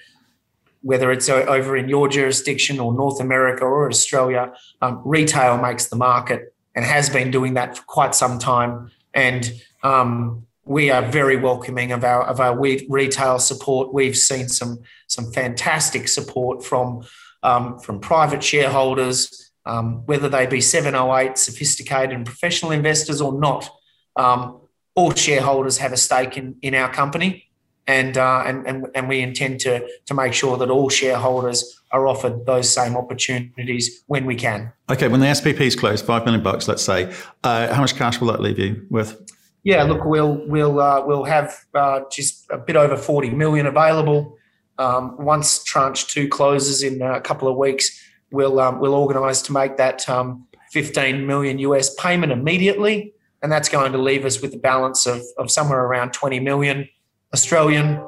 Whether 0.82 1.10
it's 1.10 1.28
over 1.28 1.76
in 1.76 1.88
your 1.88 2.08
jurisdiction 2.08 2.80
or 2.80 2.94
North 2.94 3.20
America 3.20 3.64
or 3.64 3.88
Australia, 3.88 4.52
um, 4.80 5.02
retail 5.04 5.58
makes 5.58 5.86
the 5.88 5.96
market 5.96 6.54
and 6.74 6.84
has 6.84 7.10
been 7.10 7.30
doing 7.30 7.54
that 7.54 7.76
for 7.76 7.82
quite 7.84 8.14
some 8.14 8.38
time. 8.38 8.90
And 9.12 9.52
um, 9.82 10.46
we 10.64 10.90
are 10.90 11.02
very 11.02 11.36
welcoming 11.36 11.92
of 11.92 12.04
our 12.04 12.22
of 12.22 12.40
our 12.40 12.58
retail 12.58 13.38
support. 13.38 13.92
We've 13.92 14.16
seen 14.16 14.48
some 14.48 14.78
some 15.08 15.32
fantastic 15.32 16.08
support 16.08 16.64
from 16.64 17.02
um, 17.42 17.78
from 17.78 18.00
private 18.00 18.42
shareholders, 18.42 19.52
um, 19.66 20.04
whether 20.06 20.28
they 20.28 20.46
be 20.46 20.60
708 20.60 21.38
sophisticated 21.38 22.12
and 22.12 22.26
professional 22.26 22.72
investors 22.72 23.20
or 23.20 23.38
not. 23.38 23.68
Um, 24.16 24.60
all 24.94 25.14
shareholders 25.14 25.78
have 25.78 25.92
a 25.92 25.96
stake 25.96 26.36
in 26.36 26.56
in 26.62 26.74
our 26.74 26.92
company, 26.92 27.48
and, 27.86 28.18
uh, 28.18 28.42
and 28.44 28.66
and 28.66 28.86
and 28.94 29.08
we 29.08 29.20
intend 29.20 29.60
to 29.60 29.86
to 30.06 30.14
make 30.14 30.34
sure 30.34 30.56
that 30.56 30.68
all 30.68 30.88
shareholders 30.88 31.80
are 31.92 32.06
offered 32.06 32.44
those 32.44 32.68
same 32.68 32.96
opportunities 32.96 34.02
when 34.06 34.26
we 34.26 34.34
can. 34.34 34.72
Okay, 34.90 35.08
when 35.08 35.20
the 35.20 35.26
SPP 35.26 35.60
is 35.60 35.76
closed, 35.76 36.04
five 36.04 36.24
million 36.24 36.42
bucks, 36.42 36.66
let's 36.68 36.82
say, 36.82 37.12
uh, 37.44 37.72
how 37.72 37.80
much 37.80 37.94
cash 37.94 38.20
will 38.20 38.28
that 38.28 38.40
leave 38.40 38.58
you 38.58 38.86
with? 38.90 39.16
yeah, 39.62 39.82
look, 39.82 40.04
we'll 40.04 40.46
we'll 40.46 40.80
uh, 40.80 41.04
we'll 41.04 41.24
have 41.24 41.64
uh, 41.74 42.00
just 42.10 42.46
a 42.50 42.58
bit 42.58 42.76
over 42.76 42.96
forty 42.96 43.30
million 43.30 43.66
available. 43.66 44.38
Um, 44.80 45.14
once 45.18 45.62
tranche 45.62 46.06
two 46.06 46.26
closes 46.26 46.82
in 46.82 47.02
a 47.02 47.20
couple 47.20 47.48
of 47.48 47.56
weeks, 47.56 47.86
we'll 48.32 48.58
um, 48.58 48.80
we'll 48.80 48.94
organise 48.94 49.42
to 49.42 49.52
make 49.52 49.76
that 49.76 50.08
um, 50.08 50.46
fifteen 50.72 51.26
million 51.26 51.58
US 51.58 51.94
payment 51.94 52.32
immediately, 52.32 53.12
and 53.42 53.52
that's 53.52 53.68
going 53.68 53.92
to 53.92 53.98
leave 53.98 54.24
us 54.24 54.40
with 54.40 54.54
a 54.54 54.58
balance 54.58 55.04
of, 55.06 55.20
of 55.36 55.50
somewhere 55.50 55.84
around 55.84 56.14
twenty 56.14 56.40
million 56.40 56.88
Australian, 57.34 58.02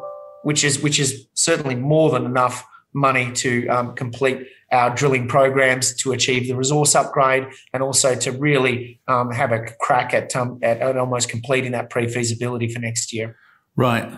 which 0.45 0.65
is 0.65 0.83
which 0.83 0.99
is 0.99 1.27
certainly 1.35 1.75
more 1.75 2.11
than 2.11 2.25
enough 2.25 2.65
money 2.95 3.31
to 3.33 3.69
um, 3.69 3.95
complete 3.95 4.47
our 4.71 4.95
drilling 4.95 5.29
programs 5.29 5.95
to 5.97 6.13
achieve 6.13 6.49
the 6.49 6.55
resource 6.55 6.95
upgrade 6.95 7.47
and 7.75 7.83
also 7.83 8.15
to 8.15 8.33
really 8.33 8.99
um, 9.09 9.31
have 9.31 9.53
a 9.53 9.61
crack 9.81 10.15
at, 10.15 10.35
um, 10.35 10.59
at, 10.63 10.79
at, 10.79 10.97
almost 10.97 11.29
completing 11.29 11.73
that 11.73 11.91
pre-feasibility 11.91 12.69
for 12.69 12.81
next 12.81 13.13
year. 13.13 13.37
Right. 13.77 14.11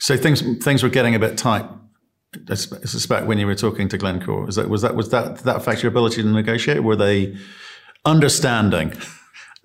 So 0.00 0.16
things 0.16 0.42
things 0.62 0.82
were 0.82 0.88
getting 0.88 1.14
a 1.14 1.18
bit 1.18 1.38
tight. 1.38 1.66
I 2.48 2.54
suspect 2.54 3.26
when 3.26 3.38
you 3.38 3.46
were 3.46 3.54
talking 3.54 3.88
to 3.88 3.98
Glencore, 3.98 4.46
was 4.46 4.56
that 4.56 4.68
was 4.68 4.82
that 4.82 4.94
was 4.94 5.10
that 5.10 5.38
that 5.38 5.56
affect 5.56 5.82
your 5.82 5.90
ability 5.90 6.22
to 6.22 6.28
negotiate? 6.28 6.82
Were 6.82 6.96
they 6.96 7.36
understanding? 8.04 8.92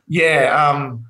Yeah, 0.07 0.69
um, 0.69 1.05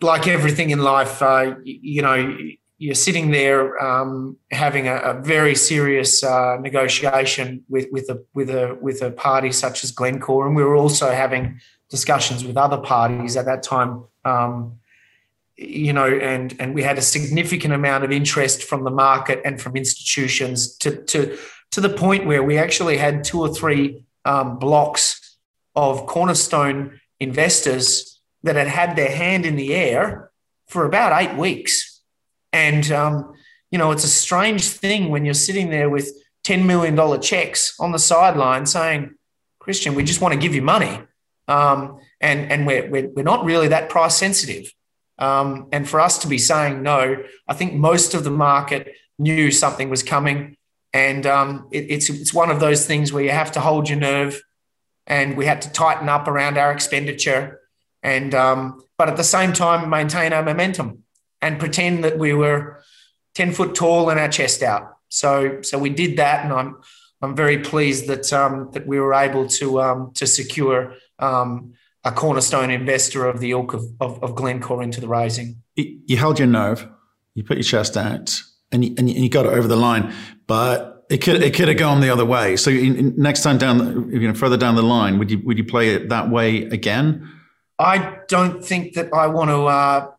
like 0.00 0.26
everything 0.26 0.70
in 0.70 0.80
life, 0.80 1.22
uh, 1.22 1.54
you 1.64 2.02
know, 2.02 2.38
you're 2.78 2.94
sitting 2.94 3.30
there 3.30 3.80
um, 3.82 4.36
having 4.50 4.88
a, 4.88 4.96
a, 4.96 5.22
very 5.22 5.54
serious 5.54 6.24
uh, 6.24 6.56
negotiation 6.60 7.64
with 7.68 7.86
with 7.92 8.08
a 8.10 8.24
with 8.34 8.50
a 8.50 8.76
with 8.80 9.02
a 9.02 9.10
party 9.10 9.52
such 9.52 9.84
as 9.84 9.90
Glencore, 9.90 10.46
and 10.46 10.56
we 10.56 10.64
were 10.64 10.76
also 10.76 11.10
having 11.12 11.60
discussions 11.90 12.44
with 12.44 12.56
other 12.56 12.78
parties 12.78 13.36
at 13.36 13.44
that 13.44 13.62
time. 13.62 14.04
Um, 14.24 14.78
you 15.62 15.92
know, 15.92 16.06
and 16.06 16.54
and 16.60 16.74
we 16.74 16.82
had 16.82 16.98
a 16.98 17.02
significant 17.02 17.74
amount 17.74 18.04
of 18.04 18.12
interest 18.12 18.62
from 18.62 18.84
the 18.84 18.90
market 18.90 19.40
and 19.44 19.60
from 19.60 19.76
institutions 19.76 20.76
to 20.78 21.02
to 21.04 21.38
to 21.70 21.80
the 21.80 21.88
point 21.88 22.26
where 22.26 22.42
we 22.42 22.58
actually 22.58 22.96
had 22.96 23.24
two 23.24 23.40
or 23.40 23.54
three 23.54 24.04
um, 24.24 24.58
blocks 24.58 25.38
of 25.74 26.06
cornerstone 26.06 27.00
investors 27.18 28.20
that 28.42 28.56
had 28.56 28.68
had 28.68 28.96
their 28.96 29.10
hand 29.10 29.46
in 29.46 29.56
the 29.56 29.74
air 29.74 30.30
for 30.66 30.84
about 30.84 31.22
eight 31.22 31.36
weeks 31.38 31.92
and, 32.52 32.90
um, 32.92 33.34
you 33.70 33.78
know, 33.78 33.90
it's 33.90 34.04
a 34.04 34.08
strange 34.08 34.68
thing 34.68 35.08
when 35.08 35.24
you're 35.24 35.34
sitting 35.34 35.70
there 35.70 35.88
with 35.88 36.12
$10 36.44 36.66
million 36.66 37.20
checks 37.20 37.74
on 37.80 37.92
the 37.92 37.98
sideline 37.98 38.66
saying, 38.66 39.14
Christian, 39.58 39.94
we 39.94 40.04
just 40.04 40.20
want 40.20 40.34
to 40.34 40.40
give 40.40 40.54
you 40.54 40.62
money. 40.62 41.00
Um, 41.48 41.98
and 42.20 42.52
and 42.52 42.66
we're, 42.66 42.88
we're, 42.88 43.08
we're, 43.08 43.22
not 43.24 43.44
really 43.44 43.68
that 43.68 43.88
price 43.88 44.16
sensitive. 44.16 44.72
Um, 45.22 45.68
and 45.72 45.88
for 45.88 46.00
us 46.00 46.18
to 46.18 46.28
be 46.28 46.38
saying 46.38 46.82
no, 46.82 47.22
I 47.46 47.54
think 47.54 47.74
most 47.74 48.14
of 48.14 48.24
the 48.24 48.30
market 48.30 48.94
knew 49.18 49.50
something 49.50 49.88
was 49.88 50.02
coming. 50.02 50.56
And 50.92 51.24
um, 51.26 51.68
it, 51.70 51.86
it's, 51.90 52.10
it's 52.10 52.34
one 52.34 52.50
of 52.50 52.60
those 52.60 52.86
things 52.86 53.12
where 53.12 53.22
you 53.22 53.30
have 53.30 53.52
to 53.52 53.60
hold 53.60 53.88
your 53.88 53.98
nerve 53.98 54.42
and 55.06 55.36
we 55.36 55.46
had 55.46 55.62
to 55.62 55.72
tighten 55.72 56.08
up 56.08 56.28
around 56.28 56.58
our 56.58 56.72
expenditure 56.72 57.60
and 58.02 58.34
um, 58.34 58.82
but 58.98 59.08
at 59.08 59.16
the 59.16 59.24
same 59.24 59.52
time 59.52 59.88
maintain 59.88 60.32
our 60.32 60.42
momentum 60.42 61.04
and 61.40 61.58
pretend 61.58 62.04
that 62.04 62.18
we 62.18 62.32
were 62.32 62.82
10 63.34 63.52
foot 63.52 63.74
tall 63.74 64.10
and 64.10 64.18
our 64.18 64.28
chest 64.28 64.62
out. 64.62 64.96
So, 65.08 65.60
so 65.62 65.78
we 65.78 65.90
did 65.90 66.16
that, 66.18 66.44
and 66.44 66.52
I'm, 66.52 66.76
I'm 67.20 67.36
very 67.36 67.58
pleased 67.58 68.06
that, 68.06 68.32
um, 68.32 68.70
that 68.72 68.86
we 68.86 68.98
were 68.98 69.14
able 69.14 69.46
to, 69.48 69.80
um, 69.80 70.12
to 70.14 70.26
secure 70.26 70.94
um, 71.18 71.74
a 72.04 72.12
cornerstone 72.12 72.70
investor 72.70 73.26
of 73.26 73.40
the 73.40 73.52
ilk 73.52 73.74
of, 73.74 73.84
of, 74.00 74.22
of, 74.22 74.34
Glencore 74.34 74.82
into 74.82 75.00
the 75.00 75.08
raising. 75.08 75.62
You 75.76 76.16
held 76.16 76.38
your 76.38 76.48
nerve, 76.48 76.88
you 77.34 77.44
put 77.44 77.56
your 77.56 77.64
chest 77.64 77.96
out, 77.96 78.42
and 78.72 78.84
you, 78.84 78.94
and 78.98 79.08
you 79.08 79.28
got 79.28 79.46
it 79.46 79.52
over 79.52 79.68
the 79.68 79.76
line, 79.76 80.12
but 80.46 81.04
it 81.08 81.18
could 81.18 81.42
it 81.42 81.54
could 81.54 81.68
have 81.68 81.76
gone 81.76 82.00
the 82.00 82.10
other 82.10 82.24
way. 82.24 82.56
So 82.56 82.70
next 82.70 83.42
time 83.42 83.58
down, 83.58 84.10
you 84.10 84.26
know, 84.26 84.34
further 84.34 84.56
down 84.56 84.74
the 84.74 84.82
line, 84.82 85.18
would 85.18 85.30
you 85.30 85.40
would 85.44 85.58
you 85.58 85.64
play 85.64 85.90
it 85.90 86.08
that 86.08 86.30
way 86.30 86.64
again? 86.64 87.30
I 87.78 88.18
don't 88.28 88.64
think 88.64 88.94
that 88.94 89.12
I 89.12 89.26
want 89.26 89.50
to 89.50 89.66
uh, 89.66 90.10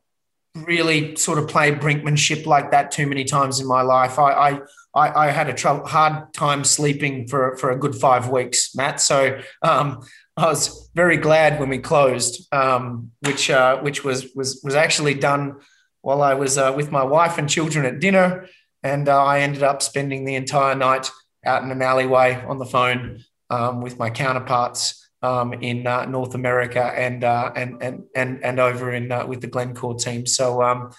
really 0.56 1.16
sort 1.16 1.40
of 1.40 1.48
play 1.48 1.72
brinkmanship 1.72 2.46
like 2.46 2.72
that 2.72 2.92
too 2.92 3.08
many 3.08 3.24
times 3.24 3.60
in 3.60 3.68
my 3.68 3.82
life. 3.82 4.20
I 4.20 4.62
I, 4.96 5.26
I 5.26 5.32
had 5.32 5.50
a 5.50 5.54
tr- 5.54 5.84
hard 5.86 6.34
time 6.34 6.64
sleeping 6.64 7.28
for 7.28 7.58
for 7.58 7.72
a 7.72 7.78
good 7.78 7.96
five 7.96 8.30
weeks, 8.30 8.76
Matt. 8.76 9.02
So 9.02 9.40
um, 9.64 10.02
I 10.36 10.48
was 10.48 10.90
very 10.96 11.18
glad 11.18 11.60
when 11.60 11.70
we 11.70 11.78
closed, 11.78 12.52
um, 12.52 13.12
which 13.22 13.52
uh, 13.52 13.80
which 13.82 14.04
was 14.04 14.34
was 14.36 14.62
was 14.64 14.74
actually 14.74 15.14
done 15.14 15.58
while 16.02 16.24
I 16.24 16.34
was 16.34 16.58
uh, 16.58 16.74
with 16.76 16.92
my 16.92 17.04
wife 17.04 17.38
and 17.38 17.48
children 17.48 17.86
at 17.86 18.00
dinner, 18.00 18.48
and 18.82 19.08
uh, 19.08 19.24
I 19.24 19.42
ended 19.42 19.62
up 19.62 19.82
spending 19.84 20.26
the 20.26 20.36
entire 20.36 20.76
night 20.76 21.12
out 21.46 21.64
in 21.64 21.70
an 21.70 21.82
alleyway 21.82 22.44
on 22.48 22.58
the 22.58 22.66
phone 22.66 23.24
um, 23.52 23.82
with 23.82 24.00
my 24.00 24.10
counterparts 24.10 25.08
um, 25.22 25.54
in 25.54 25.86
uh, 25.86 26.06
North 26.06 26.34
America 26.34 26.84
and 26.84 27.24
uh, 27.24 27.52
and 27.56 27.82
and 27.84 28.04
and 28.16 28.44
and 28.44 28.60
over 28.60 28.92
in 28.92 29.12
uh, 29.12 29.28
with 29.28 29.42
the 29.42 29.48
Glencore 29.48 29.96
team. 29.96 30.26
So 30.26 30.64
um, 30.64 30.90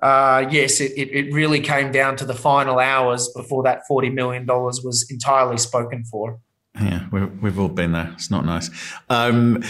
yes, 0.00 0.80
it, 0.80 0.92
it 0.96 1.32
really 1.34 1.60
came 1.60 1.90
down 1.90 2.14
to 2.16 2.24
the 2.24 2.34
final 2.34 2.78
hours 2.78 3.32
before 3.34 3.64
that 3.64 3.88
forty 3.88 4.10
million 4.10 4.46
dollars 4.46 4.80
was 4.84 5.10
entirely 5.10 5.58
spoken 5.58 6.04
for. 6.04 6.38
Yeah, 6.74 7.08
we've 7.10 7.58
all 7.58 7.68
been 7.68 7.92
there. 7.92 8.10
It's 8.14 8.30
not 8.30 8.44
nice. 8.44 8.70
Um, 9.08 9.62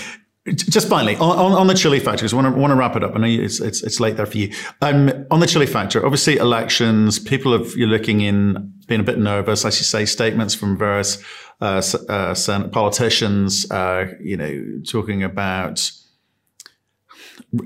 just 0.54 0.88
finally, 0.88 1.16
on, 1.16 1.52
on, 1.52 1.66
the 1.66 1.74
Chile 1.74 2.00
factor, 2.00 2.22
because 2.22 2.32
I 2.32 2.36
want 2.36 2.54
to, 2.54 2.60
want 2.60 2.70
to 2.70 2.74
wrap 2.74 2.96
it 2.96 3.04
up. 3.04 3.14
I 3.14 3.18
know 3.18 3.26
it's, 3.26 3.60
it's, 3.60 3.82
it's 3.82 4.00
late 4.00 4.16
there 4.16 4.26
for 4.26 4.38
you. 4.38 4.52
Um, 4.80 5.26
on 5.30 5.40
the 5.40 5.46
Chile 5.46 5.66
factor, 5.66 6.04
obviously 6.04 6.36
elections, 6.36 7.18
people 7.18 7.52
have, 7.52 7.76
you're 7.76 7.88
looking 7.88 8.22
in, 8.22 8.72
being 8.86 9.00
a 9.00 9.04
bit 9.04 9.18
nervous, 9.18 9.64
as 9.64 9.78
you 9.78 9.84
say, 9.84 10.04
statements 10.06 10.54
from 10.54 10.76
various 10.76 11.22
uh, 11.60 11.82
uh, 12.08 12.68
politicians, 12.68 13.70
uh, 13.70 14.06
you 14.20 14.36
know, 14.36 14.64
talking 14.88 15.22
about 15.22 15.90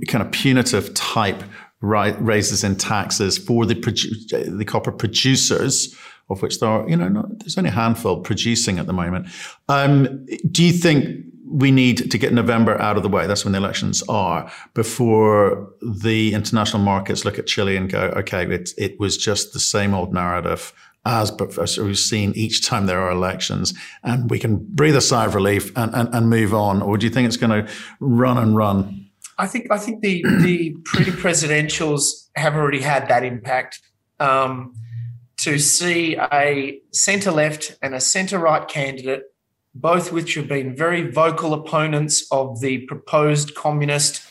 kind 0.08 0.24
of 0.24 0.32
punitive 0.32 0.94
type 0.94 1.42
raises 1.80 2.64
in 2.64 2.76
taxes 2.76 3.38
for 3.38 3.66
the 3.66 3.74
produ- 3.74 4.58
the 4.58 4.64
copper 4.64 4.92
producers, 4.92 5.96
of 6.30 6.42
which 6.42 6.60
there 6.60 6.68
are, 6.68 6.88
you 6.88 6.96
know, 6.96 7.08
not, 7.08 7.38
there's 7.40 7.58
only 7.58 7.70
a 7.70 7.74
handful 7.74 8.20
producing 8.20 8.78
at 8.78 8.86
the 8.86 8.92
moment. 8.92 9.26
Um, 9.68 10.26
do 10.50 10.64
you 10.64 10.72
think 10.72 11.24
we 11.46 11.70
need 11.70 12.10
to 12.10 12.18
get 12.18 12.32
November 12.32 12.80
out 12.80 12.96
of 12.96 13.02
the 13.02 13.08
way? 13.08 13.26
That's 13.26 13.44
when 13.44 13.52
the 13.52 13.58
elections 13.58 14.02
are 14.08 14.50
before 14.72 15.70
the 15.80 16.34
international 16.34 16.82
markets 16.82 17.24
look 17.24 17.38
at 17.38 17.46
Chile 17.46 17.76
and 17.76 17.90
go, 17.90 18.12
okay, 18.16 18.44
it, 18.46 18.70
it 18.78 18.98
was 18.98 19.16
just 19.16 19.52
the 19.52 19.60
same 19.60 19.94
old 19.94 20.12
narrative 20.12 20.72
as, 21.06 21.78
we've 21.78 21.98
seen 21.98 22.32
each 22.34 22.66
time 22.66 22.86
there 22.86 23.00
are 23.00 23.10
elections, 23.10 23.74
and 24.02 24.30
we 24.30 24.38
can 24.38 24.56
breathe 24.56 24.96
a 24.96 25.00
sigh 25.00 25.26
of 25.26 25.34
relief 25.34 25.70
and, 25.76 25.94
and, 25.94 26.14
and 26.14 26.30
move 26.30 26.54
on? 26.54 26.80
Or 26.82 26.96
do 26.96 27.06
you 27.06 27.12
think 27.12 27.26
it's 27.26 27.36
going 27.36 27.66
to 27.66 27.72
run 28.00 28.38
and 28.38 28.56
run? 28.56 29.10
I 29.36 29.46
think 29.46 29.66
I 29.70 29.78
think 29.78 30.00
the 30.00 30.22
the 30.42 30.76
pre-presidentials 30.84 32.28
have 32.36 32.54
already 32.54 32.80
had 32.80 33.08
that 33.08 33.24
impact. 33.24 33.80
Um, 34.20 34.74
to 35.44 35.58
see 35.58 36.16
a 36.16 36.80
centre 36.92 37.30
left 37.30 37.76
and 37.82 37.94
a 37.94 38.00
centre 38.00 38.38
right 38.38 38.66
candidate, 38.66 39.24
both 39.74 40.10
which 40.10 40.34
have 40.34 40.48
been 40.48 40.74
very 40.74 41.10
vocal 41.10 41.52
opponents 41.52 42.26
of 42.30 42.60
the 42.60 42.78
proposed 42.86 43.54
communist 43.54 44.22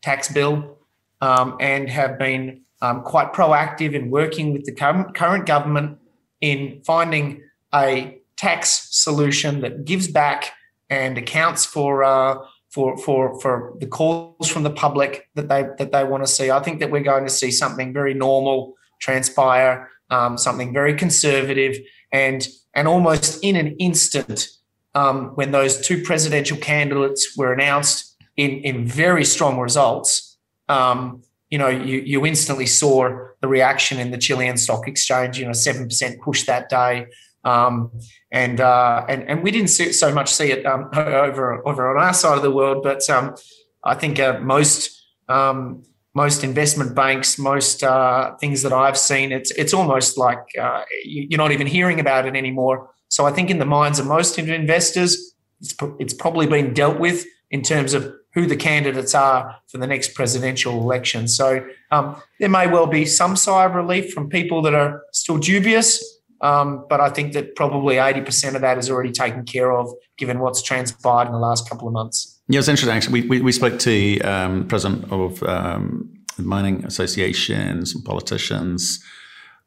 tax 0.00 0.32
bill, 0.32 0.78
um, 1.20 1.56
and 1.60 1.90
have 1.90 2.18
been 2.18 2.62
um, 2.82 3.02
quite 3.02 3.32
proactive 3.32 3.94
in 3.94 4.10
working 4.10 4.52
with 4.52 4.64
the 4.64 4.72
current, 4.72 5.46
government 5.46 5.98
in 6.40 6.80
finding 6.86 7.42
a 7.74 8.20
tax 8.36 8.88
solution 8.90 9.60
that 9.62 9.84
gives 9.84 10.06
back 10.06 10.52
and 10.88 11.18
accounts 11.18 11.66
for 11.66 12.04
uh, 12.04 12.36
for 12.70 12.96
for 12.96 13.40
for 13.40 13.74
the 13.80 13.86
calls 13.86 14.48
from 14.48 14.62
the 14.62 14.70
public 14.70 15.28
that 15.34 15.48
they 15.48 15.62
that 15.78 15.90
they 15.90 16.04
want 16.04 16.22
to 16.22 16.26
see. 16.26 16.50
I 16.50 16.60
think 16.60 16.78
that 16.78 16.90
we're 16.90 17.02
going 17.02 17.24
to 17.24 17.30
see 17.30 17.50
something 17.50 17.92
very 17.92 18.14
normal 18.14 18.74
transpire, 19.00 19.90
um, 20.10 20.38
something 20.38 20.72
very 20.72 20.94
conservative, 20.94 21.78
and 22.12 22.46
and 22.74 22.86
almost 22.86 23.42
in 23.42 23.56
an 23.56 23.76
instant, 23.78 24.48
um, 24.94 25.30
when 25.36 25.50
those 25.52 25.80
two 25.80 26.02
presidential 26.02 26.56
candidates 26.56 27.36
were 27.36 27.52
announced 27.52 28.16
in 28.36 28.50
in 28.62 28.86
very 28.86 29.24
strong 29.24 29.58
results, 29.58 30.38
um, 30.68 31.22
you 31.50 31.58
know, 31.58 31.68
you 31.68 32.00
you 32.00 32.26
instantly 32.26 32.66
saw 32.66 33.08
the 33.40 33.48
reaction 33.48 33.98
in 33.98 34.10
the 34.10 34.18
Chilean 34.18 34.56
stock 34.56 34.86
exchange. 34.86 35.38
You 35.38 35.46
know, 35.46 35.52
seven 35.52 35.84
percent 35.84 36.20
push 36.20 36.44
that 36.44 36.68
day. 36.68 37.06
Um, 37.42 37.90
and, 38.30 38.60
uh, 38.60 39.04
and 39.08 39.22
and 39.22 39.42
we 39.42 39.50
didn't 39.50 39.70
see, 39.70 39.92
so 39.92 40.12
much 40.12 40.30
see 40.30 40.52
it 40.52 40.66
um, 40.66 40.90
over 40.94 41.66
over 41.66 41.96
on 41.96 42.02
our 42.02 42.14
side 42.14 42.36
of 42.36 42.42
the 42.42 42.50
world, 42.50 42.82
but 42.82 43.08
um, 43.10 43.34
I 43.82 43.94
think 43.94 44.20
uh, 44.20 44.38
most 44.40 45.02
um, 45.28 45.82
most 46.14 46.42
investment 46.42 46.94
banks, 46.94 47.38
most 47.38 47.82
uh, 47.82 48.34
things 48.36 48.62
that 48.62 48.72
I've 48.72 48.98
seen, 48.98 49.32
it's 49.32 49.50
it's 49.52 49.72
almost 49.72 50.18
like 50.18 50.38
uh, 50.60 50.82
you're 51.04 51.38
not 51.38 51.52
even 51.52 51.66
hearing 51.66 52.00
about 52.00 52.26
it 52.26 52.34
anymore. 52.34 52.90
So 53.08 53.26
I 53.26 53.32
think 53.32 53.50
in 53.50 53.58
the 53.58 53.66
minds 53.66 53.98
of 53.98 54.06
most 54.06 54.38
investors, 54.38 55.34
it's, 55.60 55.74
it's 55.98 56.14
probably 56.14 56.46
been 56.46 56.72
dealt 56.72 56.98
with 56.98 57.24
in 57.50 57.62
terms 57.62 57.94
of 57.94 58.12
who 58.34 58.46
the 58.46 58.56
candidates 58.56 59.14
are 59.14 59.56
for 59.68 59.78
the 59.78 59.86
next 59.86 60.14
presidential 60.14 60.80
election. 60.80 61.26
So 61.26 61.66
um, 61.90 62.20
there 62.38 62.48
may 62.48 62.68
well 62.68 62.86
be 62.86 63.04
some 63.04 63.34
sigh 63.34 63.64
of 63.64 63.74
relief 63.74 64.12
from 64.12 64.28
people 64.28 64.62
that 64.62 64.74
are 64.74 65.02
still 65.12 65.38
dubious. 65.38 66.02
Um, 66.40 66.86
but 66.88 67.00
I 67.00 67.10
think 67.10 67.34
that 67.34 67.54
probably 67.54 67.96
80% 67.96 68.54
of 68.54 68.62
that 68.62 68.78
is 68.78 68.88
already 68.88 69.12
taken 69.12 69.44
care 69.44 69.72
of 69.72 69.92
given 70.16 70.38
what's 70.38 70.62
transpired 70.62 71.26
in 71.26 71.32
the 71.32 71.38
last 71.38 71.68
couple 71.68 71.86
of 71.86 71.92
months. 71.92 72.39
Yeah, 72.50 72.58
it's 72.58 72.66
interesting. 72.66 72.96
Actually, 72.96 73.20
we, 73.20 73.28
we, 73.28 73.40
we 73.42 73.52
spoke 73.52 73.78
to 73.78 74.18
um, 74.22 74.66
president 74.66 75.12
of 75.12 75.40
um, 75.44 76.12
the 76.36 76.42
mining 76.42 76.84
association, 76.84 77.86
some 77.86 78.02
politicians, 78.02 79.00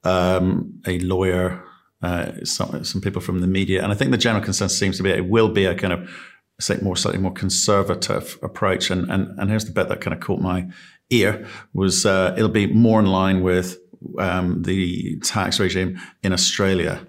um, 0.03 0.81
a 0.85 0.99
lawyer, 0.99 1.63
uh, 2.01 2.33
some, 2.43 2.83
some 2.83 2.99
people 2.99 3.21
from 3.21 3.39
the 3.39 3.47
media. 3.47 3.81
And 3.81 3.93
I 3.93 3.95
think 3.95 4.11
the 4.11 4.17
general 4.17 4.43
consensus 4.43 4.77
seems 4.77 4.97
to 4.97 5.03
be 5.03 5.11
it 5.11 5.29
will 5.29 5.47
be 5.47 5.63
a 5.63 5.75
kind 5.75 5.93
of 5.93 6.09
say 6.59 6.77
more 6.81 6.97
slightly 6.97 7.21
more 7.21 7.31
conservative 7.31 8.37
approach. 8.43 8.91
And, 8.91 9.09
and, 9.09 9.39
and 9.39 9.49
here's 9.49 9.63
the 9.63 9.71
bit 9.71 9.87
that 9.87 10.01
kind 10.01 10.13
of 10.13 10.19
caught 10.19 10.41
my 10.41 10.67
ear 11.09 11.47
was 11.73 12.05
uh, 12.05 12.33
it'll 12.35 12.49
be 12.49 12.67
more 12.67 12.99
in 12.99 13.05
line 13.05 13.43
with 13.43 13.77
um, 14.19 14.61
the 14.63 15.17
tax 15.21 15.57
regime 15.57 15.97
in 16.21 16.33
Australia, 16.33 17.07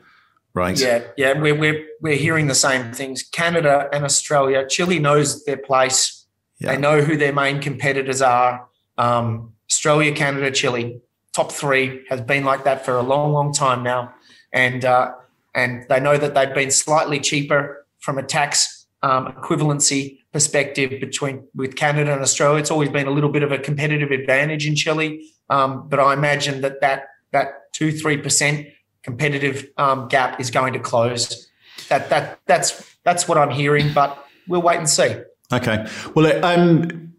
right? 0.54 0.78
Yeah, 0.78 1.04
yeah, 1.16 1.38
we're, 1.38 1.54
we're, 1.54 1.86
we're 2.00 2.16
hearing 2.16 2.46
the 2.46 2.54
same 2.54 2.92
things. 2.92 3.22
Canada 3.22 3.88
and 3.92 4.04
Australia, 4.04 4.66
Chile 4.68 4.98
knows 4.98 5.44
their 5.44 5.56
place. 5.56 6.26
Yeah. 6.60 6.72
They 6.72 6.80
know 6.80 7.02
who 7.02 7.16
their 7.16 7.32
main 7.32 7.60
competitors 7.60 8.22
are. 8.22 8.66
Um, 8.96 9.52
Australia, 9.70 10.12
Canada, 10.12 10.50
Chile, 10.50 11.00
top 11.32 11.50
three 11.50 12.04
has 12.08 12.20
been 12.20 12.44
like 12.44 12.64
that 12.64 12.84
for 12.84 12.96
a 12.96 13.02
long, 13.02 13.32
long 13.32 13.52
time 13.52 13.82
now, 13.82 14.14
and 14.52 14.84
uh, 14.84 15.12
and 15.54 15.84
they 15.88 16.00
know 16.00 16.16
that 16.16 16.34
they've 16.34 16.54
been 16.54 16.70
slightly 16.70 17.18
cheaper 17.18 17.84
from 17.98 18.18
a 18.18 18.22
tax 18.22 18.86
um, 19.02 19.32
equivalency 19.32 20.18
perspective 20.32 20.90
between 21.00 21.46
with 21.54 21.76
Canada 21.76 22.12
and 22.12 22.22
Australia. 22.22 22.60
It's 22.60 22.70
always 22.70 22.88
been 22.88 23.06
a 23.06 23.10
little 23.10 23.30
bit 23.30 23.42
of 23.42 23.52
a 23.52 23.58
competitive 23.58 24.10
advantage 24.10 24.66
in 24.66 24.76
Chile. 24.76 25.28
Um, 25.50 25.88
but 25.88 25.98
I 25.98 26.12
imagine 26.14 26.60
that 26.60 26.80
that 26.80 27.08
that 27.32 27.72
two 27.72 27.90
three 27.90 28.16
percent 28.16 28.66
competitive 29.04 29.68
um, 29.76 30.08
gap 30.08 30.40
is 30.40 30.50
going 30.50 30.72
to 30.72 30.80
close. 30.80 31.48
That 31.88 32.10
that 32.10 32.40
that's 32.46 32.96
that's 33.04 33.28
what 33.28 33.38
I'm 33.38 33.50
hearing, 33.50 33.92
but 33.92 34.26
we'll 34.48 34.62
wait 34.62 34.78
and 34.78 34.88
see. 34.88 35.16
Okay. 35.52 35.86
Well, 36.14 36.44
um, 36.44 37.12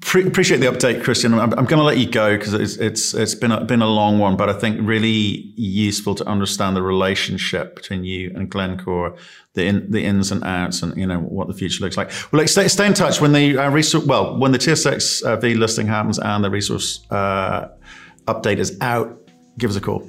pre- 0.00 0.26
appreciate 0.26 0.58
the 0.58 0.66
update, 0.66 1.02
Christian. 1.02 1.34
I'm, 1.34 1.52
I'm 1.54 1.64
going 1.64 1.78
to 1.78 1.82
let 1.82 1.98
you 1.98 2.08
go 2.08 2.36
because 2.36 2.54
it's 2.54 2.76
it's 2.76 3.12
it's 3.12 3.34
been 3.34 3.50
a, 3.50 3.64
been 3.64 3.82
a 3.82 3.88
long 3.88 4.18
one, 4.18 4.36
but 4.36 4.48
I 4.48 4.52
think 4.52 4.78
really 4.86 5.52
useful 5.56 6.14
to 6.14 6.24
understand 6.26 6.76
the 6.76 6.82
relationship 6.82 7.74
between 7.74 8.04
you 8.04 8.32
and 8.34 8.48
Glencore, 8.48 9.16
the 9.54 9.66
in, 9.66 9.90
the 9.90 10.04
ins 10.04 10.30
and 10.30 10.44
outs, 10.44 10.82
and 10.82 10.96
you 10.96 11.06
know 11.06 11.18
what 11.18 11.48
the 11.48 11.54
future 11.54 11.82
looks 11.82 11.96
like. 11.96 12.10
Well, 12.30 12.40
like, 12.40 12.48
stay, 12.48 12.68
stay 12.68 12.86
in 12.86 12.94
touch 12.94 13.20
when 13.20 13.32
the 13.32 13.58
uh, 13.58 13.70
resource 13.70 14.04
well 14.04 14.38
when 14.38 14.52
the 14.52 14.58
TSX 14.58 15.22
uh, 15.22 15.36
V 15.36 15.54
listing 15.54 15.86
happens 15.88 16.18
and 16.18 16.44
the 16.44 16.50
resource 16.50 17.04
uh, 17.10 17.68
update 18.26 18.58
is 18.58 18.76
out. 18.80 19.18
Give 19.58 19.70
us 19.70 19.76
a 19.76 19.80
call. 19.80 20.08